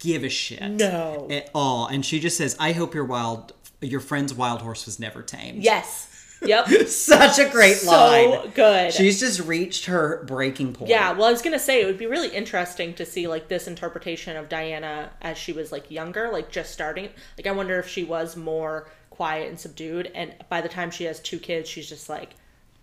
give 0.00 0.24
a 0.24 0.28
shit. 0.28 0.60
No. 0.72 1.28
At 1.30 1.50
all. 1.54 1.86
And 1.86 2.04
she 2.04 2.18
just 2.18 2.36
says, 2.36 2.56
I 2.58 2.72
hope 2.72 2.94
your 2.96 3.04
wild 3.04 3.52
your 3.80 4.00
friend's 4.00 4.34
wild 4.34 4.60
horse 4.62 4.86
was 4.86 4.98
never 4.98 5.22
tamed. 5.22 5.62
Yes. 5.62 6.08
Yep. 6.42 6.68
Such 6.88 7.38
a 7.38 7.48
great 7.50 7.76
so 7.76 7.90
line. 7.90 8.50
good. 8.54 8.92
She's 8.92 9.20
just 9.20 9.40
reached 9.40 9.86
her 9.86 10.24
breaking 10.26 10.72
point. 10.72 10.90
Yeah, 10.90 11.12
well, 11.12 11.24
I 11.28 11.30
was 11.32 11.42
gonna 11.42 11.58
say 11.58 11.82
it 11.82 11.86
would 11.86 11.98
be 11.98 12.06
really 12.06 12.28
interesting 12.34 12.94
to 12.94 13.04
see 13.06 13.26
like 13.28 13.48
this 13.48 13.66
interpretation 13.68 14.36
of 14.36 14.48
Diana 14.48 15.10
as 15.20 15.36
she 15.36 15.52
was 15.52 15.70
like 15.72 15.90
younger, 15.90 16.30
like 16.32 16.50
just 16.50 16.72
starting. 16.72 17.10
Like, 17.36 17.46
I 17.46 17.52
wonder 17.52 17.78
if 17.78 17.88
she 17.88 18.04
was 18.04 18.36
more 18.36 18.88
quiet 19.10 19.48
and 19.48 19.60
subdued, 19.60 20.10
and 20.14 20.34
by 20.48 20.60
the 20.62 20.68
time 20.68 20.90
she 20.90 21.04
has 21.04 21.20
two 21.20 21.38
kids, 21.38 21.68
she's 21.68 21.86
just 21.88 22.08
like, 22.08 22.30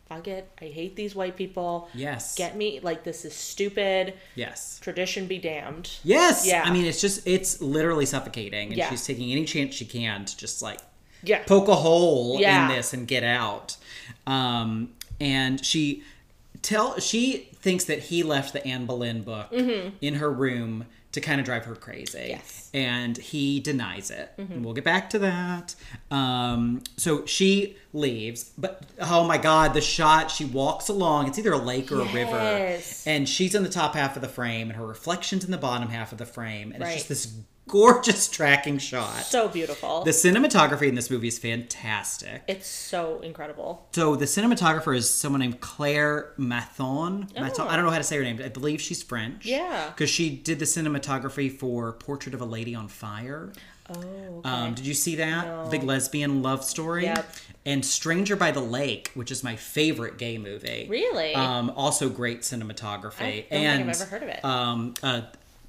"Fuck 0.08 0.28
it, 0.28 0.48
I 0.62 0.66
hate 0.66 0.96
these 0.96 1.16
white 1.16 1.36
people. 1.36 1.90
Yes. 1.96 2.36
get 2.36 2.56
me. 2.56 2.80
Like, 2.82 3.04
this 3.04 3.26
is 3.26 3.34
stupid. 3.34 4.14
Yes. 4.36 4.80
Tradition 4.84 5.26
be 5.26 5.40
damned." 5.40 5.90
Yes. 6.04 6.46
Yeah. 6.46 6.62
I 6.64 6.72
mean 6.72 6.86
it's 6.86 7.02
just 7.02 7.26
it's 7.28 7.60
literally 7.60 8.06
suffocating. 8.06 8.68
And 8.70 8.78
Yeah. 8.78 8.90
she's 8.92 9.06
taking 9.06 9.32
any 9.32 9.46
chance 9.46 9.74
she 9.74 9.86
can 9.86 10.26
to 10.26 10.38
just 10.38 10.62
like 10.62 10.80
Yeah, 11.28 11.44
poke 11.44 11.68
a 11.68 11.76
hole 11.76 12.38
Yeah. 12.40 12.70
in 12.70 12.76
this 12.76 12.94
and 12.94 13.08
get 13.08 13.24
out. 13.24 13.78
Um, 14.26 14.90
and 15.20 15.64
she 15.64 16.04
tell 16.62 17.00
she 17.00 17.50
thinks 17.56 17.86
that 17.86 18.00
he 18.00 18.24
left 18.24 18.54
the 18.54 18.66
Anne 18.66 18.86
Boleyn 18.86 19.22
book 19.24 19.52
in 19.52 20.16
her 20.16 20.32
room 20.32 20.86
to 21.14 21.22
kind 21.22 21.40
of 21.40 21.46
drive 21.46 21.66
her 21.66 21.74
crazy. 21.76 22.18
Mm-hmm. 22.20 22.30
Yes. 22.30 22.70
Mm-hmm. 22.74 22.78
And 22.78 23.18
he 23.18 23.60
denies 23.60 24.12
it. 24.12 24.32
And 24.38 24.64
we'll 24.64 24.74
get 24.76 24.84
back 24.84 25.10
to 25.12 25.20
that. 25.20 25.74
Um, 26.12 26.84
so 26.98 27.26
she 27.26 27.78
leaves, 27.94 28.52
but 28.58 28.84
oh 29.02 29.24
my 29.24 29.38
god, 29.38 29.74
the 29.74 29.82
shot 29.82 30.30
she 30.30 30.46
walks 30.46 30.90
along, 30.90 31.28
it's 31.30 31.40
either 31.40 31.54
a 31.54 31.58
lake 31.58 31.92
or 31.92 32.02
a 32.02 32.14
river. 32.14 32.80
And 33.06 33.28
she's 33.28 33.56
in 33.56 33.64
the 33.64 33.70
top 33.70 33.96
half 33.96 34.16
of 34.16 34.22
the 34.22 34.28
frame 34.28 34.70
and 34.70 34.78
her 34.78 34.86
reflection's 34.86 35.44
in 35.46 35.50
the 35.52 35.58
bottom 35.58 35.90
half 35.90 36.12
of 36.12 36.18
the 36.20 36.26
frame. 36.26 36.72
And 36.72 36.84
Right. 36.84 36.90
it's 36.98 37.08
just 37.08 37.10
this 37.10 37.34
gorgeous 37.68 38.28
tracking 38.28 38.78
shot. 38.78 39.24
so 39.24 39.48
beautiful. 39.48 40.04
The 40.04 40.12
cinematography 40.12 40.88
in 40.88 40.96
this 40.96 41.10
movie 41.10 41.28
is 41.28 41.38
fantastic. 41.40 42.44
it's 42.48 42.68
so 42.68 43.20
incredible. 43.22 43.88
So 43.94 44.16
the 44.16 44.26
cinematographer 44.26 44.96
is 44.96 45.10
someone 45.10 45.42
named 45.42 45.60
Claire 45.62 46.34
Mathon. 46.40 47.32
Mathon- 47.34 47.68
I 47.68 47.76
don't 47.76 47.86
know 47.86 47.92
how 47.92 47.98
to 47.98 48.04
say 48.04 48.18
her 48.18 48.24
name. 48.24 48.42
I 48.44 48.50
believe 48.50 48.82
she's 48.82 49.04
French. 49.04 49.46
Oh. 49.46 49.50
Yeah. 49.50 49.90
Because 49.90 50.10
she 50.10 50.30
did 50.30 50.60
the 50.60 50.66
cinematography 50.66 51.52
for 51.52 51.94
Portrait 51.94 52.34
of 52.34 52.42
a 52.42 52.46
Lady 52.46 52.74
on 52.76 52.88
Fire. 52.88 53.52
Oh, 53.90 53.94
okay. 54.40 54.50
Um, 54.50 54.74
did 54.74 54.86
you 54.86 54.94
see 54.94 55.16
that? 55.16 55.72
Big 55.72 55.82
lesbian 55.84 56.42
love 56.42 56.64
story. 56.66 57.04
Yep. 57.06 57.26
And 57.66 57.86
Stranger 57.86 58.36
by 58.36 58.52
the 58.52 58.60
Lake, 58.60 59.12
which 59.14 59.32
is 59.32 59.44
my 59.44 59.56
favorite 59.56 60.18
gay 60.18 60.38
movie. 60.38 60.88
Really? 60.90 61.34
Um, 61.34 61.70
also 61.76 62.10
great 62.10 62.42
cinematography. 62.42 63.22
I 63.22 63.32
don't 63.32 63.50
think 63.50 63.52
and 63.52 63.90
I've 63.90 64.02
ever 64.02 64.06
heard 64.10 64.24
of 64.24 64.30
it. 64.30 64.44
Um, 64.44 64.94
a 65.04 65.24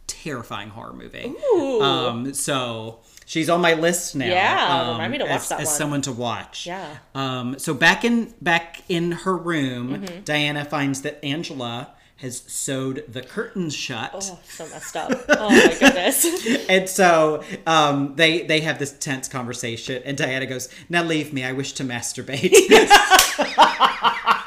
terrifying 0.09 0.71
horror 0.71 0.93
movie. 0.93 1.33
Ooh. 1.55 1.81
Um, 1.81 2.35
so 2.35 2.99
she's 3.25 3.49
on 3.49 3.61
my 3.61 3.75
list 3.75 4.17
now. 4.17 4.27
Yeah, 4.27 4.67
um, 4.81 4.89
remind 4.93 5.13
me 5.13 5.19
to 5.19 5.25
watch 5.25 5.35
as, 5.43 5.49
that 5.51 5.61
as 5.61 5.67
one. 5.69 5.77
someone 5.77 6.03
to 6.03 6.13
watch. 6.13 6.67
Yeah. 6.67 6.97
Um, 7.15 7.59
so 7.59 7.73
back 7.75 8.05
in 8.05 8.35
back 8.41 8.83
in 8.89 9.13
her 9.13 9.37
room, 9.37 10.01
Mm-hmm. 10.03 10.23
Diana 10.25 10.65
finds 10.65 11.03
that 11.03 11.25
Angela 11.25 11.93
has 12.17 12.41
sewed 12.49 13.05
the 13.07 13.23
curtains 13.23 13.77
shut. 13.77 14.11
oh, 14.13 14.39
so 14.49 14.67
messed 14.71 14.97
up. 14.97 15.13
Oh 15.29 15.51
my 15.51 15.77
goodness. 15.79 16.27
And 16.69 16.89
so 16.89 17.45
um, 17.67 18.15
they 18.17 18.43
they 18.43 18.61
have 18.61 18.79
this 18.81 18.93
tense 18.93 19.29
conversation, 19.29 20.03
and 20.05 20.17
Diana 20.19 20.47
goes, 20.47 20.69
"Now 20.89 21.05
leave 21.05 21.33
me. 21.33 21.45
I 21.45 21.53
wish 21.53 21.73
to 21.75 21.85
masturbate." 21.85 22.51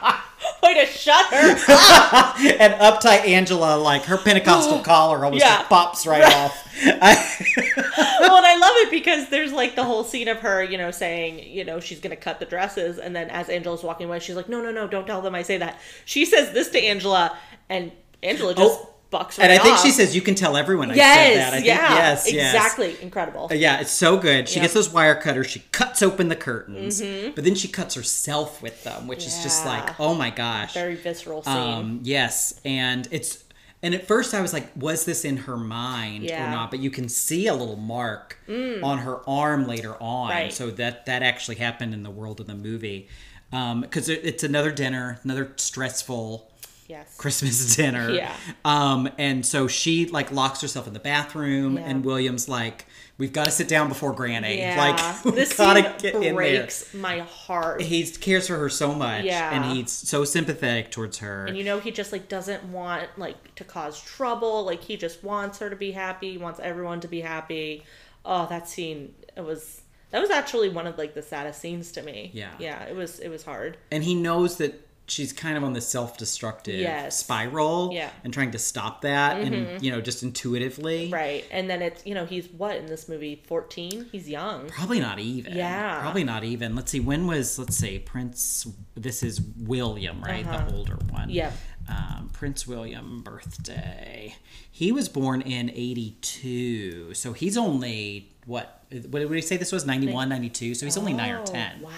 To 0.82 0.88
shut 0.88 1.26
her 1.28 1.50
and 2.60 2.74
uptight 2.76 3.26
Angela, 3.28 3.78
like 3.78 4.04
her 4.06 4.18
Pentecostal 4.18 4.80
collar, 4.84 5.24
almost 5.26 5.44
Yeah. 5.44 5.64
pops 5.64 6.06
right 6.08 6.24
off. 6.24 6.68
I- 6.84 8.18
well, 8.20 8.38
and 8.38 8.46
I 8.46 8.58
love 8.58 8.72
it 8.78 8.92
because 8.92 9.30
there's 9.30 9.52
like 9.52 9.76
the 9.76 9.84
whole 9.84 10.04
scene 10.04 10.28
of 10.28 10.38
her, 10.40 10.64
you 10.64 10.78
know, 10.78 10.92
saying, 10.92 11.40
you 11.52 11.64
know, 11.64 11.80
she's 11.80 12.00
gonna 12.00 12.16
cut 12.16 12.40
the 12.40 12.46
dresses, 12.46 12.98
and 12.98 13.16
then 13.16 13.30
as 13.30 13.50
Angela's 13.50 13.84
walking 13.84 14.08
away, 14.08 14.20
she's 14.20 14.36
like, 14.36 14.50
no, 14.50 14.62
no, 14.62 14.72
no, 14.72 14.88
don't 14.88 15.06
tell 15.06 15.22
them 15.22 15.36
I 15.36 15.42
say 15.44 15.58
that. 15.58 15.80
She 16.06 16.26
says 16.26 16.52
this 16.54 16.70
to 16.72 16.80
Angela, 16.84 17.38
and 17.70 17.92
Angela 18.24 18.54
just 18.56 18.80
Oh, 18.82 18.91
bucks 19.12 19.38
and 19.38 19.52
I 19.52 19.58
think 19.60 19.78
she 19.78 19.92
says, 19.92 20.16
"You 20.16 20.22
can 20.22 20.34
tell 20.36 20.58
everyone 20.58 20.90
I 20.92 20.96
yes, 20.96 21.16
said 21.18 21.38
that." 21.38 21.48
I 21.54 21.56
think, 21.58 21.68
yeah, 21.68 21.96
yes, 21.96 22.32
yes. 22.34 22.56
exactly, 22.56 22.96
incredible. 23.02 23.50
Uh, 23.52 23.56
Yeah, 23.56 23.80
it's 23.82 23.92
so 23.92 24.18
good. 24.18 24.50
She 24.50 24.60
gets 24.60 24.74
those 24.74 24.90
wire 24.92 25.16
cutters. 25.16 25.48
She 25.48 25.60
cuts 25.72 26.02
open 26.02 26.30
the 26.30 26.36
curtains, 26.36 27.02
but 27.36 27.44
then 27.44 27.54
she 27.56 27.68
cuts 27.68 27.94
herself 27.96 28.62
with 28.64 28.84
them, 28.84 29.08
which 29.08 29.28
is 29.28 29.44
just 29.44 29.60
Mm-hmm. 29.66 29.68
Like, 29.88 30.00
oh 30.00 30.16
my 30.16 30.30
gosh. 30.32 30.74
Very 30.74 30.96
visceral 30.96 31.44
scene. 31.44 31.54
Um, 31.54 32.00
yes, 32.04 32.60
and 32.66 33.08
it's 33.12 33.44
and 33.84 33.94
at 33.96 34.08
first 34.08 34.34
I 34.34 34.42
was 34.42 34.54
like, 34.54 34.70
was 34.76 35.06
this 35.06 35.26
in 35.26 35.38
her 35.38 35.58
mind 35.58 36.24
or 36.24 36.28
Yeah. 36.28 36.48
Mm. 36.48 36.52
not? 36.52 36.72
But 36.72 36.80
you 36.80 36.90
can 36.92 37.10
see 37.10 37.48
a 37.48 37.54
little 37.54 37.76
mark 37.78 38.38
on 38.48 39.00
her 39.00 39.28
arm 39.30 39.68
later 39.68 39.96
on, 40.02 40.30
Right. 40.30 40.54
so 40.54 40.72
that 40.72 41.06
that 41.08 41.22
actually 41.24 41.56
happened 41.58 41.94
in 41.94 42.04
the 42.04 42.10
world 42.12 42.40
of 42.40 42.48
the 42.48 42.56
movie. 42.56 43.08
Because 43.50 44.08
it 44.08 44.22
it's 44.24 44.44
another 44.44 44.72
dinner, 44.72 45.20
another 45.24 45.52
stressful 45.58 46.51
yes. 46.92 47.16
Christmas 47.18 47.76
dinner. 47.78 48.10
Yeah. 48.12 48.36
Um, 48.66 49.10
and 49.18 49.46
so 49.46 49.68
she 49.68 50.06
like 50.08 50.32
locks 50.32 50.62
herself 50.62 50.88
in 50.88 50.94
the 50.94 51.00
bathroom, 51.00 51.78
Yeah. 51.78 51.84
and 51.90 52.06
William's 52.06 52.48
like, 52.50 52.86
"We've 53.18 53.34
got 53.34 53.46
to 53.46 53.52
sit 53.52 53.68
down 53.68 53.88
before 53.90 54.14
Granny. 54.14 54.58
Yeah. 54.58 54.78
Like, 55.24 55.36
this 55.36 55.56
gotta 55.58 55.82
scene 55.84 55.92
get 56.00 56.16
in 56.16 56.22
there." 56.22 56.34
breaks 56.34 56.94
my 56.94 57.20
heart. 57.20 57.82
He 57.82 58.06
cares 58.06 58.48
for 58.48 58.58
her 58.58 58.70
so 58.70 58.94
much, 58.94 59.24
Yeah. 59.26 59.52
and 59.54 59.78
he's 59.78 59.92
so 59.92 60.24
sympathetic 60.26 60.92
towards 60.92 61.18
her. 61.20 61.46
and 61.46 61.58
you 61.58 61.64
know 61.64 61.80
he 61.80 61.92
just 61.92 62.12
like 62.12 62.28
doesn't 62.28 62.64
want 62.66 63.08
like 63.18 63.56
to 63.56 63.64
cause 63.64 64.02
trouble 64.02 64.64
like 64.66 64.84
he 64.84 64.98
just 64.98 65.24
wants 65.24 65.60
her 65.60 65.70
to 65.70 65.76
be 65.76 65.92
happy 65.92 66.32
he 66.34 66.38
wants 66.38 66.60
everyone 66.60 67.00
to 67.00 67.08
be 67.08 67.22
happy 67.22 67.84
oh 68.26 68.46
that 68.48 68.68
scene 68.68 69.14
it 69.38 69.42
was 69.42 69.82
that 70.12 70.20
was 70.20 70.30
actually 70.30 70.70
one 70.70 70.86
of 70.88 70.98
like 70.98 71.14
the 71.14 71.22
saddest 71.22 71.60
scenes 71.62 71.92
to 71.94 72.02
me 72.02 72.32
Yeah. 72.34 72.52
yeah 72.60 72.84
it 72.84 72.96
was 72.96 73.20
it 73.20 73.30
was 73.30 73.44
hard 73.44 73.78
and 73.92 74.04
he 74.04 74.14
knows 74.16 74.58
that 74.58 74.74
she's 75.12 75.34
kind 75.34 75.58
of 75.58 75.64
on 75.64 75.74
the 75.74 75.82
self-destructive 75.82 76.80
Yes. 76.80 77.18
spiral 77.20 77.90
Yeah. 77.94 78.08
Mm-hmm. 78.08 78.16
and 78.26 78.34
trying 78.34 78.52
to 78.52 78.60
stop 78.60 79.02
that 79.02 79.42
and 79.42 79.82
you 79.84 79.92
know 79.92 80.02
just 80.02 80.24
intuitively 80.24 81.10
Right. 81.12 81.46
And 81.52 81.70
then 81.70 81.82
it's, 81.82 82.06
you 82.06 82.16
know, 82.16 82.26
he's 82.26 82.48
what 82.50 82.76
in 82.78 82.86
this 82.86 83.10
movie? 83.10 83.42
14? 83.46 84.08
He's 84.12 84.30
young. 84.30 84.68
probably 84.70 85.00
not 85.00 85.20
even 85.20 85.56
Yeah. 85.56 86.00
probably 86.02 86.24
not 86.24 86.44
even 86.44 86.76
let's 86.76 86.92
see 86.92 87.00
when 87.00 87.28
was 87.28 87.60
let's 87.60 87.76
see 87.76 88.00
prince 88.00 88.68
this 88.96 89.22
is 89.24 89.42
william 89.58 90.22
right 90.22 90.46
the 90.46 90.74
older 90.74 90.98
one 91.10 91.30
Uh-huh. 91.38 91.52
Um, 91.90 92.30
prince 92.32 92.66
william 92.68 93.22
birthday 93.24 94.36
he 94.72 94.92
was 94.92 95.10
born 95.10 95.42
in 95.42 95.70
82 95.72 97.14
so 97.14 97.34
he's 97.34 97.58
only 97.58 98.32
what 98.46 98.84
what 99.10 99.20
did 99.20 99.30
we 99.30 99.42
say 99.42 99.58
this 99.58 99.72
was 99.72 99.86
91 99.86 100.30
92 100.30 100.76
so 100.76 100.86
he's 100.86 100.98
only 100.98 101.14
9 101.14 101.32
or 101.32 101.40
Oh, 101.40 101.46
10 101.46 101.82
Wow. 101.82 101.92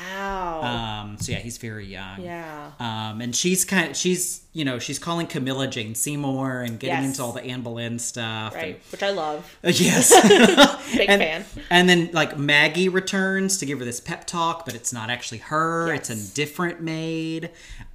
Um 0.64 1.18
so 1.20 1.32
yeah 1.32 1.40
he's 1.40 1.58
very 1.58 1.86
young 1.86 2.22
yeah. 2.22 2.72
Um, 2.80 3.22
and 3.22 3.36
she's 3.36 3.66
kind 3.66 3.92
of 3.92 3.98
she's 3.98 4.42
you 4.54 4.64
know 4.66 4.78
she's 4.80 5.00
calling 5.00 5.28
Camilla 5.28 5.68
Jane 5.68 5.96
Seymour 5.96 6.62
and 6.62 6.80
getting 6.80 7.04
Yes. 7.04 7.06
into 7.18 7.24
all 7.24 7.32
the 7.32 7.44
Anne 7.44 7.62
Boleyn 7.62 7.98
stuff. 8.00 8.54
Right. 8.54 8.80
Which 8.92 9.02
I 9.04 9.10
love. 9.10 9.58
and- 9.64 9.80
yes. 9.80 10.12
Big 10.98 11.10
and, 11.10 11.22
fan. 11.22 11.46
And 11.72 11.90
then 11.90 12.10
like 12.14 12.38
Maggie 12.38 12.88
returns 12.90 13.58
to 13.60 13.66
give 13.66 13.80
her 13.80 13.86
this 13.86 14.00
pep 14.00 14.26
talk, 14.28 14.66
but 14.66 14.76
it's 14.76 14.94
not 14.94 15.10
actually 15.10 15.40
her. 15.40 15.88
Yes. 15.88 16.10
It's 16.12 16.32
a 16.32 16.36
different 16.36 16.82
maid. 16.82 17.50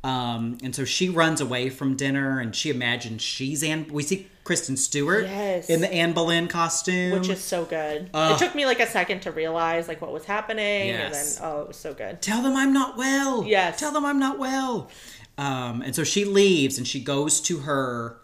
Um, 0.04 0.58
and 0.64 0.74
so 0.74 0.84
she 0.84 1.08
runs 1.08 1.40
away 1.40 1.70
from 1.70 1.94
dinner 1.96 2.40
and 2.40 2.54
she 2.56 2.70
imagines 2.70 3.22
she's 3.22 3.62
Anne. 3.62 3.86
We 3.92 4.02
see 4.02 4.26
Kristen 4.48 4.78
Stewart 4.78 5.24
Yes. 5.26 5.68
in 5.68 5.82
the 5.82 5.92
Anne 5.92 6.14
Boleyn 6.14 6.48
costume, 6.48 7.20
Which 7.20 7.28
is 7.28 7.44
so 7.44 7.66
good. 7.66 8.08
Ugh. 8.14 8.32
it 8.32 8.42
took 8.42 8.54
me 8.54 8.64
like 8.64 8.80
a 8.80 8.86
second 8.86 9.20
to 9.20 9.30
realize 9.30 9.88
like 9.88 10.00
what 10.00 10.10
was 10.10 10.24
happening, 10.24 10.88
Yes. 10.88 11.36
and 11.36 11.44
then 11.44 11.52
oh, 11.52 11.60
it 11.60 11.68
was 11.68 11.76
so 11.76 11.92
good. 11.92 12.22
tell 12.22 12.40
them 12.40 12.56
I'm 12.56 12.72
not 12.72 12.96
well. 12.96 13.44
Yes. 13.44 13.78
Tell 13.78 13.92
them 13.92 14.06
I'm 14.06 14.18
not 14.18 14.38
well. 14.38 14.88
Um, 15.36 15.82
and 15.82 15.94
so 15.94 16.02
she 16.02 16.24
leaves 16.24 16.78
and 16.78 16.88
she 16.88 16.98
goes 16.98 17.42
to 17.42 17.58
her 17.58 18.16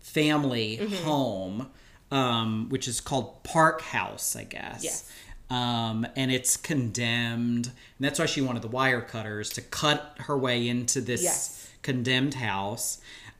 family 0.00 0.78
Mm-hmm. 0.80 1.04
home, 1.04 1.68
um, 2.10 2.70
which 2.70 2.88
is 2.88 3.02
called 3.02 3.44
Park 3.44 3.82
House, 3.82 4.34
I 4.34 4.44
guess. 4.44 4.82
Yes. 4.82 5.12
Um, 5.50 6.06
and 6.16 6.32
it's 6.32 6.56
condemned. 6.56 7.66
And 7.66 7.72
that's 8.00 8.18
why 8.18 8.24
she 8.24 8.40
wanted 8.40 8.62
the 8.62 8.68
wire 8.68 9.02
cutters 9.02 9.50
to 9.50 9.60
cut 9.60 10.14
her 10.20 10.38
way 10.38 10.66
into 10.68 11.02
this 11.02 11.22
Yes. 11.22 11.68
condemned 11.82 12.32
house. 12.32 12.96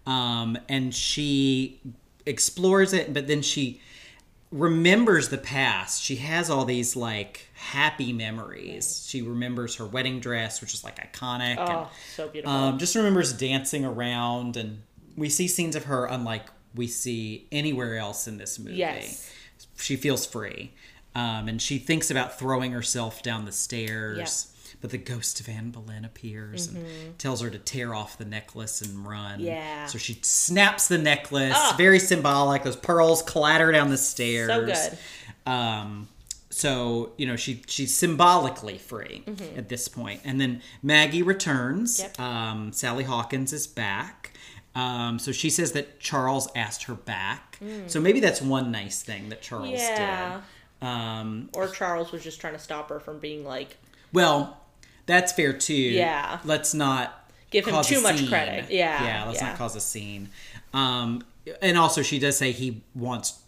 Um, 0.06 0.58
and 0.68 0.94
she 0.94 1.80
explores 2.26 2.92
it, 2.92 3.12
but 3.14 3.26
then 3.26 3.40
she 3.42 3.80
remembers 4.52 5.28
the 5.28 5.38
past. 5.38 6.02
She 6.02 6.16
has 6.16 6.50
all 6.50 6.64
these 6.64 6.94
like 6.96 7.48
happy 7.54 8.12
memories. 8.12 9.04
She 9.08 9.22
remembers 9.22 9.76
her 9.76 9.86
wedding 9.86 10.20
dress, 10.20 10.60
which 10.60 10.74
is 10.74 10.84
like 10.84 10.96
iconic. 11.12 11.56
and, 11.58 11.60
Oh, 11.60 11.90
so 12.14 12.28
beautiful. 12.28 12.54
um, 12.54 12.78
just 12.78 12.94
remembers 12.94 13.32
dancing 13.32 13.84
around, 13.84 14.56
and 14.56 14.82
we 15.16 15.28
see 15.28 15.48
scenes 15.48 15.74
of 15.76 15.84
her 15.84 16.06
unlike 16.06 16.46
we 16.74 16.86
see 16.86 17.46
anywhere 17.50 17.96
else 17.96 18.28
in 18.28 18.36
this 18.38 18.58
movie. 18.58 18.76
Yes. 18.76 19.30
She 19.78 19.96
feels 19.96 20.26
free. 20.26 20.72
Um, 21.14 21.48
and 21.48 21.62
she 21.62 21.78
thinks 21.78 22.10
about 22.10 22.38
throwing 22.38 22.72
herself 22.72 23.22
down 23.22 23.46
the 23.46 23.52
stairs. 23.52 24.52
But 24.86 24.92
the 24.92 24.98
ghost 24.98 25.40
of 25.40 25.48
Anne 25.48 25.70
Boleyn 25.72 26.04
appears 26.04 26.68
and 26.68 27.18
tells 27.18 27.40
her 27.40 27.50
to 27.50 27.58
tear 27.58 27.92
off 27.92 28.18
the 28.18 28.24
necklace 28.24 28.80
and 28.82 29.04
run. 29.04 29.38
Mm-hmm. 29.40 29.46
Yeah. 29.48 29.86
So 29.86 29.98
she 29.98 30.16
snaps 30.22 30.86
the 30.86 30.96
necklace. 30.96 31.54
Ah. 31.56 31.74
Very 31.76 31.98
symbolic. 31.98 32.62
Those 32.62 32.76
pearls 32.76 33.20
clatter 33.20 33.72
down 33.72 33.90
the 33.90 33.98
stairs. 33.98 34.48
So 34.48 34.64
good. 34.64 35.52
Um, 35.52 36.06
so 36.50 37.10
you 37.18 37.26
know 37.26 37.34
she 37.34 37.62
she's 37.66 37.92
symbolically 37.96 38.78
free 38.78 39.24
at 39.56 39.68
this 39.68 39.88
point. 39.88 40.20
and 40.24 40.40
then 40.40 40.62
Maggie 40.84 41.22
returns. 41.22 41.98
Mm-hmm. 42.00 42.22
Yep. 42.22 42.30
Um, 42.30 42.72
Sally 42.72 43.02
Hawkins 43.02 43.52
is 43.52 43.66
back. 43.66 44.34
Um, 44.76 45.18
so 45.18 45.32
she 45.32 45.50
says 45.50 45.72
that 45.72 45.98
Charles 45.98 46.48
asked 46.54 46.84
her 46.84 46.94
back. 46.94 47.58
So 47.88 48.00
maybe 48.00 48.20
that's 48.20 48.40
one 48.40 48.70
nice 48.70 49.02
thing 49.02 49.30
that 49.30 49.42
Charles 49.42 49.70
Mm. 49.70 49.78
Yeah. 49.78 50.40
did. 50.80 50.86
Um, 50.88 51.50
or 51.54 51.66
Charles 51.66 52.12
was 52.12 52.22
just 52.22 52.40
trying 52.40 52.52
to 52.52 52.60
stop 52.60 52.88
her 52.90 53.00
from 53.00 53.18
being 53.18 53.44
like 53.44 53.78
well, 54.12 54.60
that's 55.06 55.32
fair 55.32 55.52
too. 55.52 55.72
Yeah. 55.74 56.38
Let's 56.44 56.74
not 56.74 57.22
Give 57.50 57.64
him 57.66 57.82
too 57.84 58.00
much 58.02 58.28
credit. 58.28 58.70
Yeah, 58.70 59.02
Yeah. 59.04 59.24
Let's 59.26 59.40
yeah. 59.40 59.48
not 59.50 59.58
cause 59.58 59.76
a 59.76 59.80
scene. 59.80 60.28
Um, 60.74 61.22
and 61.62 61.78
also 61.78 62.02
she 62.02 62.18
does 62.18 62.36
say 62.36 62.52
he 62.52 62.82
wants 62.94 63.38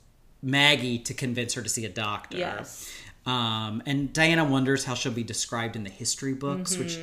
Maggie 0.42 0.98
to 1.00 1.14
convince 1.14 1.54
her 1.54 1.62
to 1.62 1.68
see 1.68 1.84
a 1.84 1.88
doctor. 1.88 2.38
Yes. 2.38 2.90
Um, 3.26 3.82
and 3.86 4.12
Diana 4.12 4.44
wonders 4.44 4.84
how 4.84 4.94
she'll 4.94 5.12
be 5.12 5.24
described 5.24 5.76
in 5.76 5.84
the 5.84 5.90
history 5.90 6.32
books, 6.32 6.72
Mm-hmm. 6.74 6.82
which 6.84 6.98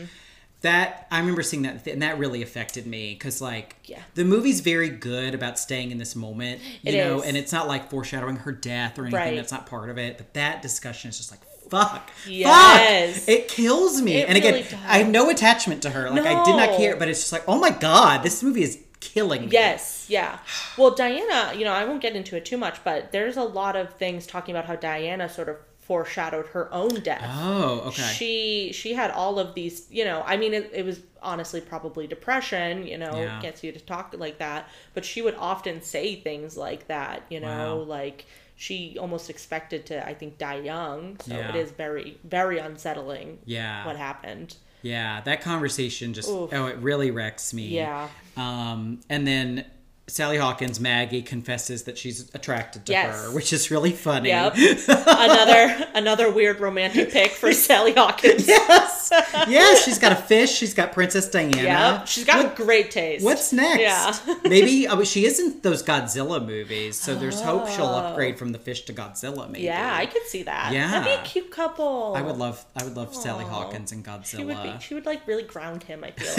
that 0.62 1.06
I 1.12 1.20
remember 1.20 1.44
seeing 1.44 1.62
that, 1.64 1.86
and 1.86 2.02
that 2.02 2.18
really 2.18 2.42
affected 2.42 2.88
me 2.88 3.14
because 3.14 3.40
like 3.42 3.76
Yeah. 3.86 4.02
the 4.16 4.24
movie's 4.24 4.62
very 4.62 4.90
good 4.90 5.36
about 5.36 5.60
staying 5.60 5.92
in 5.92 6.00
this 6.00 6.16
moment, 6.16 6.62
you 6.82 6.94
It 6.94 6.98
know, 7.06 7.20
is. 7.20 7.26
and 7.26 7.38
it's 7.38 7.52
not 7.52 7.68
like 7.68 7.92
foreshadowing 7.92 8.38
her 8.38 8.52
death 8.52 8.98
or 8.98 9.04
anything. 9.04 9.20
Right. 9.20 9.36
That's 9.36 9.52
not 9.52 9.68
part 9.68 9.90
of 9.92 10.00
it. 10.00 10.18
But 10.18 10.34
that 10.34 10.62
discussion 10.64 11.10
is 11.10 11.18
just 11.18 11.30
like. 11.30 11.42
Fuck. 11.70 12.10
Yes. 12.28 13.20
Fuck. 13.20 13.30
It 13.30 13.48
kills 13.48 14.02
me. 14.02 14.18
It 14.18 14.28
and 14.30 14.38
again, 14.38 14.54
really 14.54 14.64
does. 14.66 14.74
I 14.88 14.98
have 15.00 15.10
no 15.10 15.30
attachment 15.30 15.82
to 15.84 15.90
her. 15.92 16.10
Like 16.10 16.26
I 16.26 16.44
did 16.44 16.56
not 16.56 16.78
care, 16.78 16.96
but 16.96 17.08
it's 17.08 17.20
just 17.22 17.32
like, 17.32 17.44
oh 17.48 17.60
my 17.60 17.70
god, 17.72 18.24
this 18.24 18.42
movie 18.44 18.64
is 18.64 18.80
killing 19.00 19.42
me. 19.46 19.48
Yes, 19.52 20.06
yeah. 20.10 20.40
Well, 20.78 20.92
Diana, 20.92 21.54
you 21.56 21.64
know, 21.66 21.74
I 21.74 21.86
won't 21.86 22.02
get 22.02 22.16
into 22.16 22.36
it 22.36 22.46
too 22.46 22.58
much, 22.58 22.84
but 22.84 23.12
there's 23.12 23.38
a 23.38 23.44
lot 23.44 23.76
of 23.76 23.94
things 23.96 24.26
talking 24.26 24.56
about 24.56 24.66
how 24.66 24.76
Diana 24.76 25.30
sort 25.30 25.50
of 25.50 25.58
foreshadowed 25.80 26.48
her 26.48 26.74
own 26.74 27.02
death. 27.02 27.22
Oh, 27.24 27.84
okay. 27.88 28.02
She 28.02 28.72
she 28.74 28.94
had 28.96 29.12
all 29.12 29.38
of 29.38 29.54
these, 29.54 29.86
you 29.92 30.04
know, 30.04 30.24
I 30.26 30.36
mean 30.36 30.56
it, 30.56 30.72
it 30.74 30.84
was 30.84 31.00
honestly 31.22 31.62
probably 31.62 32.08
depression, 32.08 32.88
you 32.88 32.98
know, 32.98 33.16
Yeah. 33.16 33.40
gets 33.40 33.64
you 33.64 33.72
to 33.72 33.80
talk 33.80 34.16
like 34.18 34.40
that, 34.40 34.68
but 34.96 35.06
she 35.06 35.22
would 35.22 35.36
often 35.36 35.84
say 35.84 36.16
things 36.16 36.58
like 36.58 36.88
that, 36.88 37.22
you 37.30 37.40
know, 37.40 37.76
Wow. 37.78 37.84
like 37.84 38.26
she 38.56 38.98
almost 39.00 39.30
expected 39.30 39.86
to 39.88 40.06
I 40.08 40.14
think 40.14 40.38
die 40.38 40.60
young. 40.60 41.18
So 41.22 41.36
Yeah. 41.36 41.50
it 41.50 41.56
is 41.56 41.72
very 41.72 42.18
very 42.24 42.58
unsettling 42.60 43.40
Yeah. 43.46 43.86
what 43.86 43.96
happened. 43.98 44.56
Yeah, 44.82 45.22
that 45.22 45.42
conversation 45.42 46.14
just 46.14 46.30
Oof. 46.30 46.54
oh, 46.54 46.68
it 46.68 46.78
really 46.78 47.10
wrecks 47.10 47.54
me. 47.54 47.68
Yeah. 47.70 48.08
Um, 48.38 49.00
and 49.10 49.26
then 49.26 49.66
Sally 50.08 50.38
Hawkins, 50.38 50.80
Maggie 50.80 51.24
confesses 51.24 51.84
that 51.84 51.98
she's 51.98 52.30
attracted 52.36 52.86
to 52.86 52.92
Yes. 52.92 53.16
her, 53.16 53.32
which 53.32 53.52
is 53.52 53.72
really 53.72 53.92
funny. 53.92 54.30
Yep. 54.30 54.54
another 54.88 55.88
another 55.96 56.32
weird 56.32 56.60
romantic 56.60 57.12
pick 57.12 57.32
for 57.32 57.52
Sally 57.52 57.94
Hawkins. 57.94 58.48
yes, 58.48 59.10
yes, 59.48 59.84
she's 59.84 59.98
got 59.98 60.12
a 60.12 60.16
fish. 60.16 60.52
She's 60.52 60.76
got 60.76 60.94
Princess 60.94 61.28
Diana. 61.28 61.58
Yep. 61.58 62.08
She's 62.08 62.24
got 62.24 62.44
What- 62.44 62.56
great 62.56 62.92
taste. 62.92 63.26
What's 63.26 63.52
next? 63.52 63.82
Yeah. 64.28 64.36
maybe 64.44 64.88
oh, 64.88 65.04
she 65.04 65.26
isn't 65.26 65.64
those 65.64 65.82
Godzilla 65.82 66.46
movies, 66.46 67.00
so 67.00 67.16
there's 67.16 67.42
hope 67.42 67.68
she'll 67.68 67.86
oh. 67.86 67.98
upgrade 67.98 68.38
from 68.38 68.52
the 68.52 68.60
fish 68.60 68.84
to 68.86 68.94
Godzilla. 68.94 69.50
Maybe. 69.50 69.68
Oh. 69.68 69.74
Yeah, 69.74 69.96
I 69.96 70.06
could 70.06 70.24
see 70.28 70.44
that. 70.44 70.72
Yeah. 70.72 70.92
That'd 70.92 71.16
be 71.16 71.20
a 71.20 71.24
cute 71.24 71.50
couple. 71.50 72.14
I 72.16 72.22
would 72.22 72.38
love. 72.38 72.64
I 72.76 72.84
would 72.84 72.96
love 72.96 73.16
Sally 73.16 73.46
Hawkins 73.46 73.92
and 73.92 74.06
Godzilla. 74.06 74.26
She 74.26 74.46
would 74.46 74.62
be. 74.62 74.74
She 74.82 74.94
would 74.94 75.08
like 75.08 75.26
really 75.26 75.44
ground 75.44 75.82
him. 75.82 76.04
I 76.04 76.12
feel 76.12 76.32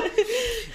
like. 0.00 0.10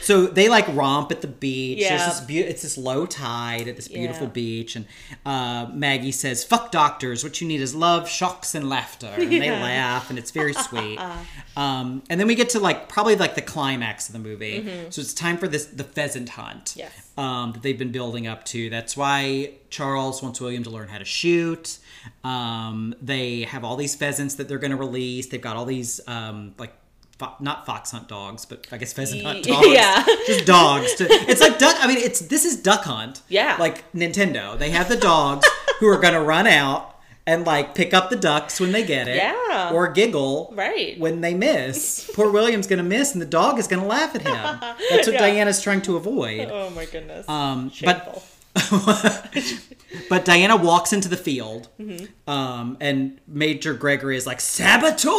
So 0.01 0.26
they 0.28 0.49
like 0.49 0.66
romp 0.76 1.12
at 1.12 1.22
the 1.22 1.28
beach. 1.28 1.80
Yeah. 1.80 1.97
This 2.10 2.20
beau- 2.22 2.47
it's 2.49 2.62
this 2.62 2.78
low 2.78 3.05
tide 3.05 3.68
at 3.68 3.76
this 3.76 3.88
beautiful 3.88 4.28
Yeah. 4.28 4.34
beach, 4.34 4.76
and 4.76 4.86
uh, 5.26 5.68
Maggie 5.74 6.12
says, 6.12 6.43
"Fuck 6.43 6.72
doctors. 6.72 7.24
What 7.24 7.39
you 7.41 7.47
need 7.47 7.62
is 7.62 7.76
love, 7.76 8.10
shocks, 8.10 8.55
and 8.55 8.70
laughter." 8.70 9.07
And 9.18 9.32
they 9.32 9.51
laugh, 9.70 10.10
and 10.10 10.18
it's 10.18 10.32
very 10.32 10.53
sweet. 10.53 10.99
um, 11.57 12.03
and 12.10 12.20
then 12.20 12.28
we 12.28 12.36
get 12.36 12.49
to 12.49 12.60
like 12.60 12.89
probably 12.89 13.16
like 13.16 13.36
the 13.36 13.41
climax 13.41 14.07
of 14.10 14.14
the 14.14 14.20
movie. 14.20 14.66
So 14.89 15.01
it's 15.01 15.14
time 15.14 15.38
for 15.38 15.47
this 15.47 15.66
the 15.66 15.84
pheasant 15.84 16.30
hunt. 16.30 16.66
Mm-hmm. 16.66 16.80
Yes. 16.80 17.05
Um, 17.18 17.51
that 17.51 17.64
they've 17.64 17.78
been 17.78 17.91
building 17.91 18.28
up 18.28 18.45
to. 18.45 18.70
That's 18.70 18.95
why 18.95 19.51
Charles 19.70 20.24
wants 20.24 20.39
William 20.39 20.64
to 20.64 20.70
learn 20.70 20.88
how 20.88 20.99
to 20.99 21.05
shoot. 21.05 21.78
Um, 22.24 22.95
they 23.01 23.41
have 23.41 23.66
all 23.66 23.76
these 23.76 23.93
pheasants 23.93 24.36
that 24.36 24.47
they're 24.47 24.57
going 24.57 24.72
to 24.72 24.78
release. 24.78 25.28
They've 25.28 25.41
got 25.41 25.57
all 25.57 25.66
these 25.66 25.99
um, 26.07 26.53
like 26.57 26.74
fo- 27.20 27.36
not 27.39 27.65
fox 27.65 27.91
hunt 27.91 28.07
dogs, 28.07 28.45
but 28.45 28.65
I 28.72 28.78
guess 28.78 28.93
pheasant 28.93 29.24
hunt 29.24 29.43
dogs. 29.45 29.67
yeah. 29.67 30.03
just 30.26 30.45
dogs. 30.45 30.95
To, 30.95 31.05
it's 31.09 31.41
like 31.41 31.59
duck. 31.59 31.76
I 31.80 31.88
mean, 31.88 31.97
it's 31.99 32.20
this 32.22 32.45
is 32.45 32.55
duck 32.57 32.84
hunt. 32.86 33.22
Yeah. 33.30 33.57
like 33.59 33.91
Nintendo. 33.93 34.57
They 34.57 34.72
have 34.72 34.89
the 34.89 34.97
dogs 34.97 35.47
who 35.80 35.88
are 35.88 35.97
going 35.99 36.13
to 36.15 36.22
run 36.22 36.47
out 36.47 36.95
and 37.28 37.45
like 37.45 37.76
pick 37.76 37.93
up 37.93 38.09
the 38.09 38.15
ducks 38.15 38.59
when 38.59 38.72
they 38.72 38.84
get 38.84 39.07
it. 39.07 39.17
Yeah. 39.17 39.72
or 39.74 39.91
giggle 39.91 40.51
Right. 40.55 40.99
when 40.99 41.22
they 41.22 41.34
miss. 41.36 42.09
Poor 42.15 42.32
William's 42.32 42.65
going 42.65 42.78
to 42.78 42.84
miss, 42.84 43.13
and 43.13 43.22
the 43.22 43.26
dog 43.28 43.59
is 43.59 43.67
going 43.67 43.82
to 43.82 43.88
laugh 43.88 44.15
at 44.15 44.22
him. 44.24 44.34
That's 44.89 45.07
what 45.07 45.13
Yeah. 45.13 45.20
Diana's 45.20 45.61
trying 45.61 45.82
to 45.84 45.95
avoid. 45.97 46.49
oh 46.51 46.70
my 46.72 46.86
goodness. 46.86 47.28
Um, 47.30 47.70
Shameful. 47.70 48.24
but 48.53 49.28
but 50.09 50.25
Diana 50.25 50.55
walks 50.55 50.93
into 50.93 51.07
the 51.09 51.17
field, 51.17 51.69
Mm-hmm. 51.79 52.29
um, 52.29 52.77
and 52.79 53.19
Major 53.27 53.73
Gregory 53.73 54.17
is 54.17 54.25
like 54.27 54.39
saboteur. 54.41 55.09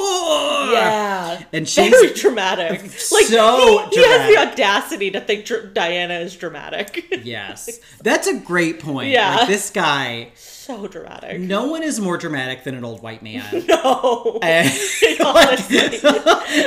yeah. 0.72 1.42
and 1.52 1.68
she's 1.68 1.90
Very 1.90 2.12
dramatic. 2.14 2.80
Like 3.12 3.26
so 3.26 3.86
he, 3.90 3.96
he 3.96 4.04
has 4.06 4.28
the 4.34 4.50
audacity 4.52 5.10
to 5.12 5.20
think 5.20 5.48
Diana 5.74 6.14
is 6.20 6.36
dramatic. 6.36 7.06
yes, 7.24 7.80
that's 8.02 8.26
a 8.28 8.38
great 8.38 8.80
point. 8.80 9.10
Yeah. 9.10 9.36
like, 9.36 9.48
this 9.48 9.70
guy. 9.70 10.30
So 10.76 10.86
dramatic. 10.88 11.40
No 11.40 11.66
one 11.66 11.82
is 11.82 12.00
more 12.00 12.16
dramatic 12.16 12.64
than 12.64 12.74
an 12.74 12.84
old 12.84 13.02
white 13.02 13.22
man. 13.22 13.44
No. 13.68 14.38
and, 14.42 14.68
Honestly. 15.24 16.00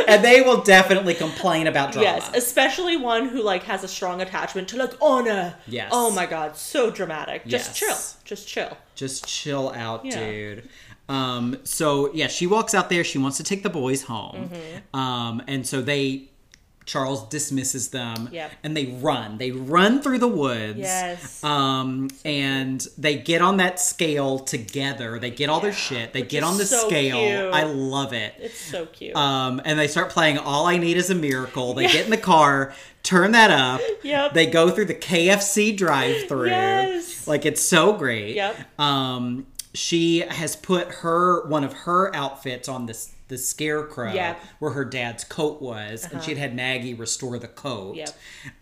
and 0.07 0.23
they 0.23 0.41
will 0.41 0.61
definitely 0.63 1.13
complain 1.13 1.67
about 1.67 1.91
drama. 1.91 2.07
Yes, 2.07 2.31
especially 2.35 2.97
one 2.97 3.27
who 3.29 3.41
like 3.41 3.63
has 3.63 3.83
a 3.83 3.87
strong 3.87 4.21
attachment 4.21 4.67
to 4.69 4.77
like 4.77 4.93
honor. 5.01 5.55
Yes. 5.67 5.89
Oh 5.91 6.11
my 6.11 6.25
god, 6.25 6.55
so 6.57 6.89
dramatic. 6.91 7.45
Just 7.45 7.69
Yes. 7.69 7.79
chill. 7.79 8.21
Just 8.25 8.47
chill. 8.47 8.77
Just 8.95 9.25
chill 9.27 9.69
out, 9.75 10.05
Yeah. 10.05 10.19
dude. 10.19 10.69
Um, 11.09 11.57
so 11.63 12.13
yeah, 12.13 12.27
she 12.27 12.47
walks 12.47 12.73
out 12.73 12.89
there. 12.89 13.03
She 13.03 13.17
wants 13.17 13.37
to 13.37 13.43
take 13.43 13.63
the 13.63 13.69
boys 13.69 14.03
home. 14.03 14.49
Mm-hmm. 14.49 14.97
Um, 14.99 15.41
and 15.47 15.67
so 15.67 15.81
they, 15.81 16.29
Charles 16.85 17.27
dismisses 17.29 17.89
them. 17.89 18.29
Yep. 18.31 18.51
And 18.63 18.75
they 18.75 18.87
run. 18.87 19.37
They 19.37 19.51
run 19.51 20.01
through 20.01 20.19
the 20.19 20.27
woods. 20.27 20.79
Yes. 20.79 21.43
Um, 21.43 22.09
and 22.25 22.85
they 22.97 23.17
get 23.17 23.41
on 23.41 23.57
that 23.57 23.79
scale 23.79 24.39
together. 24.39 25.19
They 25.19 25.31
get 25.31 25.49
all 25.49 25.59
their 25.59 25.73
shit. 25.73 26.13
They 26.13 26.21
get 26.21 26.43
on 26.43 26.57
the 26.57 26.65
so 26.65 26.87
scale. 26.87 27.17
cute. 27.17 27.53
I 27.53 27.63
love 27.63 28.13
it. 28.13 28.33
It's 28.39 28.59
so 28.59 28.85
cute. 28.87 29.15
Um, 29.15 29.61
and 29.63 29.79
they 29.79 29.87
start 29.87 30.09
playing 30.09 30.37
All 30.37 30.65
I 30.65 30.77
Need 30.77 30.97
Is 30.97 31.09
a 31.09 31.15
Miracle. 31.15 31.73
They 31.73 31.87
get 31.87 32.05
in 32.05 32.11
the 32.11 32.17
car, 32.17 32.73
turn 33.01 33.31
that 33.31 33.51
up. 33.51 33.81
Yep. 34.03 34.33
They 34.33 34.47
go 34.47 34.69
through 34.69 34.85
the 34.85 34.95
KFC 34.95 35.77
drive 35.77 36.27
through. 36.27 36.47
Yes. 36.49 37.25
Like 37.25 37.45
it's 37.45 37.61
so 37.61 37.93
great. 37.93 38.35
Yep. 38.35 38.79
Um, 38.79 39.47
she 39.73 40.19
has 40.19 40.57
put 40.57 40.89
her 40.89 41.47
one 41.47 41.63
of 41.63 41.71
her 41.73 42.13
outfits 42.13 42.67
on 42.67 42.85
this 42.85 43.13
the 43.33 43.37
scarecrow 43.39 44.13
Yep. 44.13 44.39
where 44.59 44.71
her 44.71 44.85
dad's 44.85 45.23
coat 45.23 45.59
was, 45.61 46.07
and 46.11 46.21
she'd 46.23 46.37
had 46.37 46.55
Maggie 46.55 46.93
restore 46.93 47.39
the 47.39 47.47
coat. 47.47 47.95
Yep. 47.95 48.09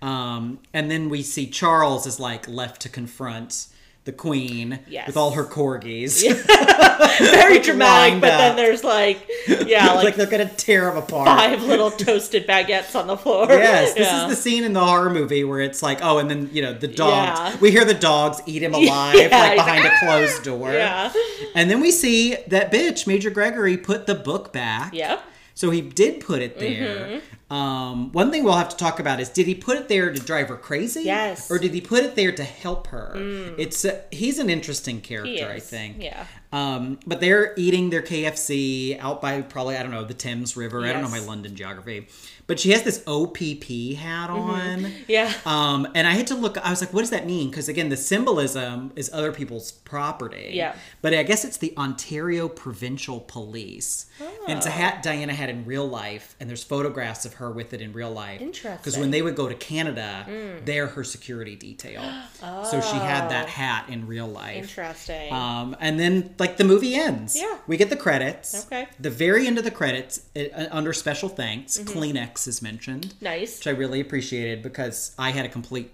Um, 0.02 0.60
and 0.74 0.90
then 0.90 1.10
we 1.10 1.22
see 1.24 1.48
Charles 1.48 2.08
is 2.08 2.20
like 2.20 2.48
left 2.48 2.82
to 2.84 2.90
confront 2.90 3.68
the 4.04 4.12
queen 4.12 4.80
Yes. 4.88 5.06
with 5.08 5.16
all 5.16 5.32
her 5.32 5.44
corgis. 5.46 6.24
Very 7.20 7.60
dramatic, 7.60 8.20
but 8.22 8.32
up. 8.32 8.40
then 8.40 8.56
there's 8.56 8.84
like 8.84 9.28
yeah, 9.68 9.94
like, 9.94 10.04
like, 10.06 10.16
they're 10.16 10.26
gonna 10.26 10.50
tear 10.50 10.90
him 10.90 10.98
apart. 10.98 11.28
five 11.28 11.62
little 11.64 11.92
toasted 11.92 12.48
baguettes 12.48 12.96
on 13.00 13.08
the 13.08 13.18
floor. 13.18 13.48
Yes, 13.50 13.94
this 13.94 14.08
Yeah. 14.08 14.24
is 14.28 14.36
the 14.36 14.42
scene 14.42 14.64
in 14.64 14.74
the 14.74 14.84
horror 14.84 15.10
movie 15.12 15.44
where 15.44 15.60
it's 15.60 15.84
like, 15.84 16.00
oh, 16.02 16.18
and 16.18 16.30
then 16.30 16.50
you 16.52 16.62
know 16.64 16.74
the 16.74 16.88
dogs. 16.88 17.40
Yeah. 17.40 17.58
We 17.60 17.70
hear 17.72 17.86
the 17.86 17.94
dogs 17.94 18.42
eat 18.48 18.64
him 18.64 18.74
alive, 18.74 19.14
like 19.16 19.30
behind 19.30 19.84
like, 19.84 19.94
a 19.94 20.00
closed 20.06 20.44
door. 20.44 20.72
Yeah. 20.74 21.12
and 21.56 21.70
then 21.70 21.80
we 21.80 21.92
see 21.92 22.38
that 22.48 22.72
bitch, 22.72 23.06
Major 23.08 23.30
Gregory, 23.30 23.78
put 23.78 24.08
the 24.08 24.16
book 24.16 24.52
back. 24.52 24.94
Yep. 24.94 25.24
Mm-hmm. 25.52 25.56
So 25.56 25.70
he 25.70 25.82
did 25.82 26.22
put 26.22 26.42
it 26.42 26.58
there. 26.60 27.22
Um, 27.50 28.14
one 28.14 28.32
thing 28.32 28.46
we'll 28.46 28.54
have 28.54 28.70
to 28.70 28.78
talk 28.78 29.00
about 29.02 29.20
is 29.20 29.28
did 29.28 29.46
he 29.46 29.56
put 29.56 29.78
it 29.78 29.90
there 29.90 30.12
to 30.14 30.20
drive 30.22 30.48
her 30.48 30.56
crazy? 30.56 31.02
Yes. 31.04 31.50
Mm. 31.50 31.52
Or 31.52 31.60
did 31.60 31.74
he 31.74 31.82
put 31.82 32.04
it 32.04 32.16
there 32.16 32.32
to 32.32 32.44
help 32.44 32.88
her? 32.88 33.12
It's 33.58 33.84
uh, 33.84 34.02
he's 34.12 34.40
an 34.40 34.50
interesting 34.50 35.02
character, 35.02 35.50
I 35.50 35.60
think. 35.60 36.02
yeah. 36.02 36.26
Um, 36.54 37.00
but 37.06 37.20
they're 37.22 37.54
eating 37.58 37.90
their 37.90 38.02
KFC 38.02 38.98
out 39.00 39.22
by 39.22 39.42
probably 39.42 39.78
I 39.78 39.84
don't 39.84 39.92
know 39.92 40.04
the 40.04 40.14
Thames 40.14 40.56
River. 40.58 40.86
I 40.86 40.94
don't 40.94 41.02
know 41.02 41.10
my 41.10 41.20
London 41.20 41.56
geography, 41.56 42.08
but 42.52 42.60
she 42.60 42.72
has 42.72 42.84
this 42.84 43.02
OPP 43.08 43.96
hat 43.98 44.30
on. 44.30 44.92
Yeah. 45.08 45.32
Um, 45.46 45.88
and 45.96 46.06
I 46.06 46.12
had 46.12 46.28
to 46.28 46.36
look. 46.36 46.58
I 46.58 46.70
was 46.70 46.82
like, 46.82 46.92
"What 46.94 47.00
does 47.00 47.10
that 47.12 47.26
mean?" 47.26 47.50
Because 47.50 47.70
again, 47.70 47.88
the 47.88 47.96
symbolism 47.96 48.92
is 48.98 49.10
other 49.14 49.32
people's 49.32 49.72
property. 49.72 50.50
Yeah. 50.52 50.76
But 51.02 51.14
I 51.14 51.24
guess 51.24 51.46
it's 51.46 51.56
the 51.56 51.74
Ontario 51.78 52.50
Provincial 52.50 53.22
Police, 53.22 54.08
and 54.50 54.58
it's 54.58 54.66
a 54.66 54.70
hat 54.70 55.02
Diana 55.02 55.34
had 55.34 55.50
in 55.50 55.64
real 55.64 55.88
life, 55.88 56.36
and 56.42 56.50
there's 56.50 56.62
photographs 56.62 57.24
of 57.24 57.36
her 57.36 57.50
with 57.52 57.72
it 57.74 57.80
in 57.80 57.94
real 57.94 58.12
life. 58.12 58.42
Interesting. 58.42 58.76
Because 58.76 58.98
when 58.98 59.12
they 59.12 59.22
would 59.22 59.38
go 59.38 59.48
to 59.48 59.56
Canada, 59.56 60.26
they're 60.66 60.88
her 60.88 61.06
security 61.06 61.56
detail. 61.56 62.02
oh. 62.44 62.66
So 62.70 62.82
she 62.82 62.98
had 62.98 63.30
that 63.30 63.48
hat 63.48 63.86
in 63.88 64.08
real 64.08 64.28
life. 64.28 64.58
Interesting. 64.64 65.32
Um, 65.32 65.78
and 65.80 65.98
then 65.98 66.36
like 66.38 66.58
the 66.58 66.66
movie 66.66 66.96
ends. 66.96 67.38
Yeah. 67.38 67.60
We 67.66 67.78
get 67.78 67.90
the 67.90 67.96
credits. 67.96 68.66
Okay. 68.66 68.88
The 69.00 69.10
very 69.10 69.48
end 69.48 69.58
of 69.58 69.64
the 69.64 69.72
credits, 69.72 70.24
it, 70.36 70.52
uh, 70.54 70.68
under 70.72 70.92
special 70.92 71.30
thanks, 71.30 71.62
Mm-hmm. 71.78 71.98
Kleenex 71.98 72.41
is 72.48 72.62
mentioned, 72.62 73.14
nice. 73.22 73.60
which 73.60 73.68
I 73.68 73.72
really 73.72 74.00
appreciated 74.00 74.62
because 74.62 75.14
I 75.18 75.32
had 75.32 75.46
a 75.46 75.50
complete 75.50 75.92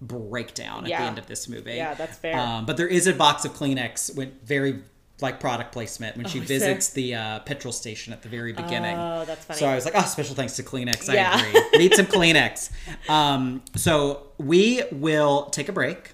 breakdown 0.00 0.84
at 0.84 0.90
Yeah. 0.90 1.00
the 1.02 1.06
end 1.08 1.18
of 1.18 1.26
this 1.26 1.48
movie. 1.48 1.74
Yeah, 1.74 1.94
that's 1.94 2.18
fair. 2.18 2.38
Um, 2.38 2.66
but 2.66 2.76
there 2.76 2.88
is 2.88 3.06
a 3.06 3.12
box 3.12 3.44
of 3.44 3.52
Kleenex 3.54 4.14
with 4.16 4.42
very 4.44 4.82
like 5.22 5.40
product 5.40 5.72
placement 5.72 6.14
when 6.18 6.26
she 6.26 6.40
Oh, 6.40 6.42
is 6.42 6.48
visits 6.48 6.90
the 6.90 7.14
uh, 7.14 7.38
petrol 7.40 7.72
station 7.72 8.12
at 8.12 8.20
the 8.22 8.28
very 8.28 8.52
beginning. 8.52 8.98
Oh, 8.98 9.24
that's 9.24 9.46
funny. 9.46 9.58
So 9.58 9.66
I 9.66 9.74
was 9.74 9.86
like, 9.86 9.94
oh, 9.96 10.02
special 10.02 10.34
thanks 10.34 10.56
to 10.56 10.62
Kleenex. 10.62 11.10
Yeah. 11.12 11.30
I 11.34 11.46
agree. 11.46 11.78
Need 11.78 11.94
some 11.94 12.04
Kleenex. 12.06 12.70
Um, 13.08 13.62
so 13.74 14.24
we 14.36 14.82
will 14.92 15.46
take 15.46 15.70
a 15.70 15.72
break. 15.72 16.12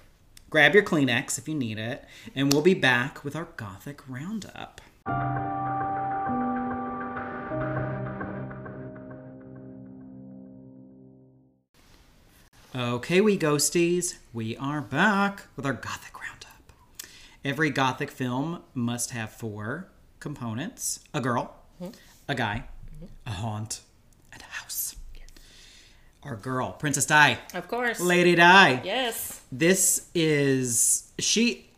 Grab 0.49 0.73
your 0.73 0.83
Kleenex 0.83 1.37
if 1.37 1.49
you 1.49 1.55
need 1.55 1.79
it, 1.79 2.05
and 2.35 2.53
we'll 2.53 2.61
be 2.61 2.75
back 2.75 3.23
with 3.25 3.35
our 3.35 3.49
Gothic 3.57 3.99
Roundup. 4.07 4.79
Okay, 12.75 13.21
we 13.21 13.37
ghosties, 13.37 14.15
we 14.33 14.57
are 14.57 14.81
back 14.81 15.43
with 15.55 15.65
our 15.65 15.73
Gothic 15.73 16.19
Roundup. 16.19 16.73
Every 17.45 17.69
Gothic 17.69 18.09
film 18.09 18.63
must 18.73 19.11
have 19.11 19.31
four 19.31 19.89
components 20.19 20.99
a 21.13 21.21
girl, 21.21 21.53
a 22.27 22.33
guy, 22.33 22.63
a 23.27 23.29
haunt, 23.31 23.81
and 24.31 24.41
a 24.41 24.45
house. 24.45 24.95
Our 26.23 26.35
girl, 26.35 26.71
Princess 26.71 27.05
Di, 27.05 27.37
of 27.53 27.67
course. 27.67 27.99
Lady 27.99 28.33
Di. 28.33 28.81
Yes. 28.83 29.41
This 29.51 30.09
is 30.15 31.11
she. 31.19 31.69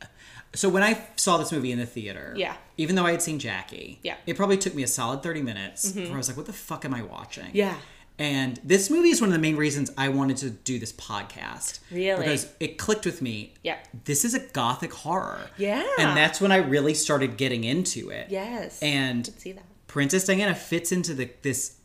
So 0.54 0.70
when 0.70 0.84
I 0.84 1.02
saw 1.18 1.38
this 1.38 1.52
movie 1.52 1.72
in 1.74 1.80
the 1.80 1.86
theater, 1.86 2.34
Yeah. 2.38 2.56
even 2.78 2.96
though 2.96 3.06
I 3.06 3.12
had 3.12 3.22
seen 3.22 3.40
Jackie, 3.40 4.00
Yeah. 4.04 4.14
Mm-hmm. 4.14 4.30
it 4.30 4.38
probably 4.38 4.58
took 4.58 4.74
me 4.76 4.84
a 4.84 4.88
solid 4.88 5.22
thirty 5.24 5.42
minutes 5.42 5.92
before 5.92 6.14
I 6.14 6.18
was 6.18 6.28
like, 6.30 6.38
"What 6.38 6.46
the 6.46 6.54
fuck 6.54 6.86
am 6.86 6.94
I 6.94 7.02
watching?" 7.02 7.50
Yeah. 7.54 7.76
And 8.18 8.60
this 8.64 8.90
movie 8.90 9.10
is 9.10 9.20
one 9.20 9.30
of 9.30 9.34
the 9.34 9.40
main 9.40 9.58
reasons 9.58 9.92
I 9.98 10.08
wanted 10.10 10.38
to 10.38 10.50
do 10.50 10.80
this 10.80 10.94
podcast. 10.94 11.80
Really? 11.92 12.24
Because 12.24 12.48
it 12.60 12.78
clicked 12.78 13.06
with 13.06 13.22
me. 13.22 13.54
Yeah. 13.64 13.78
This 14.06 14.24
is 14.24 14.34
a 14.34 14.40
gothic 14.40 14.94
horror. 14.94 15.42
Yeah. 15.58 15.86
And 16.00 16.16
that's 16.16 16.40
when 16.40 16.52
I 16.52 16.58
really 16.58 16.94
started 16.94 17.36
getting 17.36 17.64
into 17.66 18.10
it. 18.10 18.28
Yes. 18.30 18.82
And 18.82 19.26
see 19.38 19.52
that. 19.52 19.66
Princess 19.88 20.26
Diana 20.26 20.56
fits 20.56 20.92
into 20.92 21.14
the 21.14 21.30
this 21.42 21.78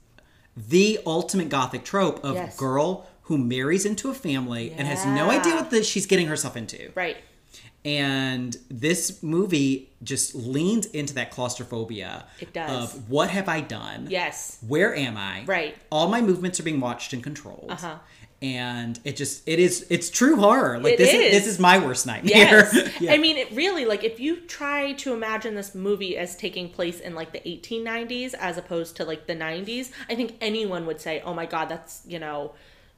the 0.57 0.99
ultimate 1.07 1.49
gothic 1.49 1.85
trope 1.85 2.23
of 2.25 2.35
Yes. 2.35 2.57
girl 2.57 3.09
who 3.23 3.39
marries 3.39 3.87
into 3.87 4.11
a 4.11 4.15
family 4.15 4.73
and 4.73 4.87
has 4.89 5.07
no 5.07 5.31
idea 5.31 5.55
what 5.55 5.71
the, 5.71 5.85
she's 5.85 6.07
getting 6.07 6.27
herself 6.27 6.57
into. 6.57 6.91
Right. 6.97 7.17
And 7.85 8.57
this 8.69 9.23
movie 9.23 9.91
just 10.03 10.35
leans 10.35 10.87
into 10.87 11.15
that 11.15 11.31
claustrophobia 11.31 12.25
It 12.39 12.53
does. 12.53 12.95
of 12.95 13.09
what 13.11 13.31
have 13.31 13.49
I 13.49 13.61
done? 13.63 14.07
Yes. 14.11 14.59
Where 14.67 14.95
am 14.95 15.17
I? 15.17 15.45
Right. 15.47 15.77
All 15.91 16.09
my 16.09 16.21
movements 16.21 16.61
are 16.61 16.63
being 16.63 16.81
watched 16.81 17.13
and 17.15 17.23
controlled. 17.23 17.67
Uh-huh. 17.71 17.97
And 18.43 18.99
it 19.05 19.17
just 19.17 19.47
it 19.47 19.59
is 19.59 19.87
it's 19.91 20.09
true 20.09 20.37
horror. 20.37 20.79
Like 20.79 20.95
It 20.95 20.99
this 20.99 21.09
is. 21.13 21.21
is 21.21 21.33
this 21.33 21.47
is 21.47 21.59
my 21.59 21.79
worst 21.79 22.07
nightmare. 22.07 22.35
Yes. 22.35 22.91
Yeah. 23.01 23.13
I 23.15 23.19
mean, 23.19 23.37
it 23.39 23.51
really, 23.53 23.85
like, 23.87 24.05
if 24.05 24.21
you 24.21 24.41
try 24.43 24.93
to 24.95 25.15
imagine 25.15 25.55
this 25.55 25.75
movie 25.75 26.17
as 26.19 26.37
taking 26.37 26.69
place 26.69 27.01
in, 27.01 27.15
like, 27.15 27.33
the 27.33 27.41
1890s 27.41 28.35
as 28.35 28.59
opposed 28.59 28.97
to, 28.97 29.05
like, 29.07 29.27
the 29.27 29.35
90s, 29.35 29.91
I 30.11 30.15
think 30.15 30.37
anyone 30.43 30.85
would 30.87 31.01
say, 31.01 31.23
oh 31.25 31.33
my 31.33 31.47
God, 31.47 31.71
that's, 31.71 32.03
you 32.07 32.19
know, 32.19 32.53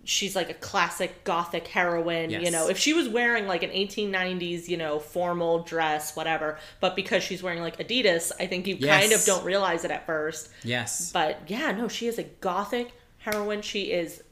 she's 0.04 0.34
like 0.34 0.50
a 0.50 0.54
classic 0.54 1.24
gothic 1.24 1.68
heroine, 1.68 2.30
you 2.30 2.50
know. 2.50 2.68
If 2.68 2.78
she 2.78 2.92
was 2.92 3.08
wearing, 3.08 3.46
like, 3.46 3.62
an 3.62 3.70
1890s, 3.70 4.68
you 4.68 4.76
know, 4.76 4.98
formal 4.98 5.62
dress, 5.62 6.16
whatever, 6.16 6.58
but 6.80 6.96
because 6.96 7.22
she's 7.22 7.42
wearing, 7.42 7.60
like, 7.60 7.78
Adidas, 7.78 8.32
I 8.40 8.46
think 8.46 8.66
you 8.66 8.76
kind 8.76 9.12
of 9.12 9.24
don't 9.24 9.44
realize 9.44 9.84
it 9.84 9.90
at 9.90 10.04
first. 10.06 10.48
yes. 10.64 11.12
But 11.12 11.40
yeah, 11.46 11.72
no, 11.72 11.88
she 11.88 12.06
is 12.06 12.18
a 12.18 12.24
gothic 12.24 12.92
heroine. 13.18 13.62
She 13.62 13.92
is 13.92 14.22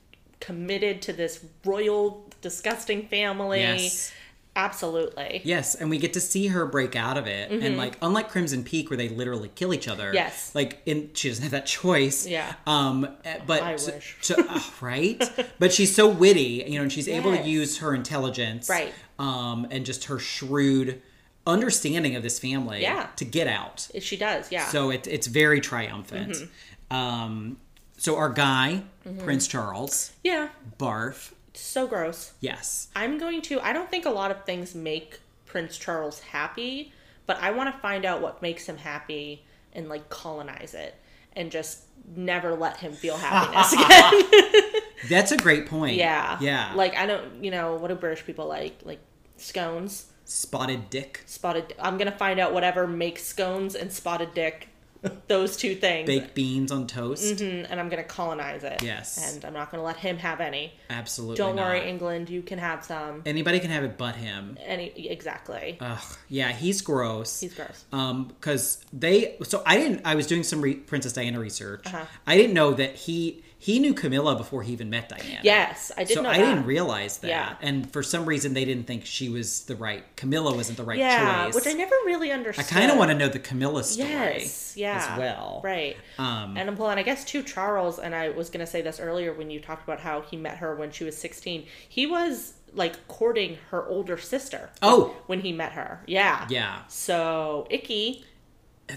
committed 0.40 1.02
to 1.02 1.12
this 1.12 1.44
royal, 1.64 2.28
disgusting 2.40 3.06
family. 3.06 3.60
Yes. 3.60 4.12
Absolutely. 4.56 5.40
Yes, 5.44 5.74
and 5.74 5.88
we 5.90 5.98
get 5.98 6.12
to 6.14 6.20
see 6.20 6.48
her 6.48 6.66
break 6.66 6.96
out 6.96 7.16
of 7.16 7.26
it, 7.26 7.50
and 7.50 7.76
like 7.76 7.96
unlike 8.02 8.28
Crimson 8.30 8.64
Peak, 8.64 8.90
where 8.90 8.96
they 8.96 9.08
literally 9.08 9.48
kill 9.54 9.72
each 9.72 9.86
other. 9.88 10.06
Mm-hmm. 10.06 10.16
Yes. 10.16 10.54
like 10.54 10.82
in 10.86 11.10
she 11.14 11.28
doesn't 11.28 11.42
have 11.44 11.52
that 11.52 11.66
choice. 11.66 12.26
Yeah. 12.26 12.54
Um, 12.66 13.08
eh, 13.24 13.38
but 13.46 13.62
I 13.62 13.76
so- 13.76 13.92
wish. 13.94 14.16
so- 14.20 14.34
ah, 14.48 14.74
right? 14.80 15.22
But 15.58 15.72
she's 15.72 15.94
so 15.94 16.08
witty, 16.08 16.64
you 16.66 16.76
know, 16.76 16.82
and 16.82 16.92
she's 16.92 17.08
able 17.08 17.34
to 17.36 17.42
use 17.42 17.78
her 17.78 17.94
intelligence, 17.94 18.68
Right. 18.68 18.92
Um, 19.18 19.66
and 19.70 19.86
just 19.86 20.04
her 20.04 20.18
shrewd 20.18 21.00
understanding 21.46 22.16
of 22.16 22.22
this 22.22 22.38
family, 22.38 22.82
Yeah. 22.82 23.08
to 23.16 23.24
get 23.24 23.46
out. 23.46 23.88
She 24.00 24.16
does, 24.16 24.50
yeah. 24.52 24.66
So 24.66 24.90
it, 24.90 25.06
it's 25.06 25.26
very 25.26 25.60
triumphant. 25.60 26.32
Mm-hmm. 26.32 26.96
Um, 26.96 27.56
so 27.96 28.16
our 28.16 28.30
guy, 28.30 28.82
Prince 29.18 29.46
Charles, 29.46 30.12
yeah, 30.24 30.48
barf. 30.78 31.32
So 31.54 31.86
gross. 31.86 32.32
Yes. 32.40 32.88
I'm 32.94 33.18
going 33.18 33.42
to, 33.42 33.60
I 33.60 33.72
don't 33.72 33.90
think 33.90 34.06
a 34.06 34.10
lot 34.10 34.30
of 34.30 34.44
things 34.44 34.74
make 34.74 35.20
Prince 35.46 35.76
Charles 35.78 36.20
happy, 36.20 36.92
but 37.26 37.38
I 37.40 37.50
want 37.50 37.74
to 37.74 37.80
find 37.80 38.04
out 38.04 38.20
what 38.22 38.42
makes 38.42 38.66
him 38.66 38.76
happy 38.76 39.44
and 39.72 39.88
like 39.88 40.08
colonize 40.08 40.74
it 40.74 40.94
and 41.34 41.50
just 41.50 41.82
never 42.16 42.54
let 42.56 42.78
him 42.78 42.92
feel 42.92 43.16
happiness 43.16 43.72
again. 43.74 44.82
That's 45.08 45.32
a 45.32 45.36
great 45.36 45.66
point. 45.66 45.96
yeah. 45.96 46.38
Yeah. 46.40 46.72
Like, 46.74 46.96
I 46.96 47.06
don't, 47.06 47.42
you 47.44 47.50
know, 47.50 47.76
what 47.76 47.88
do 47.88 47.94
British 47.94 48.24
people 48.24 48.46
like? 48.46 48.80
Like 48.84 49.00
scones. 49.36 50.06
Spotted 50.24 50.90
Dick. 50.90 51.22
Spotted. 51.26 51.74
I'm 51.78 51.98
gonna 51.98 52.12
find 52.12 52.38
out 52.38 52.52
whatever 52.54 52.86
makes 52.86 53.24
scones 53.24 53.74
and 53.74 53.92
spotted 53.92 54.32
dick. 54.34 54.68
Those 55.28 55.56
two 55.56 55.74
things. 55.74 56.06
Baked 56.06 56.34
beans 56.34 56.70
on 56.70 56.86
toast. 56.86 57.36
Mhm, 57.36 57.66
and 57.70 57.80
I'm 57.80 57.88
gonna 57.88 58.04
colonize 58.04 58.64
it. 58.64 58.82
Yes. 58.82 59.34
And 59.34 59.44
I'm 59.44 59.52
not 59.52 59.70
gonna 59.70 59.82
let 59.82 59.96
him 59.96 60.18
have 60.18 60.40
any. 60.40 60.72
Absolutely. 60.90 61.36
Don't 61.36 61.56
worry. 61.56 61.88
England. 61.88 62.28
You 62.28 62.42
can 62.42 62.58
have 62.58 62.84
some. 62.84 63.22
Anybody 63.24 63.60
can 63.60 63.70
have 63.70 63.84
it 63.84 63.96
but 63.96 64.16
him. 64.16 64.58
Any 64.60 64.88
exactly. 65.08 65.78
Ugh. 65.80 66.02
Yeah, 66.28 66.52
he's 66.52 66.82
gross. 66.82 67.40
He's 67.40 67.54
gross. 67.54 67.84
Um, 67.92 68.24
because 68.24 68.84
they. 68.92 69.36
So 69.44 69.62
I 69.64 69.76
didn't. 69.76 70.02
I 70.04 70.14
was 70.14 70.26
doing 70.26 70.42
some 70.42 70.60
re- 70.60 70.74
Princess 70.74 71.12
Diana 71.12 71.38
research. 71.40 71.86
Uh-huh. 71.86 72.04
I 72.26 72.36
didn't 72.36 72.54
know 72.54 72.72
that 72.72 72.94
he 72.94 73.42
he 73.62 73.78
knew 73.78 73.92
Camilla 73.92 74.36
before 74.36 74.62
he 74.62 74.72
even 74.72 74.88
met 74.88 75.10
Diana. 75.10 75.40
Yes, 75.42 75.92
I 75.94 76.04
did 76.04 76.14
so 76.14 76.24
I 76.24 76.38
that. 76.38 76.44
didn't 76.44 76.64
realize 76.64 77.18
that. 77.18 77.28
Yeah. 77.28 77.56
And 77.60 77.92
for 77.92 78.02
some 78.02 78.24
reason, 78.24 78.54
they 78.54 78.64
didn't 78.64 78.86
think 78.86 79.04
she 79.04 79.28
was 79.28 79.64
the 79.66 79.76
right. 79.76 80.02
Camilla 80.16 80.54
wasn't 80.54 80.78
the 80.78 80.82
right 80.84 80.98
yeah, 80.98 81.44
choice. 81.44 81.54
which 81.54 81.66
I 81.66 81.72
never 81.74 81.94
really 82.06 82.32
understood. 82.32 82.64
I 82.64 82.68
kind 82.68 82.90
of 82.90 82.96
want 82.96 83.10
to 83.10 83.16
know 83.18 83.28
the 83.28 83.38
Camilla 83.38 83.84
story. 83.84 84.08
Yes, 84.08 84.74
yeah, 84.78 85.12
As 85.12 85.18
well. 85.18 85.60
right. 85.62 85.94
Um, 86.18 86.56
and 86.56 86.78
well, 86.78 86.88
and 86.88 86.98
I 86.98 87.02
guess 87.02 87.22
too, 87.22 87.42
Charles. 87.42 87.98
And 87.98 88.14
I 88.14 88.30
was 88.30 88.48
gonna 88.48 88.66
say 88.66 88.80
this 88.80 88.98
earlier 88.98 89.34
when 89.34 89.50
you 89.50 89.60
talked 89.60 89.84
about 89.84 90.00
how 90.00 90.22
he 90.22 90.38
met 90.38 90.56
her 90.56 90.74
when 90.74 90.90
she 90.90 91.04
was 91.04 91.16
sixteen. 91.18 91.66
He 91.86 92.06
was 92.06 92.54
like 92.72 93.06
courting 93.08 93.58
her 93.70 93.86
older 93.88 94.16
sister. 94.16 94.70
Oh. 94.80 95.14
when 95.26 95.40
he 95.40 95.52
met 95.52 95.72
her, 95.72 96.02
yeah, 96.06 96.46
Yeah. 96.48 96.82
So 96.88 97.66
icky, 97.68 98.24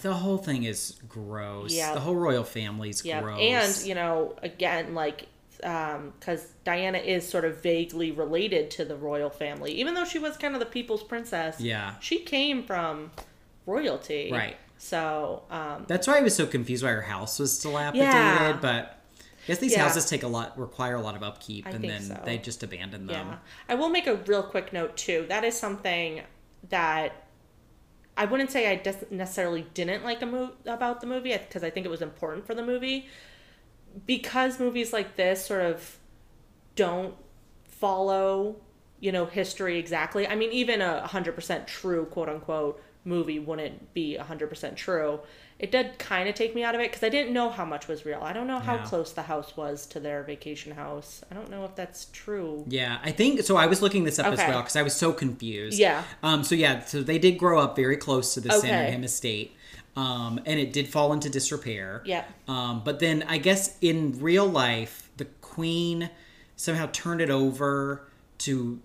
The 0.01 0.13
whole 0.13 0.37
thing 0.37 0.63
is 0.63 0.99
gross. 1.07 1.73
Yeah. 1.73 1.93
The 1.93 1.99
whole 1.99 2.15
royal 2.15 2.43
family's 2.43 3.03
yeah, 3.05 3.21
gross. 3.21 3.39
and 3.41 3.87
you 3.87 3.95
know, 3.95 4.35
again, 4.41 4.93
like. 4.95 5.27
um, 5.63 6.13
Because 6.19 6.45
Diana 6.65 6.97
is 6.97 7.27
sort 7.27 7.45
of 7.45 7.61
vaguely 7.63 8.11
related 8.11 8.69
to 8.71 8.85
the 8.85 8.95
royal 8.97 9.29
family, 9.29 9.71
even 9.73 9.93
though 9.93 10.03
she 10.05 10.19
was 10.19 10.35
kind 10.37 10.53
of 10.55 10.59
the 10.59 10.65
people's 10.65 11.03
princess. 11.03 11.59
Yeah. 11.61 11.95
she 12.01 12.19
came 12.19 12.63
from 12.63 13.11
royalty, 13.65 14.29
Right. 14.31 14.57
So, 14.77 15.43
um, 15.49 15.85
That's 15.87 16.07
why 16.07 16.17
I 16.17 16.21
was 16.21 16.35
so 16.35 16.45
confused 16.45 16.83
why 16.83 16.89
her 16.91 17.01
house 17.01 17.39
was 17.39 17.57
dilapidated. 17.61 18.13
Yeah. 18.13 18.57
But 18.61 18.99
I 19.21 19.47
guess 19.47 19.59
these 19.59 19.71
Yeah. 19.71 19.83
houses 19.83 20.09
take 20.09 20.23
a 20.23 20.27
lot, 20.27 20.59
require 20.59 20.95
a 20.95 21.01
lot 21.01 21.15
of 21.15 21.23
upkeep, 21.23 21.65
I 21.65 21.69
and 21.71 21.83
then 21.83 22.01
so. 22.01 22.21
they 22.25 22.37
just 22.37 22.63
abandon 22.63 23.07
them. 23.07 23.27
Yeah. 23.29 23.37
I 23.69 23.75
will 23.75 23.87
make 23.89 24.07
a 24.07 24.15
real 24.15 24.43
quick 24.43 24.73
note 24.73 24.97
too. 24.97 25.25
That 25.29 25.45
is 25.45 25.57
something 25.57 26.21
that 26.69 27.22
I 28.15 28.25
wouldn't 28.25 28.51
say 28.51 28.69
I 28.69 28.75
des- 28.75 29.05
necessarily 29.09 29.65
didn't 29.73 30.03
like 30.03 30.21
a 30.21 30.25
mo- 30.25 30.53
about 30.65 31.01
the 31.01 31.07
movie 31.07 31.35
because 31.35 31.63
I 31.63 31.69
think 31.69 31.85
it 31.85 31.89
was 31.89 32.01
important 32.01 32.45
for 32.45 32.53
the 32.53 32.63
movie 32.63 33.07
because 34.05 34.59
movies 34.59 34.93
like 34.93 35.15
this 35.15 35.45
sort 35.45 35.61
of 35.61 35.97
don't 36.75 37.15
follow, 37.65 38.57
you 38.99 39.11
know, 39.11 39.25
history 39.25 39.77
exactly. 39.77 40.27
I 40.27 40.35
mean, 40.35 40.51
even 40.51 40.81
a 40.81 41.07
100% 41.07 41.67
true 41.67 42.05
quote 42.05 42.29
unquote 42.29 42.81
movie 43.05 43.39
wouldn't 43.39 43.93
be 43.93 44.17
100% 44.19 44.75
true. 44.75 45.19
It 45.59 45.71
did 45.71 45.97
kind 45.99 46.27
of 46.27 46.35
take 46.35 46.55
me 46.55 46.63
out 46.63 46.73
of 46.75 46.81
it 46.81 46.89
because 46.91 47.03
I 47.03 47.09
didn't 47.09 47.31
know 47.33 47.49
how 47.49 47.63
much 47.63 47.87
was 47.87 48.05
real. 48.05 48.19
I 48.21 48.33
don't 48.33 48.47
know 48.47 48.59
how 48.59 48.75
Yeah. 48.75 48.85
close 48.85 49.13
the 49.13 49.21
house 49.23 49.55
was 49.55 49.85
to 49.87 49.99
their 49.99 50.23
vacation 50.23 50.73
house. 50.73 51.21
I 51.31 51.35
don't 51.35 51.49
know 51.49 51.63
if 51.63 51.75
that's 51.75 52.07
true. 52.11 52.65
Yeah, 52.67 52.97
I 53.03 53.11
think 53.11 53.41
so. 53.43 53.55
I 53.55 53.67
was 53.67 53.81
looking 53.81 54.03
this 54.03 54.19
up 54.19 54.25
as 54.27 54.39
well 54.39 54.61
because 54.61 54.75
I 54.75 54.81
was 54.81 54.93
so 54.95 55.13
confused. 55.13 55.77
Yeah. 55.79 56.03
Um. 56.21 56.43
So 56.43 56.55
yeah. 56.55 56.83
So 56.83 57.01
they 57.03 57.19
did 57.19 57.37
grow 57.37 57.59
up 57.59 57.75
very 57.75 57.97
close 57.97 58.33
to 58.33 58.41
the 58.41 58.49
Okay. 58.49 58.67
Sandringham 58.67 59.03
estate. 59.03 59.55
Um. 59.95 60.41
And 60.45 60.59
it 60.59 60.73
did 60.73 60.89
fall 60.89 61.13
into 61.13 61.29
disrepair. 61.29 62.01
Yeah. 62.05 62.25
Um. 62.47 62.81
But 62.83 62.99
then 62.99 63.23
I 63.27 63.37
guess 63.37 63.77
in 63.79 64.17
real 64.19 64.47
life, 64.47 65.09
the 65.17 65.25
Queen 65.41 66.09
somehow 66.55 66.89
turned 66.91 67.21
it 67.21 67.29
over 67.29 68.07
to. 68.39 68.79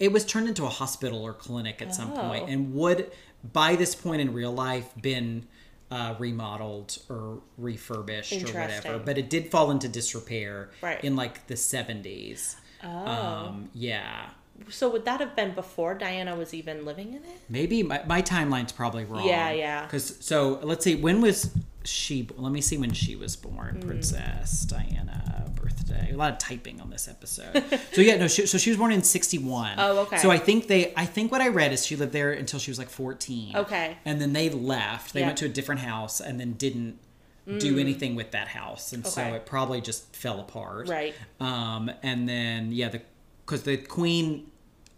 it- 0.00 0.10
was 0.10 0.24
turned 0.24 0.48
into 0.48 0.64
a 0.64 0.68
hospital 0.70 1.22
or 1.22 1.34
clinic 1.34 1.82
at 1.82 1.94
some 1.94 2.10
Oh. 2.14 2.32
and 2.32 2.72
would 2.74 3.12
by 3.52 3.76
this 3.76 3.94
point 3.94 4.20
in 4.20 4.32
real 4.32 4.52
life 4.52 4.88
been 5.00 5.46
uh, 5.90 6.14
remodeled 6.18 6.98
or 7.08 7.40
refurbished 7.58 8.32
or 8.32 8.46
whatever. 8.60 8.98
But 8.98 9.18
it 9.18 9.28
did 9.30 9.50
fall 9.50 9.70
into 9.70 9.88
disrepair 9.88 10.70
Right. 10.82 11.02
in 11.04 11.14
like 11.16 11.46
the 11.46 11.56
seventies. 11.56 12.56
Oh. 12.82 12.88
Um, 12.88 13.70
yeah. 13.74 14.30
So 14.70 14.88
would 14.90 15.04
that 15.04 15.20
have 15.20 15.34
been 15.36 15.54
before 15.54 15.94
Diana 15.94 16.36
was 16.36 16.54
even 16.54 16.84
living 16.84 17.08
in 17.08 17.16
it? 17.24 17.40
Maybe 17.48 17.82
my, 17.82 18.02
my 18.06 18.22
timeline's 18.22 18.72
probably 18.72 19.04
wrong. 19.04 19.26
Yeah, 19.26 19.50
yeah. 19.50 19.84
Because 19.84 20.16
so 20.20 20.60
let's 20.62 20.84
see, 20.84 20.94
when 20.94 21.20
was 21.20 21.50
she? 21.84 22.28
Let 22.36 22.52
me 22.52 22.60
see 22.60 22.78
when 22.78 22.92
she 22.92 23.16
was 23.16 23.36
born. 23.36 23.76
Hmm. 23.80 23.86
Princess 23.88 24.64
Diana 24.64 25.50
birthday. 25.54 26.10
A 26.12 26.16
lot 26.16 26.32
of 26.32 26.38
typing 26.38 26.80
on 26.80 26.90
this 26.90 27.08
episode. 27.08 27.62
so 27.92 28.00
yeah, 28.00 28.16
no. 28.16 28.28
She, 28.28 28.46
so 28.46 28.56
she 28.58 28.70
was 28.70 28.78
born 28.78 28.92
in 28.92 29.02
sixty 29.02 29.38
one. 29.38 29.74
Oh, 29.78 29.98
okay. 30.00 30.18
So 30.18 30.30
I 30.30 30.38
think 30.38 30.68
they. 30.68 30.92
I 30.96 31.04
think 31.04 31.30
what 31.32 31.40
I 31.40 31.48
read 31.48 31.72
is 31.72 31.84
she 31.84 31.96
lived 31.96 32.12
there 32.12 32.32
until 32.32 32.58
she 32.58 32.70
was 32.70 32.78
like 32.78 32.88
fourteen. 32.90 33.56
Okay. 33.56 33.96
And 34.04 34.20
then 34.20 34.32
they 34.32 34.48
left. 34.50 35.12
They 35.14 35.20
Yeah. 35.20 35.26
went 35.26 35.38
to 35.38 35.46
a 35.46 35.50
different 35.50 35.80
house 35.82 36.20
and 36.20 36.38
then 36.40 36.52
didn't 36.52 36.98
Mm. 37.46 37.60
do 37.60 37.78
anything 37.78 38.14
with 38.14 38.30
that 38.30 38.48
house, 38.48 38.94
and 38.94 39.06
so 39.06 39.20
it 39.34 39.44
probably 39.44 39.82
just 39.82 40.16
fell 40.16 40.40
apart. 40.40 40.88
Right. 40.88 41.12
Um, 41.40 41.90
and 42.02 42.26
then 42.26 42.72
yeah, 42.72 42.88
the 42.88 43.02
because 43.44 43.62
the 43.64 43.76
queen 43.76 44.50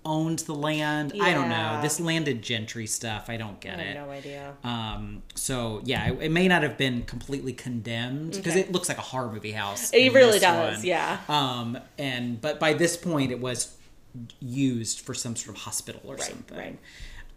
owned 0.05 0.39
the 0.41 0.55
land. 0.55 1.13
I 1.21 1.35
don't 1.35 1.49
know 1.49 1.81
this 1.83 1.99
landed 1.99 2.41
gentry 2.41 2.87
stuff. 2.87 3.29
I 3.29 3.37
don't 3.37 3.61
get 3.61 3.79
I 3.81 3.83
it. 3.83 3.95
no 3.95 4.09
idea. 4.11 4.55
Um, 4.63 5.23
so 5.35 5.81
yeah, 5.85 6.13
it, 6.13 6.23
it 6.23 6.31
may 6.31 6.47
not 6.47 6.63
have 6.63 6.79
been 6.79 7.03
completely 7.03 7.53
condemned 7.53 8.33
because 8.33 8.53
Okay. 8.53 8.61
it 8.61 8.71
looks 8.73 8.89
like 8.89 8.99
a 8.99 9.03
horror 9.03 9.33
movie 9.33 9.51
house. 9.53 9.91
It 9.93 10.13
really 10.15 10.39
does, 10.39 10.77
one. 10.79 10.87
yeah. 10.87 11.19
Um, 11.29 11.79
and 11.99 12.41
but 12.41 12.61
by 12.61 12.73
this 12.75 12.97
point, 12.97 13.33
it 13.33 13.41
was 13.41 13.77
used 14.41 15.01
for 15.01 15.13
some 15.13 15.35
sort 15.37 15.57
of 15.57 15.63
hospital 15.65 16.01
or 16.05 16.15
Right, 16.15 16.23
something. 16.23 16.57
right. 16.59 16.79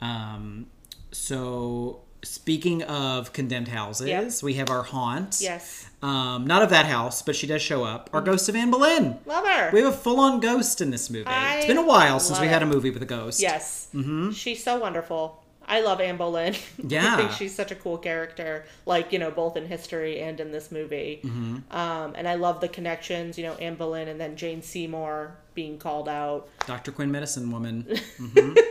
Um, 0.02 0.68
so 1.12 2.02
speaking 2.24 2.84
of 2.84 3.32
condemned 3.34 3.68
houses, 3.70 4.08
Yep. 4.08 4.34
we 4.44 4.56
have 4.56 4.70
our 4.70 4.84
haunt. 4.84 5.38
Yes. 5.42 5.86
Um, 6.02 6.46
not 6.48 6.62
of 6.62 6.70
that 6.70 6.86
house, 6.86 7.22
but 7.22 7.36
she 7.36 7.48
does 7.48 7.62
show 7.62 7.84
up. 7.84 8.10
Our 8.14 8.22
ghost 8.22 8.48
of 8.50 8.56
Anne 8.56 8.72
Boleyn. 8.72 9.18
Love 9.26 9.46
her. 9.46 9.70
We 9.72 9.82
have 9.82 9.94
a 9.94 9.98
full-on 9.98 10.40
ghost 10.40 10.82
in 10.82 10.92
this 10.92 11.10
movie. 11.10 11.26
I 11.28 11.58
it's 11.58 11.66
been 11.66 11.78
a 11.78 11.86
while 11.86 12.20
since 12.20 12.40
we 12.40 12.48
had 12.48 12.64
a 12.64 12.66
movie 12.66 12.90
with 12.90 13.02
a 13.02 13.06
ghost. 13.06 13.42
Yes. 13.42 13.88
Mm-hmm. 13.94 14.32
She's 14.32 14.64
so 14.64 14.80
wonderful. 14.80 15.44
I 15.68 15.82
love 15.82 16.02
Anne 16.02 16.18
Boleyn. 16.18 16.56
I 16.80 16.84
Yeah. 16.88 17.16
think 17.18 17.32
she's 17.32 17.54
such 17.54 17.72
a 17.72 17.76
cool 17.76 17.98
character, 17.98 18.66
like, 18.86 19.14
you 19.14 19.20
know, 19.20 19.30
both 19.30 19.56
in 19.56 19.68
history 19.68 20.20
and 20.20 20.40
in 20.40 20.52
this 20.52 20.72
movie. 20.72 21.20
Mhm. 21.24 21.72
Um, 21.74 22.14
and 22.16 22.28
I 22.28 22.36
love 22.36 22.60
the 22.60 22.68
connections, 22.70 23.38
you 23.38 23.44
know, 23.46 23.54
Anne 23.56 23.76
Boleyn 23.76 24.08
and 24.08 24.20
then 24.20 24.36
Jane 24.36 24.62
Seymour 24.64 25.36
being 25.54 25.78
called 25.78 26.10
out. 26.10 26.48
Dr. 26.66 26.92
Quinn, 26.92 27.12
medicine 27.12 27.52
woman. 27.52 27.86
Mhm. 28.20 28.58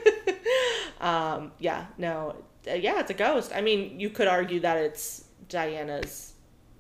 Um, 1.01 1.53
yeah, 1.61 1.87
no, 1.97 2.35
yeah, 2.67 3.01
it's 3.01 3.11
a 3.11 3.15
ghost. 3.15 3.53
I 3.55 3.61
mean, 3.61 3.99
you 4.01 4.11
could 4.11 4.29
argue 4.29 4.61
that 4.61 4.77
it's 4.77 5.25
Diana's, 5.49 6.33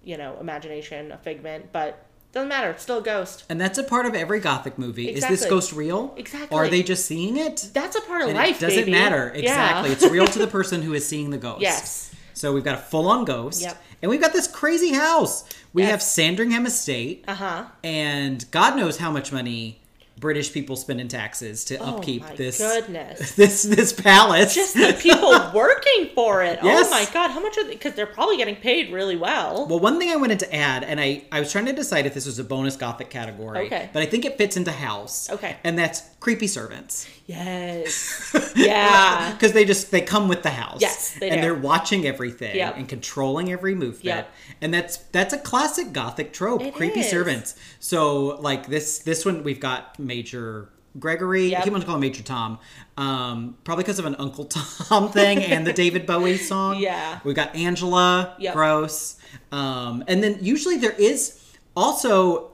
you 0.05 0.17
know, 0.17 0.37
imagination, 0.41 1.13
a 1.13 1.19
figment, 1.19 1.73
but 1.73 2.05
doesn't 2.33 2.49
matter. 2.49 2.71
It's 2.71 2.83
still 2.83 2.99
a 2.99 3.03
ghost. 3.03 3.45
and 3.49 3.59
that's 3.61 3.79
a 3.79 3.83
part 3.83 4.05
of 4.07 4.15
every 4.15 4.39
gothic 4.41 4.79
movie. 4.79 5.09
Is 5.11 5.27
this 5.27 5.47
ghost 5.47 5.73
real? 5.73 6.15
Exactly. 6.17 6.55
Or 6.57 6.65
are 6.65 6.69
they 6.69 6.83
just 6.83 7.07
seeing 7.07 7.37
it? 7.39 7.71
That's 7.73 7.97
a 7.97 8.03
part 8.03 8.21
of 8.23 8.29
And 8.29 8.37
life. 8.37 8.57
it 8.59 8.67
doesn't 8.67 8.81
baby. 8.81 8.91
matter. 8.93 9.33
Yeah. 9.35 9.41
Exactly. 9.41 9.91
It's 9.93 10.07
real 10.11 10.27
to 10.27 10.39
the 10.39 10.47
person 10.47 10.83
who 10.83 10.93
is 10.93 11.07
seeing 11.09 11.31
the 11.31 11.39
ghost. 11.39 11.63
Yes. 11.63 12.15
So 12.35 12.53
we've 12.53 12.63
got 12.65 12.75
a 12.75 12.83
full-on 12.83 13.25
ghost. 13.25 13.63
Yep. 13.63 13.83
And 14.03 14.11
we've 14.11 14.21
got 14.21 14.33
this 14.33 14.47
crazy 14.47 14.93
house. 14.93 15.45
We 15.73 15.83
Yes. 15.83 15.91
have 15.91 16.03
Sandringham 16.03 16.67
Estate. 16.67 17.25
Uh 17.27 17.35
huh. 17.35 17.65
And 17.83 18.49
God 18.51 18.77
knows 18.77 18.99
how 18.99 19.11
much 19.11 19.33
money 19.33 19.78
British 20.19 20.53
people 20.53 20.77
spending 20.77 21.09
taxes 21.09 21.65
to 21.67 21.77
Oh 21.79 21.97
upkeep 21.97 22.23
my 22.23 22.35
this 22.35 22.59
goodness. 22.59 23.33
this 23.37 23.63
this 23.63 23.93
palace. 23.93 24.55
Just 24.55 24.75
the 24.75 24.97
people 25.01 25.31
working 25.55 26.11
for 26.15 26.43
it. 26.43 26.59
Oh 26.63 26.67
yes. 26.67 26.87
Oh 26.89 26.91
my 26.91 27.07
god, 27.13 27.31
how 27.31 27.41
much 27.41 27.57
are 27.59 27.65
they? 27.65 27.71
Because 27.71 27.95
they're 27.95 28.07
probably 28.07 28.37
getting 28.37 28.57
paid 28.57 28.93
really 28.93 29.17
well. 29.17 29.67
Well, 29.69 29.81
one 29.81 29.99
thing 29.99 30.11
I 30.11 30.17
wanted 30.17 30.39
to 30.41 30.55
add, 30.55 30.85
and 30.85 31.01
I, 31.01 31.25
I 31.33 31.41
was 31.41 31.51
trying 31.53 31.67
to 31.67 31.73
decide 31.73 32.07
if 32.07 32.15
this 32.15 32.27
was 32.27 32.39
a 32.39 32.45
bonus 32.45 32.77
gothic 32.77 33.11
category, 33.11 33.67
Okay. 33.67 33.91
but 33.93 34.03
I 34.03 34.07
think 34.07 34.25
it 34.25 34.39
fits 34.39 34.57
into 34.57 34.73
house. 34.73 35.31
Okay. 35.31 35.57
And 35.65 35.79
that's 35.79 36.03
creepy 36.21 36.47
servants. 36.47 37.09
Yes. 37.27 38.35
Yeah. 38.59 39.33
Because 39.33 39.53
they 39.53 39.65
just 39.65 39.91
they 39.93 40.01
come 40.01 40.27
with 40.29 40.43
the 40.43 40.51
house. 40.51 40.81
Yes, 40.81 41.17
they 41.19 41.31
and 41.31 41.37
do. 41.37 41.43
they're 41.43 41.55
watching 41.55 42.07
everything 42.07 42.57
Yep. 42.57 42.77
and 42.77 42.89
controlling 42.89 43.53
every 43.53 43.75
movement. 43.75 44.05
Yep. 44.05 44.33
And 44.63 44.75
that's 44.75 44.97
that's 44.97 45.33
a 45.33 45.39
classic 45.39 45.93
gothic 45.93 46.33
trope. 46.33 46.63
It 46.63 46.75
creepy 46.75 47.01
is. 47.01 47.11
servants. 47.11 47.55
So 47.79 48.39
like 48.41 48.67
this 48.67 48.99
this 49.01 49.25
one 49.25 49.45
we've 49.45 49.61
got 49.61 49.97
Major 50.09 50.71
Gregory. 50.99 51.51
Yep. 51.51 51.61
I 51.61 51.65
keep 51.65 51.73
on 51.75 51.83
calling 51.83 51.97
him 51.97 52.01
Major 52.01 52.25
Tom. 52.25 52.59
Um, 52.97 53.57
probably 53.63 53.85
because 53.85 54.01
of 54.01 54.07
an 54.07 54.17
Uncle 54.19 54.45
Tom 54.47 55.13
thing 55.13 55.39
and 55.39 55.65
the 55.65 55.73
David 55.73 56.07
Bowie 56.07 56.37
song. 56.39 56.81
Yeah. 56.81 57.21
We've 57.23 57.37
got 57.37 57.55
Angela. 57.55 58.35
Yep. 58.41 58.55
Gross. 58.55 59.17
Um, 59.53 60.03
and 60.09 60.21
then 60.23 60.39
usually 60.41 60.79
there 60.79 60.93
is 60.99 61.41
also 61.77 62.51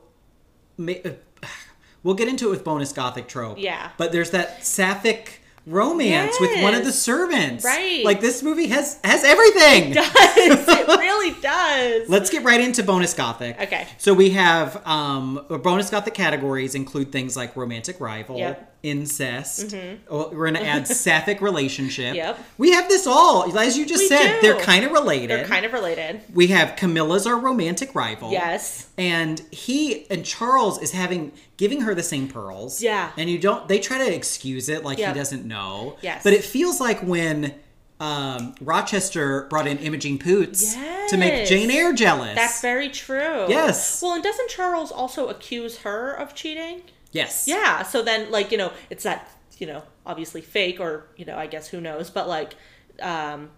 ma- 0.77 0.93
uh, 1.05 1.13
we'll 2.03 2.17
get 2.17 2.29
into 2.29 2.49
it 2.49 2.51
with 2.51 2.65
bonus 2.65 2.93
gothic 2.93 3.29
trope. 3.29 3.59
Yeah. 3.59 3.91
But 3.97 4.13
there's 4.13 4.31
that 4.33 4.67
sapphic 4.67 5.41
romance 5.67 6.39
with 6.41 6.63
one 6.63 6.75
of 6.75 6.85
the 6.85 6.93
servants. 6.93 7.65
Right. 7.65 8.05
Like 8.05 8.21
this 8.21 8.43
movie 8.43 8.67
has 8.69 8.99
has 9.05 9.25
everything. 9.25 9.93
does. 9.93 10.11
It 10.37 10.89
really 11.01 11.41
does. 11.41 12.09
Let's 12.09 12.29
get 12.31 12.43
right 12.43 12.61
into 12.61 12.83
bonus 12.83 13.15
gothic. 13.15 13.59
Okay. 13.61 13.87
So 13.99 14.13
we 14.15 14.31
have 14.31 14.87
um 14.87 15.45
bonus 15.49 15.91
gothic 15.91 16.15
categories 16.15 16.75
include 16.75 17.13
things 17.13 17.37
like 17.37 17.57
romantic 17.57 18.01
rival, 18.01 18.37
Yep. 18.39 18.57
Mm-hmm. 18.61 18.71
incest. 18.83 19.75
Oh, 20.11 20.29
we're 20.31 20.47
gonna 20.47 20.61
add 20.61 20.87
sapphic 21.05 21.41
relationship. 21.41 22.15
Yep. 22.15 22.39
We 22.59 22.73
have 22.73 22.89
this 22.89 23.07
all, 23.07 23.57
as 23.59 23.79
you 23.79 23.87
just 23.87 24.03
We 24.03 24.09
said. 24.09 24.41
do. 24.41 24.53
They're 24.53 24.61
kind 24.63 24.85
of 24.85 24.93
related. 24.93 25.31
They're 25.31 25.47
kind 25.47 25.65
of 25.65 25.73
related. 25.73 26.21
we 26.35 26.49
have 26.49 26.77
Camilla's 26.77 27.27
our 27.27 27.39
romantic 27.39 27.95
rival. 27.95 28.31
Yes. 28.31 28.89
And 28.99 29.41
he 29.51 30.09
and 30.11 30.25
Charles 30.25 30.81
is 30.83 30.93
having 30.93 31.33
giving 31.57 31.83
her 31.83 31.95
the 31.95 32.03
same 32.03 32.29
pearls. 32.29 32.83
Yeah. 32.83 33.11
And 33.17 33.31
you 33.31 33.39
don't 33.39 33.67
they 33.69 33.79
try 33.79 33.99
to 33.99 34.15
excuse 34.15 34.69
it 34.69 34.85
like 34.85 34.99
Yep. 34.99 35.15
he 35.15 35.19
doesn't 35.21 35.45
know. 35.47 35.54
Yes. 36.03 36.23
But 36.25 36.33
it 36.33 36.45
feels 36.45 36.81
like 36.81 37.01
when 37.03 37.55
um, 38.01 38.55
Rochester 38.61 39.47
brought 39.51 39.67
in 39.67 39.79
Imogen 39.79 40.19
Poots 40.19 40.75
to 40.75 41.17
make 41.17 41.47
Jane 41.47 41.71
Eyre 41.71 41.93
jealous. 41.93 42.35
That's 42.35 42.61
very 42.61 42.89
true. 42.91 43.47
Yes. 43.49 44.03
Well, 44.03 44.15
and 44.15 44.23
doesn't 44.23 44.51
Charles 44.51 44.91
also 44.93 45.29
accuse 45.29 45.79
her 45.79 46.13
of 46.13 46.35
cheating? 46.35 46.83
yes. 47.13 47.47
Yeah. 47.47 47.83
So 47.85 48.03
then, 48.03 48.31
like, 48.31 48.51
you 48.51 48.59
know, 48.59 48.73
it's 48.91 49.05
that, 49.05 49.29
you 49.59 49.67
know, 49.69 49.85
obviously 50.05 50.41
fake 50.41 50.81
or, 50.81 51.07
you 51.17 51.25
know, 51.25 51.37
I 51.39 51.47
guess 51.47 51.69
who 51.69 51.81
knows, 51.81 52.11
but 52.11 52.29
like, 52.29 52.57
um, 53.01 53.51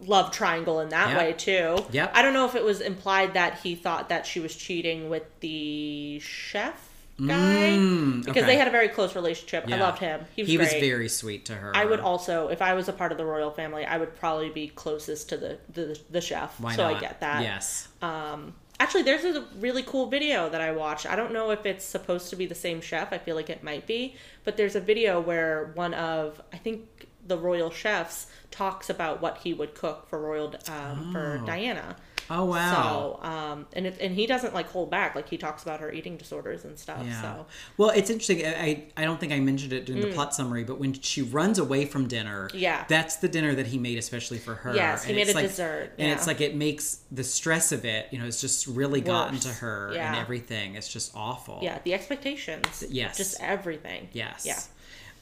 love 0.00 0.30
triangle 0.32 0.80
in 0.80 0.88
that 0.90 1.10
Yep. 1.10 1.18
way 1.18 1.32
too. 1.32 1.86
Yeah. 1.92 2.10
I 2.12 2.22
don't 2.22 2.34
know 2.34 2.44
if 2.46 2.54
it 2.54 2.64
was 2.64 2.80
implied 2.80 3.34
that 3.34 3.60
he 3.60 3.74
thought 3.76 4.08
that 4.08 4.26
she 4.26 4.40
was 4.40 4.54
cheating 4.54 5.08
with 5.08 5.22
the 5.40 6.18
chef 6.20 6.85
guy 7.24 7.76
because 8.18 8.28
okay. 8.28 8.42
they 8.42 8.56
had 8.56 8.68
a 8.68 8.70
very 8.70 8.88
close 8.88 9.14
relationship. 9.14 9.64
I 9.68 9.76
loved 9.76 9.98
him. 9.98 10.26
He 10.34 10.42
was 10.42 10.50
he 10.50 10.58
was 10.58 10.72
very 10.72 11.08
sweet 11.08 11.46
to 11.46 11.54
her. 11.54 11.74
I 11.74 11.84
would 11.84 12.00
also, 12.00 12.48
if 12.48 12.60
I 12.60 12.74
was 12.74 12.88
a 12.88 12.92
part 12.92 13.12
of 13.12 13.18
the 13.18 13.24
royal 13.24 13.50
family, 13.50 13.84
I 13.84 13.96
would 13.96 14.14
probably 14.16 14.50
be 14.50 14.68
closest 14.68 15.28
to 15.30 15.36
the 15.36 15.58
the, 15.72 15.98
the 16.10 16.20
chef. 16.20 16.60
Why 16.60 16.74
so 16.76 16.84
not? 16.84 16.96
I 16.96 17.00
get 17.00 17.20
that. 17.20 17.42
Yes. 17.42 17.88
Um, 18.02 18.54
actually, 18.78 19.02
there's 19.02 19.24
a 19.24 19.46
really 19.58 19.82
cool 19.82 20.06
video 20.06 20.48
that 20.50 20.60
I 20.60 20.72
watched. 20.72 21.06
I 21.06 21.16
don't 21.16 21.32
know 21.32 21.50
if 21.50 21.64
it's 21.64 21.84
supposed 21.84 22.30
to 22.30 22.36
be 22.36 22.46
the 22.46 22.54
same 22.54 22.80
chef. 22.80 23.12
I 23.12 23.18
feel 23.18 23.36
like 23.36 23.50
it 23.50 23.62
might 23.62 23.86
be, 23.86 24.16
but 24.44 24.56
there's 24.56 24.76
a 24.76 24.80
video 24.80 25.20
where 25.20 25.72
one 25.74 25.94
of 25.94 26.40
I 26.52 26.58
think 26.58 27.06
the 27.26 27.38
royal 27.38 27.70
chefs 27.70 28.26
talks 28.50 28.88
about 28.88 29.20
what 29.20 29.38
he 29.38 29.52
would 29.52 29.74
cook 29.74 30.08
for 30.08 30.20
royal 30.20 30.54
um, 30.68 31.12
for 31.12 31.42
Diana. 31.44 31.96
Oh 32.30 32.44
wow. 32.46 33.18
So, 33.22 33.28
um, 33.28 33.66
and 33.72 33.86
it, 33.86 33.98
and 34.00 34.14
he 34.14 34.26
doesn't 34.26 34.54
like 34.54 34.68
hold 34.68 34.90
back. 34.90 35.14
Like 35.14 35.28
he 35.28 35.36
talks 35.38 35.62
about 35.62 35.80
her 35.80 35.90
eating 35.92 36.16
disorders 36.16 36.64
and 36.64 36.78
stuff. 36.78 37.02
Yeah. 37.04 37.22
So 37.22 37.46
Well, 37.76 37.90
it's 37.90 38.10
interesting. 38.10 38.44
I 38.46 38.84
I 38.96 39.04
don't 39.04 39.18
think 39.20 39.32
I 39.32 39.40
mentioned 39.40 39.72
it 39.72 39.86
during 39.86 40.02
the 40.02 40.12
plot 40.12 40.34
summary, 40.34 40.64
but 40.64 40.78
when 40.80 40.92
she 41.00 41.22
runs 41.22 41.58
away 41.58 41.84
from 41.86 42.08
dinner, 42.08 42.48
Mm. 42.52 42.60
Yeah. 42.60 42.84
that's 42.88 43.16
the 43.16 43.28
dinner 43.28 43.54
that 43.54 43.66
he 43.68 43.78
made 43.78 43.98
especially 43.98 44.38
for 44.38 44.54
her. 44.54 44.74
Yes, 44.74 45.04
he 45.04 45.10
And 45.10 45.16
made 45.16 45.22
it's 45.22 45.32
a 45.32 45.34
like- 45.34 45.46
dessert, 45.48 45.92
and 45.98 46.08
yeah. 46.08 46.14
it's 46.14 46.26
like 46.26 46.40
it 46.40 46.54
makes 46.54 47.00
the 47.10 47.24
stress 47.24 47.72
of 47.72 47.84
it. 47.84 48.08
You 48.10 48.18
know, 48.18 48.26
it's 48.26 48.40
just 48.40 48.66
really 48.66 49.00
gotten 49.00 49.38
to 49.40 49.48
Worse. 49.48 49.58
her 49.58 49.92
and 49.96 50.16
everything. 50.16 50.74
It's 50.74 50.88
just 50.92 51.12
awful. 51.14 51.60
yeah, 51.62 51.78
the 51.84 51.94
expectations. 51.94 52.84
Yes. 52.88 53.16
Just 53.16 53.40
everything. 53.40 54.08
Yes. 54.12 54.44
Yeah. 54.46 54.60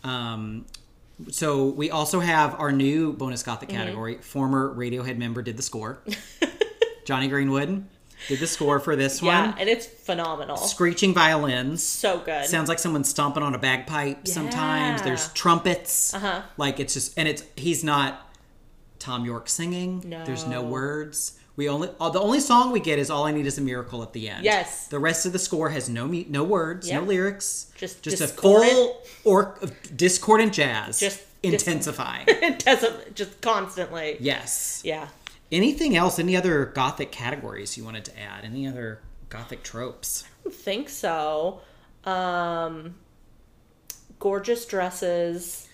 Um, 0.04 0.66
so 1.30 1.66
we 1.66 1.90
also 1.90 2.18
have 2.20 2.58
our 2.58 2.72
new 2.72 3.12
bonus 3.12 3.42
gothic 3.42 3.68
Mm-hmm. 3.68 3.78
category. 3.78 4.18
Former 4.18 4.74
Radiohead 4.74 5.16
member 5.16 5.42
did 5.42 5.56
the 5.56 5.62
score. 5.62 5.98
Johnny 7.04 7.28
Greenwood 7.28 7.84
did 8.28 8.38
the 8.38 8.46
score 8.46 8.78
for 8.80 8.96
this 8.96 9.20
Yeah, 9.20 9.50
one. 9.50 9.58
and 9.58 9.68
it's 9.68 9.86
phenomenal. 9.86 10.56
Screeching 10.56 11.12
violins. 11.14 11.82
so 11.82 12.18
good. 12.18 12.46
Sounds 12.46 12.68
like 12.68 12.78
someone 12.78 13.04
stomping 13.04 13.42
on 13.42 13.54
a 13.54 13.58
bagpipe 13.58 14.26
sometimes. 14.26 15.02
There's 15.02 15.28
trumpets. 15.34 16.14
Uh-huh. 16.14 16.42
Like 16.56 16.80
it's 16.80 16.94
just 16.94 17.18
and 17.18 17.28
it's 17.28 17.42
he's 17.56 17.84
not 17.84 18.30
Thom 18.98 19.24
Yorke 19.26 19.48
singing. 19.48 20.00
There's 20.24 20.46
no 20.46 20.62
No. 20.62 20.68
words. 20.68 21.38
We 21.56 21.68
only 21.68 21.88
uh, 22.00 22.10
the 22.10 22.20
only 22.20 22.40
song 22.40 22.72
we 22.72 22.80
get 22.80 22.98
is 22.98 23.10
"All 23.10 23.24
I 23.26 23.30
Need 23.32 23.46
Is 23.46 23.58
a 23.58 23.60
Miracle" 23.60 24.02
at 24.02 24.12
the 24.12 24.28
end. 24.28 24.44
Yes. 24.44 24.88
The 24.88 24.98
rest 24.98 25.24
of 25.26 25.32
the 25.32 25.38
score 25.38 25.68
has 25.68 25.88
no 25.88 26.08
mu- 26.08 26.24
no 26.28 26.42
words, 26.42 26.90
no 26.90 27.00
lyrics. 27.02 27.70
Just 27.76 28.02
just 28.02 28.16
a 28.16 28.26
discordant- 28.26 28.72
full 28.72 29.02
or 29.24 29.56
discordant 29.94 30.52
jazz. 30.52 30.98
Just 30.98 31.20
intensifying. 31.44 32.26
just 33.14 33.40
constantly. 33.40 34.16
yes. 34.18 34.80
Yeah. 34.84 35.08
Anything 35.54 35.96
else? 35.96 36.18
Any 36.18 36.36
other 36.36 36.64
gothic 36.66 37.12
categories 37.12 37.76
you 37.78 37.84
wanted 37.84 38.04
to 38.06 38.18
add? 38.20 38.44
Any 38.44 38.66
other 38.66 39.00
gothic 39.28 39.62
tropes? 39.62 40.24
I 40.24 40.44
don't 40.44 40.54
think 40.54 40.88
so. 40.88 41.60
Um 42.04 42.96
gorgeous 44.18 44.66
dresses. 44.66 45.68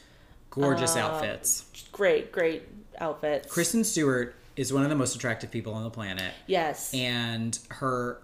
Gorgeous 0.50 0.96
Um, 0.96 1.02
outfits. 1.02 1.64
Great, 1.92 2.30
great 2.32 2.68
outfits. 2.98 3.50
Kristen 3.52 3.84
Stewart 3.84 4.34
is 4.56 4.72
one 4.72 4.82
of 4.82 4.90
the 4.90 4.96
most 4.96 5.14
attractive 5.14 5.50
people 5.50 5.72
on 5.74 5.84
the 5.84 5.90
planet. 5.90 6.32
Yes. 6.46 6.92
and 6.92 7.58
her 7.70 8.20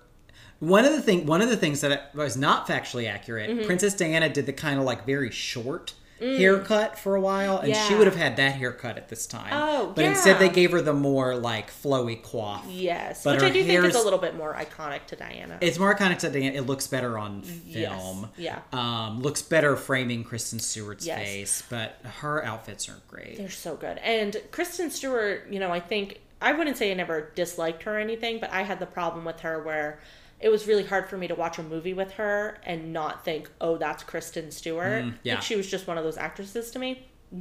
one 0.59 0.84
of 0.84 0.92
the 0.92 1.00
thing 1.02 1.26
one 1.26 1.40
of 1.42 1.48
the 1.48 1.57
things 1.57 1.80
that 1.82 2.14
was 2.14 2.36
not 2.36 2.66
factually 2.66 3.09
accurate 3.09 3.50
Mm-hmm. 3.50 3.66
princess 3.66 3.94
diana 3.94 4.28
did 4.30 4.46
the 4.46 4.52
kind 4.54 4.78
of 4.78 4.84
like 4.86 5.04
very 5.07 5.30
short 5.30 5.92
haircut 6.19 6.99
for 6.99 7.14
a 7.17 7.21
while 7.21 7.59
and 7.59 7.75
she 7.75 7.95
Mm. 7.95 7.99
Would 7.99 8.07
have 8.07 8.17
had 8.17 8.37
that 8.37 8.55
haircut 8.55 8.97
at 8.97 9.09
this 9.09 9.27
time 9.27 9.51
Oh, 9.53 9.93
but 9.95 10.05
instead 10.05 10.39
they 10.39 10.49
gave 10.49 10.73
her 10.73 10.81
the 10.81 10.93
more 10.93 11.35
like 11.37 11.71
flowy 11.71 12.21
coif 12.23 12.62
yes. 12.69 13.23
but 13.25 13.35
Which 13.37 13.45
I 13.45 13.51
do 13.51 13.62
think 13.64 13.85
is 13.85 13.95
a 13.95 14.03
little 14.03 14.19
bit 14.19 14.35
more 14.37 14.55
iconic 14.55 15.07
to 15.07 15.17
Diana. 15.17 15.59
it's 15.61 15.79
more 15.79 15.95
iconic 15.95 16.19
to 16.21 16.31
Diana. 16.31 16.55
It 16.57 16.62
looks 16.67 16.87
better 16.87 17.19
on 17.19 17.43
Yes. 17.67 17.93
film. 17.93 18.31
Yeah. 18.37 18.61
Um, 18.73 19.21
looks 19.23 19.43
better 19.43 19.77
framing 19.77 20.25
Kristen 20.25 20.59
Stewart's 20.59 21.07
Yes. 21.07 21.19
face, 21.19 21.62
but 21.69 21.99
her 22.21 22.45
outfits 22.45 22.89
are 22.89 23.01
great. 23.09 23.37
They're 23.39 23.51
so 23.51 23.77
good. 23.77 23.99
And 23.99 24.37
Kristen 24.51 24.91
Stewart, 24.91 25.47
you 25.51 25.59
know, 25.61 25.71
I 25.71 25.81
think 25.81 26.21
I 26.41 26.53
wouldn't 26.53 26.77
say 26.77 26.91
I 26.91 26.95
never 26.95 27.31
disliked 27.35 27.83
her 27.85 27.97
or 27.97 27.99
anything, 27.99 28.41
but 28.41 28.51
I 28.53 28.62
had 28.62 28.79
the 28.79 28.87
problem 28.87 29.25
with 29.25 29.41
her 29.41 29.62
where 29.62 29.99
it 30.47 30.51
was 30.51 30.68
really 30.68 30.84
hard 30.84 31.09
for 31.11 31.16
me 31.18 31.26
to 31.26 31.34
watch 31.34 31.59
a 31.59 31.62
movie 31.64 31.92
with 31.92 32.12
her 32.12 32.59
and 32.62 32.92
not 32.92 33.24
think, 33.24 33.51
"Oh, 33.61 33.76
that's 33.78 34.05
Kristen 34.05 34.53
Stewart." 34.53 35.05
Mm, 35.05 35.14
yeah. 35.24 35.34
Like 35.34 35.42
she 35.42 35.57
was 35.57 35.68
just 35.68 35.88
one 35.88 35.99
of 35.99 36.05
those 36.05 36.16
actresses 36.16 36.70
to 36.70 36.78
me. 36.78 36.90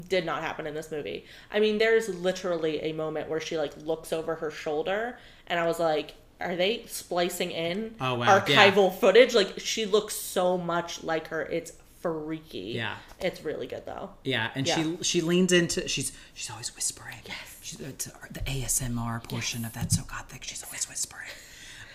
Did 0.10 0.26
not 0.26 0.42
happen 0.42 0.66
in 0.66 0.74
this 0.74 0.90
movie. 0.92 1.26
I 1.52 1.60
mean, 1.60 1.78
there's 1.78 2.10
literally 2.10 2.82
a 2.82 2.92
moment 2.94 3.30
where 3.30 3.40
she 3.40 3.58
like 3.58 3.74
looks 3.78 4.12
over 4.12 4.34
her 4.36 4.50
shoulder 4.50 5.20
and 5.46 5.60
I 5.60 5.68
was 5.68 5.80
like, 5.80 6.16
are 6.42 6.56
they 6.56 6.84
splicing 6.88 7.52
in 7.52 7.94
Oh, 8.02 8.16
wow. 8.16 8.40
archival 8.40 8.92
footage? 9.00 9.36
Like 9.36 9.60
she 9.60 9.86
looks 9.86 10.16
so 10.16 10.58
much 10.58 11.04
like 11.04 11.28
her. 11.28 11.44
It's 11.44 11.74
freaky. 12.02 12.74
Yeah. 12.76 12.96
It's 13.20 13.44
really 13.44 13.68
good 13.68 13.86
though. 13.86 14.10
Yeah, 14.24 14.50
and 14.56 14.68
Yeah. 14.68 14.76
she 14.76 14.98
she 15.04 15.22
leans 15.22 15.52
into 15.52 15.88
she's 15.88 16.12
she's 16.34 16.50
always 16.50 16.76
whispering. 16.76 17.18
Yes, 17.28 17.58
she's 17.62 17.80
it's 17.80 18.06
the 18.06 18.40
ASMR 18.42 19.24
portion 19.30 19.66
of 19.66 19.74
that 19.74 19.92
so 19.92 20.02
gothic. 20.04 20.44
She's 20.44 20.64
always 20.64 20.90
whispering. 20.90 21.30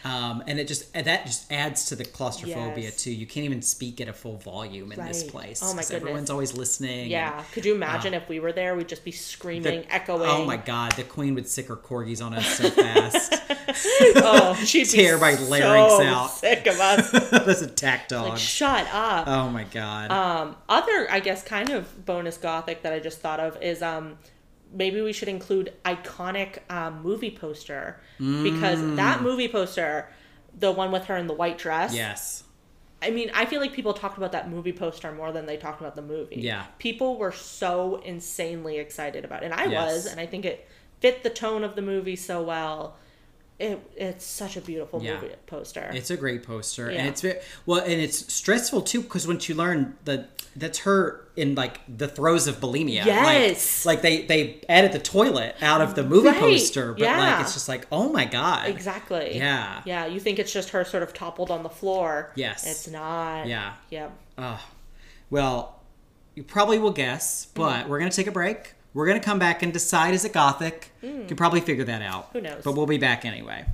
Um, 0.05 0.43
and 0.47 0.59
it 0.59 0.67
just 0.69 0.93
that 0.95 1.27
just 1.27 1.51
adds 1.53 1.87
to 1.87 1.97
the 1.97 2.05
claustrophobia 2.05 2.85
Yes. 2.85 3.03
too. 3.03 3.13
You 3.13 3.27
can't 3.27 3.45
even 3.45 3.61
speak 3.63 4.01
at 4.01 4.09
a 4.09 4.13
full 4.13 4.37
volume 4.39 4.93
in 4.93 5.05
this 5.07 5.23
place. 5.23 5.61
Oh, 5.63 5.67
my 5.75 5.83
goodness. 5.83 5.91
Everyone's 5.91 6.31
always 6.31 6.57
listening. 6.57 7.11
Yeah. 7.11 7.37
and 7.39 7.53
Could 7.53 7.65
you 7.67 7.75
imagine 7.75 8.15
if 8.15 8.29
we 8.29 8.41
were 8.41 8.53
there? 8.53 8.75
We'd 8.77 8.89
just 8.89 9.05
be 9.05 9.11
the- 9.11 9.17
screaming, 9.17 9.85
echoing. 9.91 10.23
Oh 10.31 10.45
my 10.45 10.57
god, 10.57 10.93
the 10.93 11.03
queen 11.05 11.35
would 11.35 11.47
sick 11.49 11.69
her 11.69 11.77
corgis 11.77 12.25
on 12.25 12.35
us 12.35 12.47
so 12.59 12.71
fast. 12.71 13.35
Oh, 14.17 14.55
she'd 14.65 14.87
Tear 14.89 15.17
my 15.19 15.35
larynx 15.35 16.01
out. 16.05 16.27
sick 16.31 16.67
of 16.67 16.81
us. 16.81 17.11
That's 17.31 17.63
attack 17.63 18.09
dog. 18.09 18.31
like, 18.31 18.39
shut 18.39 18.87
up. 18.93 19.29
oh 19.29 19.49
my 19.51 19.65
god. 19.65 20.11
Um, 20.11 20.57
other, 20.69 21.07
I 21.11 21.21
guess, 21.21 21.43
kind 21.45 21.71
of 21.71 22.05
bonus 22.05 22.37
gothic 22.37 22.83
that 22.83 22.93
I 22.93 22.99
just 22.99 23.21
thought 23.21 23.39
of 23.39 23.61
is 23.63 23.81
um, 23.83 24.19
maybe 24.73 25.01
we 25.01 25.13
should 25.13 25.29
include 25.29 25.73
iconic 25.85 26.59
um, 26.71 27.03
movie 27.03 27.31
poster 27.31 28.01
because 28.19 28.79
Mm. 28.79 28.97
that 28.97 29.23
movie 29.23 29.49
poster, 29.49 30.09
the 30.59 30.71
one 30.73 30.93
with 30.93 31.05
her 31.07 31.17
in 31.17 31.27
the 31.27 31.35
white 31.35 31.59
dress. 31.59 31.95
yes. 31.95 32.45
I 33.03 33.09
mean, 33.11 33.31
I 33.35 33.47
feel 33.47 33.61
like 33.63 33.73
people 33.73 33.95
talked 33.95 34.19
about 34.19 34.33
that 34.33 34.51
movie 34.51 34.75
poster 34.75 35.11
more 35.11 35.33
than 35.33 35.47
they 35.47 35.57
talked 35.57 35.81
about 35.81 35.97
the 35.97 36.03
movie. 36.03 36.37
Yeah. 36.41 36.67
People 36.79 37.17
were 37.17 37.33
so 37.33 37.97
insanely 38.05 38.77
excited 38.77 39.25
about 39.25 39.43
it. 39.43 39.47
And 39.47 39.55
I 39.55 39.65
Yes. 39.67 39.73
was, 39.87 40.07
and 40.07 40.21
I 40.21 40.27
think 40.27 40.45
it 40.45 40.69
fit 41.01 41.23
the 41.23 41.31
tone 41.31 41.65
of 41.65 41.77
the 41.77 41.81
movie 41.83 42.15
so 42.17 42.43
well. 42.43 42.99
It, 43.61 43.79
it's 43.97 44.25
such 44.25 44.57
a 44.57 44.61
beautiful 44.63 45.03
Yeah. 45.03 45.21
movie 45.21 45.35
poster. 45.47 45.91
It's 45.93 46.11
a 46.11 46.17
great 46.17 46.43
poster, 46.45 46.89
and 46.89 47.07
it's 47.09 47.21
very 47.21 47.39
well, 47.67 47.81
and 47.83 47.93
it's 48.01 48.33
stressful 48.33 48.83
too 48.83 49.03
because 49.03 49.27
once 49.29 49.49
you 49.49 49.55
learn 49.55 49.97
that 50.07 50.31
that's 50.57 50.79
her 50.81 51.29
in 51.37 51.55
like 51.55 51.79
the 51.87 52.09
throes 52.09 52.47
of 52.49 52.59
bulimia. 52.59 53.05
Yes. 53.05 53.85
like, 53.87 53.97
like 53.99 54.03
they 54.03 54.23
they 54.27 54.61
added 54.69 54.93
the 54.93 54.99
toilet 54.99 55.55
out 55.61 55.81
of 55.83 55.95
the 55.95 56.03
movie 56.03 56.29
Right, 56.29 56.41
poster, 56.41 56.93
but 56.95 57.03
yeah. 57.03 57.19
like 57.35 57.41
it's 57.43 57.53
just 57.53 57.69
like 57.69 57.87
oh 57.93 58.11
my 58.11 58.25
god, 58.25 58.69
exactly. 58.71 59.37
Yeah. 59.37 59.83
Yeah, 59.85 60.07
you 60.07 60.21
think 60.21 60.39
it's 60.39 60.53
just 60.53 60.71
her 60.71 60.85
sort 60.85 61.03
of 61.03 61.13
toppled 61.13 61.51
on 61.51 61.63
the 61.63 61.69
floor. 61.69 62.33
Yes. 62.37 62.67
It's 62.67 62.89
not. 62.89 63.47
Yeah. 63.47 63.75
Yep. 63.91 64.11
Well, 65.29 65.81
you 66.35 66.43
probably 66.43 66.79
will 66.79 66.93
guess, 66.93 67.47
but 67.55 67.81
Mm-hmm. 67.83 67.89
we're 67.91 67.99
gonna 67.99 68.11
take 68.11 68.27
a 68.27 68.33
break. 68.33 68.75
We're 68.93 69.07
gonna 69.07 69.21
come 69.21 69.39
back 69.39 69.63
and 69.63 69.73
decide 69.73 70.15
is 70.15 70.25
it 70.25 70.33
gothic? 70.33 70.91
You 71.03 71.25
can 71.29 71.37
probably 71.37 71.61
figure 71.61 71.85
that 71.85 72.03
out. 72.03 72.31
Mm. 72.31 72.33
Who 72.33 72.41
knows? 72.41 72.63
But 72.65 72.73
we'll 72.73 72.87
be 72.87 72.99
back 72.99 73.25
anyway. 73.25 73.65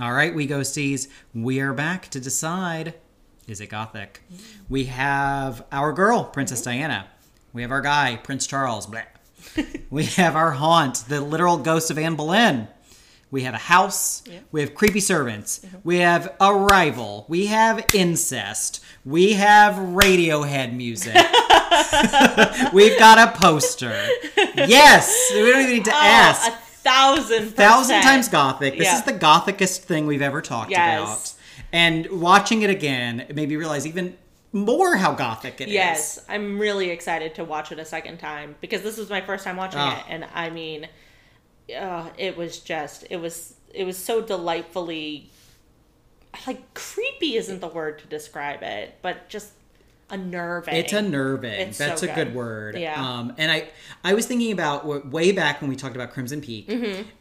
All 0.00 0.12
right, 0.12 0.34
we 0.34 0.46
ghosties. 0.48 1.08
We 1.32 1.60
are 1.60 1.72
back 1.72 2.08
to 2.10 2.20
decide 2.20 2.94
is 3.46 3.60
it 3.60 3.66
gothic? 3.68 4.22
We 4.68 4.84
have 4.84 5.66
our 5.70 5.92
girl, 5.92 6.24
Princess 6.24 6.62
Diana. 6.62 7.08
We 7.52 7.62
have 7.62 7.70
our 7.70 7.82
guy, 7.82 8.16
Prince 8.16 8.46
Charles. 8.46 8.88
We 9.90 10.04
have 10.06 10.34
our 10.34 10.52
haunt, 10.52 11.04
the 11.08 11.20
literal 11.20 11.58
ghost 11.58 11.90
of 11.90 11.98
Anne 11.98 12.16
Boleyn. 12.16 12.66
We 13.34 13.42
have 13.42 13.54
a 13.54 13.58
house. 13.58 14.22
We 14.52 14.60
have 14.60 14.76
creepy 14.76 15.00
servants. 15.00 15.60
We 15.82 15.96
have 15.98 16.36
a 16.40 16.54
rival. 16.54 17.26
We 17.28 17.46
have 17.46 17.84
incest. 17.92 18.78
We 19.04 19.32
have 19.32 19.74
Radiohead 19.74 20.72
music. 20.72 21.14
We've 22.72 22.96
got 22.96 23.18
a 23.18 23.32
poster. 23.36 23.90
Yes, 24.54 25.32
we 25.34 25.40
don't 25.50 25.62
even 25.62 25.72
need 25.74 25.84
to 25.86 25.94
ask. 25.94 26.42
Oh, 26.48 26.54
a 26.54 27.46
thousand 27.50 28.02
times 28.02 28.28
gothic. 28.28 28.78
This 28.78 28.84
Yeah. 28.86 28.98
is 28.98 29.02
the 29.02 29.12
gothicest 29.14 29.82
thing 29.82 30.06
we've 30.06 30.22
ever 30.22 30.40
talked 30.40 30.70
Yes. 30.70 31.00
about. 31.02 31.32
And 31.72 32.06
watching 32.20 32.62
it 32.62 32.70
again 32.70 33.18
it 33.28 33.34
made 33.34 33.48
me 33.48 33.56
realize 33.56 33.84
even 33.84 34.16
more 34.52 34.94
how 34.94 35.12
gothic 35.12 35.60
it 35.60 35.66
is. 35.66 35.74
Yes, 35.74 36.20
I'm 36.28 36.60
really 36.60 36.90
excited 36.90 37.34
to 37.34 37.44
watch 37.44 37.72
it 37.72 37.80
a 37.80 37.84
second 37.84 38.18
time 38.18 38.54
because 38.60 38.82
this 38.82 38.96
was 38.96 39.10
my 39.10 39.20
first 39.22 39.42
time 39.42 39.56
watching 39.56 39.80
Ah. 39.80 39.98
it, 39.98 40.04
and 40.08 40.24
I 40.32 40.50
mean, 40.50 40.86
uh, 41.78 42.08
it 42.18 42.36
was 42.36 42.58
just 42.60 43.04
it 43.10 43.16
was 43.18 43.54
it 43.72 43.84
was 43.84 43.96
so 43.98 44.20
delightfully 44.20 45.30
like 46.46 46.74
creepy 46.74 47.36
isn't 47.36 47.60
the 47.60 47.68
word 47.68 47.98
to 48.00 48.06
describe 48.06 48.62
it, 48.62 48.96
but 49.02 49.28
just 49.28 49.52
unnerving. 50.10 50.74
It's 50.74 50.92
unnerving. 50.92 51.52
It's 51.52 51.78
That's 51.78 52.00
so 52.00 52.10
a 52.10 52.14
good 52.14 52.26
good. 52.28 52.34
word. 52.34 52.76
Yeah. 52.76 53.00
Um, 53.02 53.32
and 53.38 53.50
I, 53.50 53.68
I 54.02 54.14
was 54.14 54.26
thinking 54.26 54.52
about 54.52 55.06
way 55.10 55.32
back 55.32 55.60
when 55.60 55.70
we 55.70 55.76
talked 55.76 55.94
about 55.96 56.12
Crimson 56.12 56.40
Peak 56.40 56.68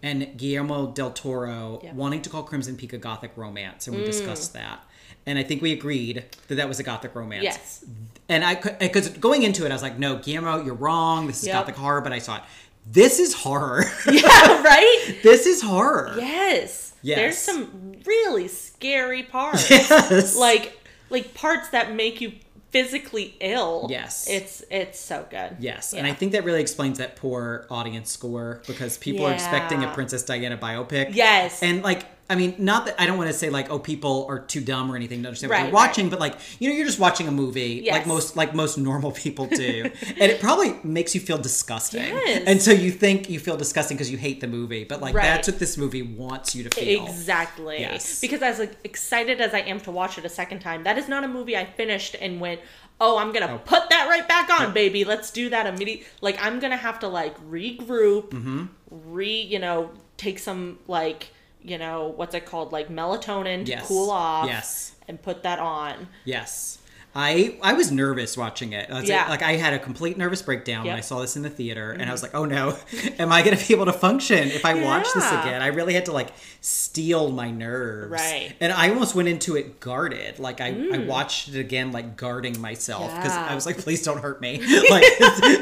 and 0.01 0.37
Guillermo 0.37 0.87
del 0.91 1.11
Toro 1.11 1.43
Mm-hmm. 1.77 1.85
Yeah. 1.85 1.91
Mm. 1.91 1.95
wanting 1.95 2.21
to 2.23 2.29
call 2.29 2.43
Crimson 2.43 2.75
Peak 2.75 2.93
a 2.93 2.97
gothic 2.97 3.31
romance, 3.35 3.87
and 3.87 3.95
we 3.95 4.03
discussed 4.03 4.53
that. 4.53 4.83
And 5.25 5.39
I 5.39 5.43
think 5.43 5.61
we 5.61 5.71
agreed 5.71 6.25
that 6.49 6.55
that 6.55 6.67
was 6.67 6.79
a 6.79 6.83
gothic 6.83 7.15
romance. 7.15 7.43
Yes. 7.43 7.85
And 8.27 8.43
I 8.43 8.55
could, 8.55 8.77
because 8.79 9.07
going 9.09 9.43
into 9.43 9.65
it, 9.65 9.69
I 9.71 9.73
was 9.73 9.81
like, 9.81 9.97
no, 9.97 10.17
Guillermo, 10.17 10.63
you're 10.63 10.73
wrong. 10.73 11.27
This 11.27 11.41
is 11.41 11.47
Yep. 11.47 11.53
gothic 11.53 11.75
horror. 11.75 12.01
But 12.01 12.11
I 12.13 12.19
saw 12.19 12.37
it. 12.37 12.43
This 12.85 13.19
is 13.19 13.33
horror. 13.33 13.85
yeah, 14.11 14.61
right? 14.61 15.19
this 15.23 15.45
is 15.45 15.61
horror. 15.61 16.15
Yes. 16.17 16.93
Yes. 17.01 17.17
There's 17.17 17.37
some 17.37 17.93
really 18.05 18.47
scary 18.47 19.23
parts. 19.23 19.69
Yes. 19.69 20.37
Like 20.37 20.79
like 21.09 21.33
parts 21.33 21.69
that 21.69 21.93
make 21.93 22.21
you 22.21 22.33
physically 22.71 23.35
ill. 23.39 23.87
Yes. 23.89 24.27
It's 24.29 24.63
it's 24.71 24.99
so 24.99 25.25
good. 25.29 25.57
Yes, 25.59 25.93
and 25.93 26.07
I 26.07 26.13
think 26.13 26.31
that 26.31 26.43
really 26.43 26.61
explains 26.61 26.97
that 26.97 27.15
poor 27.15 27.67
audience 27.69 28.11
score 28.11 28.61
because 28.67 28.97
people 28.97 29.25
are 29.25 29.33
expecting 29.33 29.83
a 29.83 29.93
Princess 29.93 30.23
Diana 30.23 30.57
biopic. 30.57 31.13
Yes. 31.13 31.61
and 31.61 31.83
like 31.83 32.05
I 32.29 32.35
mean, 32.35 32.55
not 32.57 32.85
that 32.85 32.95
I 32.99 33.05
don't 33.05 33.17
want 33.17 33.29
to 33.29 33.33
say 33.33 33.49
like 33.49 33.69
oh 33.69 33.79
people 33.79 34.25
are 34.29 34.39
too 34.39 34.61
dumb 34.61 34.89
or 34.91 34.95
anything 34.95 35.21
to 35.23 35.27
understand 35.27 35.49
what 35.49 35.55
Right, 35.57 35.63
they're 35.63 35.73
right. 35.73 35.87
watching, 35.89 36.09
but 36.09 36.19
like 36.19 36.35
you 36.59 36.69
know 36.69 36.75
you're 36.75 36.85
just 36.85 36.97
watching 36.99 37.27
a 37.27 37.31
movie 37.31 37.87
like 37.91 38.07
most 38.07 38.37
like 38.37 38.55
most 38.55 38.77
normal 38.77 39.11
people 39.11 39.45
do, 39.45 39.83
and 40.07 40.31
it 40.31 40.39
probably 40.39 40.75
makes 40.83 41.13
you 41.13 41.21
feel 41.21 41.37
disgusting, 41.37 42.01
Yes. 42.01 42.43
and 42.47 42.61
so 42.61 42.71
you 42.71 42.91
think 42.91 43.29
you 43.29 43.39
feel 43.39 43.57
disgusting 43.57 43.97
because 43.97 44.09
you 44.09 44.17
hate 44.17 44.39
the 44.41 44.47
movie, 44.47 44.83
but 44.85 45.01
like 45.01 45.13
Right. 45.13 45.23
that's 45.23 45.47
what 45.49 45.59
this 45.59 45.77
movie 45.77 46.01
wants 46.01 46.55
you 46.55 46.63
to 46.63 46.69
feel. 46.69 47.05
Exactly. 47.05 47.79
Yes. 47.81 48.21
Because 48.21 48.41
as 48.41 48.57
like, 48.59 48.73
excited 48.85 49.41
as 49.41 49.53
I 49.53 49.59
am 49.59 49.79
to 49.81 49.91
watch 49.91 50.17
it 50.17 50.23
a 50.25 50.29
second 50.29 50.59
time, 50.61 50.83
that 50.85 50.97
is 50.97 51.07
not 51.09 51.23
a 51.23 51.27
movie 51.27 51.57
I 51.57 51.65
finished 51.65 52.15
and 52.21 52.39
went, 52.39 52.61
"Oh, 53.01 53.17
I'm 53.17 53.33
gonna 53.33 53.59
put 53.65 53.89
that 53.89 54.07
right 54.07 54.25
back 54.27 54.49
on, 54.49 54.73
baby. 54.73 55.03
Let's 55.03 55.29
do 55.29 55.49
that 55.49 55.67
immediately." 55.67 56.05
Like 56.21 56.37
I'm 56.43 56.59
gonna 56.61 56.77
have 56.77 56.99
to 56.99 57.07
like 57.09 57.35
regroup, 57.49 58.29
Mm-hmm. 58.29 58.65
re, 59.13 59.41
you 59.41 59.59
know, 59.59 59.91
take 60.15 60.39
some 60.39 60.79
like, 60.87 61.29
you 61.63 61.77
know, 61.77 62.13
what's 62.15 62.35
it 62.35 62.45
called, 62.45 62.71
like 62.71 62.89
melatonin 62.89 63.65
to 63.65 63.71
Yes. 63.71 63.87
cool 63.87 64.09
off, 64.11 64.47
Yes. 64.47 64.91
and 65.07 65.21
put 65.21 65.43
that 65.43 65.59
on. 65.59 66.07
Yes. 66.25 66.77
I 67.15 67.57
I 67.61 67.73
was 67.73 67.91
nervous 67.91 68.35
watching 68.35 68.73
it. 68.73 68.89
That's 68.89 69.03
it. 69.03 69.09
Yeah. 69.09 69.29
Like 69.29 69.41
I 69.43 69.53
had 69.53 69.73
a 69.73 69.79
complete 69.79 70.17
nervous 70.17 70.41
breakdown 70.41 70.79
when 70.79 70.87
Yep. 70.87 70.93
Mm-hmm. 70.93 70.97
I 70.97 71.01
saw 71.01 71.19
this 71.21 71.35
in 71.35 71.43
the 71.43 71.49
theater, 71.49 71.91
and 71.91 72.09
I 72.09 72.11
was 72.11 72.23
like, 72.23 72.33
"Oh 72.33 72.45
no, 72.45 72.75
am 73.19 73.31
I 73.31 73.43
going 73.43 73.55
to 73.57 73.67
be 73.67 73.73
able 73.73 73.85
to 73.85 73.93
function 73.93 74.47
if 74.49 74.65
I 74.65 74.73
watch 74.83 75.07
this 75.13 75.27
again?" 75.31 75.61
I 75.61 75.67
really 75.67 75.93
had 75.93 76.05
to 76.05 76.11
like 76.11 76.29
steel 76.61 77.29
my 77.31 77.51
nerves, 77.51 78.11
Right. 78.11 78.53
And 78.61 78.71
I 78.71 78.89
almost 78.89 79.15
went 79.15 79.27
into 79.27 79.55
it 79.57 79.79
guarded. 79.79 80.39
Like 80.39 80.61
I, 80.61 80.69
I 80.93 80.97
watched 80.99 81.49
it 81.49 81.59
again, 81.59 81.91
like 81.91 82.15
guarding 82.17 82.59
myself 82.59 83.13
because 83.15 83.31
I 83.33 83.49
Mm. 83.49 83.55
Was 83.55 83.65
like, 83.67 83.77
"Please 83.77 84.01
don't 84.03 84.19
hurt 84.21 84.41
me, 84.41 84.59
like 84.89 85.03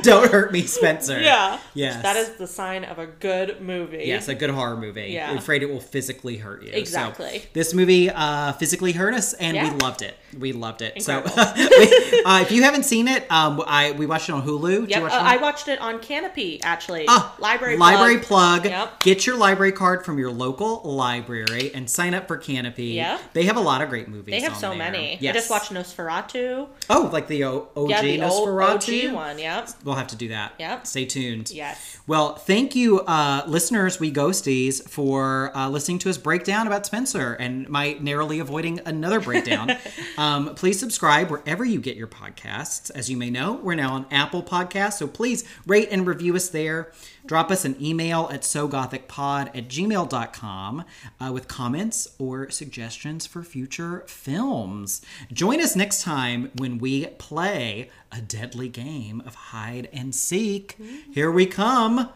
don't 0.04 0.32
hurt 0.32 0.52
me, 0.54 0.62
Spencer." 0.64 1.20
Yeah. 1.20 1.60
Yes. 1.74 2.02
That 2.04 2.16
is 2.16 2.30
the 2.38 2.47
sign 2.47 2.84
of 2.86 2.99
a 2.99 3.08
good 3.08 3.62
movie. 3.62 4.04
Yes, 4.06 4.28
a 4.30 4.36
good 4.36 4.49
horror 4.52 4.78
movie. 4.78 5.08
Yeah. 5.10 5.30
I'm 5.30 5.38
afraid 5.38 5.64
it 5.64 5.70
will 5.70 5.80
physically 5.82 6.38
hurt 6.38 6.64
you. 6.64 6.72
So, 6.72 6.78
Exactly. 6.78 7.43
this 7.54 7.74
movie 7.74 8.10
uh, 8.10 8.54
physically 8.54 8.93
hurt 8.93 9.14
us, 9.14 9.34
and 9.34 9.56
Yeah. 9.56 9.72
we 9.74 9.80
loved 9.80 10.02
it. 10.02 10.16
We 10.38 10.54
loved 10.54 10.82
it. 10.82 10.95
Incredible. 10.95 11.30
So, 11.30 11.40
uh, 12.25 12.39
if 12.41 12.51
you 12.51 12.63
haven't 12.63 12.83
seen 12.83 13.07
it, 13.07 13.29
um, 13.31 13.63
I 13.65 13.91
we 13.91 14.05
watched 14.05 14.29
it 14.29 14.33
on 14.33 14.43
Hulu. 14.43 14.89
Yep. 14.89 14.97
you 14.97 15.03
watch 15.03 15.11
uh, 15.13 15.19
I 15.21 15.37
watched 15.37 15.67
it 15.67 15.79
on 15.79 15.99
Kanopy 15.99 16.59
actually. 16.63 17.05
Ah, 17.07 17.35
library 17.39 17.77
library 17.77 18.19
plug. 18.19 18.61
plug. 18.61 18.65
Yep. 18.65 18.99
Get 19.01 19.25
your 19.25 19.37
library 19.37 19.71
card 19.71 20.05
from 20.05 20.19
your 20.19 20.31
local 20.31 20.81
library 20.83 21.71
and 21.73 21.89
sign 21.89 22.13
up 22.13 22.27
for 22.27 22.37
Kanopy. 22.37 22.93
Yeah. 22.95 23.19
They 23.33 23.43
have 23.43 23.57
a 23.57 23.61
lot 23.61 23.81
of 23.81 23.89
great 23.89 24.07
movies. 24.07 24.33
They 24.33 24.41
have 24.41 24.55
so 24.55 24.69
there. 24.69 24.77
many. 24.77 25.17
Yes. 25.19 25.31
I 25.31 25.39
just 25.39 25.49
watched 25.49 25.73
Nosferatu. 25.73 26.67
Oh, 26.89 27.09
like 27.11 27.27
the 27.27 27.43
O- 27.45 27.69
OG 27.75 27.89
yeah, 27.89 28.01
the 28.01 28.17
Nosferatu. 28.19 29.09
OG 29.09 29.13
one. 29.13 29.39
Yep. 29.39 29.69
We'll 29.83 29.95
have 29.95 30.07
to 30.07 30.15
do 30.15 30.29
that. 30.29 30.53
Yep. 30.59 30.87
Stay 30.87 31.05
tuned. 31.05 31.51
Yes. 31.51 31.99
Well, 32.07 32.35
thank 32.35 32.75
you, 32.75 32.99
uh, 33.01 33.43
listeners, 33.47 33.99
we 33.99 34.11
ghosties, 34.11 34.87
for 34.89 35.55
uh, 35.55 35.69
listening 35.69 35.99
to 35.99 36.09
us 36.09 36.17
breakdown 36.17 36.67
about 36.67 36.85
Spencer 36.85 37.33
and 37.33 37.69
my 37.69 37.93
narrowly 37.99 38.39
avoiding 38.39 38.81
another 38.85 39.19
breakdown. 39.19 39.71
um, 40.17 40.55
please 40.55 40.79
subscribe 40.79 41.30
wherever 41.32 41.63
you 41.65 41.79
get 41.79 41.95
your 41.95 42.07
podcasts. 42.07 42.91
As 42.91 43.09
you 43.09 43.17
may 43.17 43.29
know, 43.29 43.53
we're 43.53 43.75
now 43.75 43.93
on 43.93 44.05
Apple 44.11 44.43
Podcasts, 44.43 44.99
so 44.99 45.07
please 45.07 45.43
rate 45.65 45.88
and 45.89 46.05
review 46.05 46.36
us 46.36 46.49
there. 46.49 46.91
Drop 47.25 47.49
us 47.49 47.63
an 47.65 47.75
email 47.82 48.29
at 48.32 48.41
sogothicpod 48.41 49.47
at 49.47 49.67
gmail.com 49.69 50.84
uh, 51.19 51.32
with 51.32 51.47
comments 51.47 52.09
or 52.19 52.49
suggestions 52.49 53.25
for 53.25 53.43
future 53.43 54.03
films. 54.07 55.01
Join 55.32 55.61
us 55.61 55.75
next 55.75 56.01
time 56.01 56.51
when 56.57 56.77
we 56.77 57.07
play 57.07 57.89
a 58.11 58.19
deadly 58.19 58.67
game 58.67 59.23
of 59.25 59.36
hide 59.36 59.88
and 59.93 60.13
seek. 60.13 60.77
Here 61.13 61.32
we 61.32 61.45
come, 61.45 62.09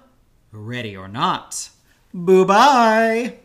ready 0.51 0.95
or 0.95 1.07
not. 1.07 1.69
Boo 2.13 2.45
bye. 2.45 3.37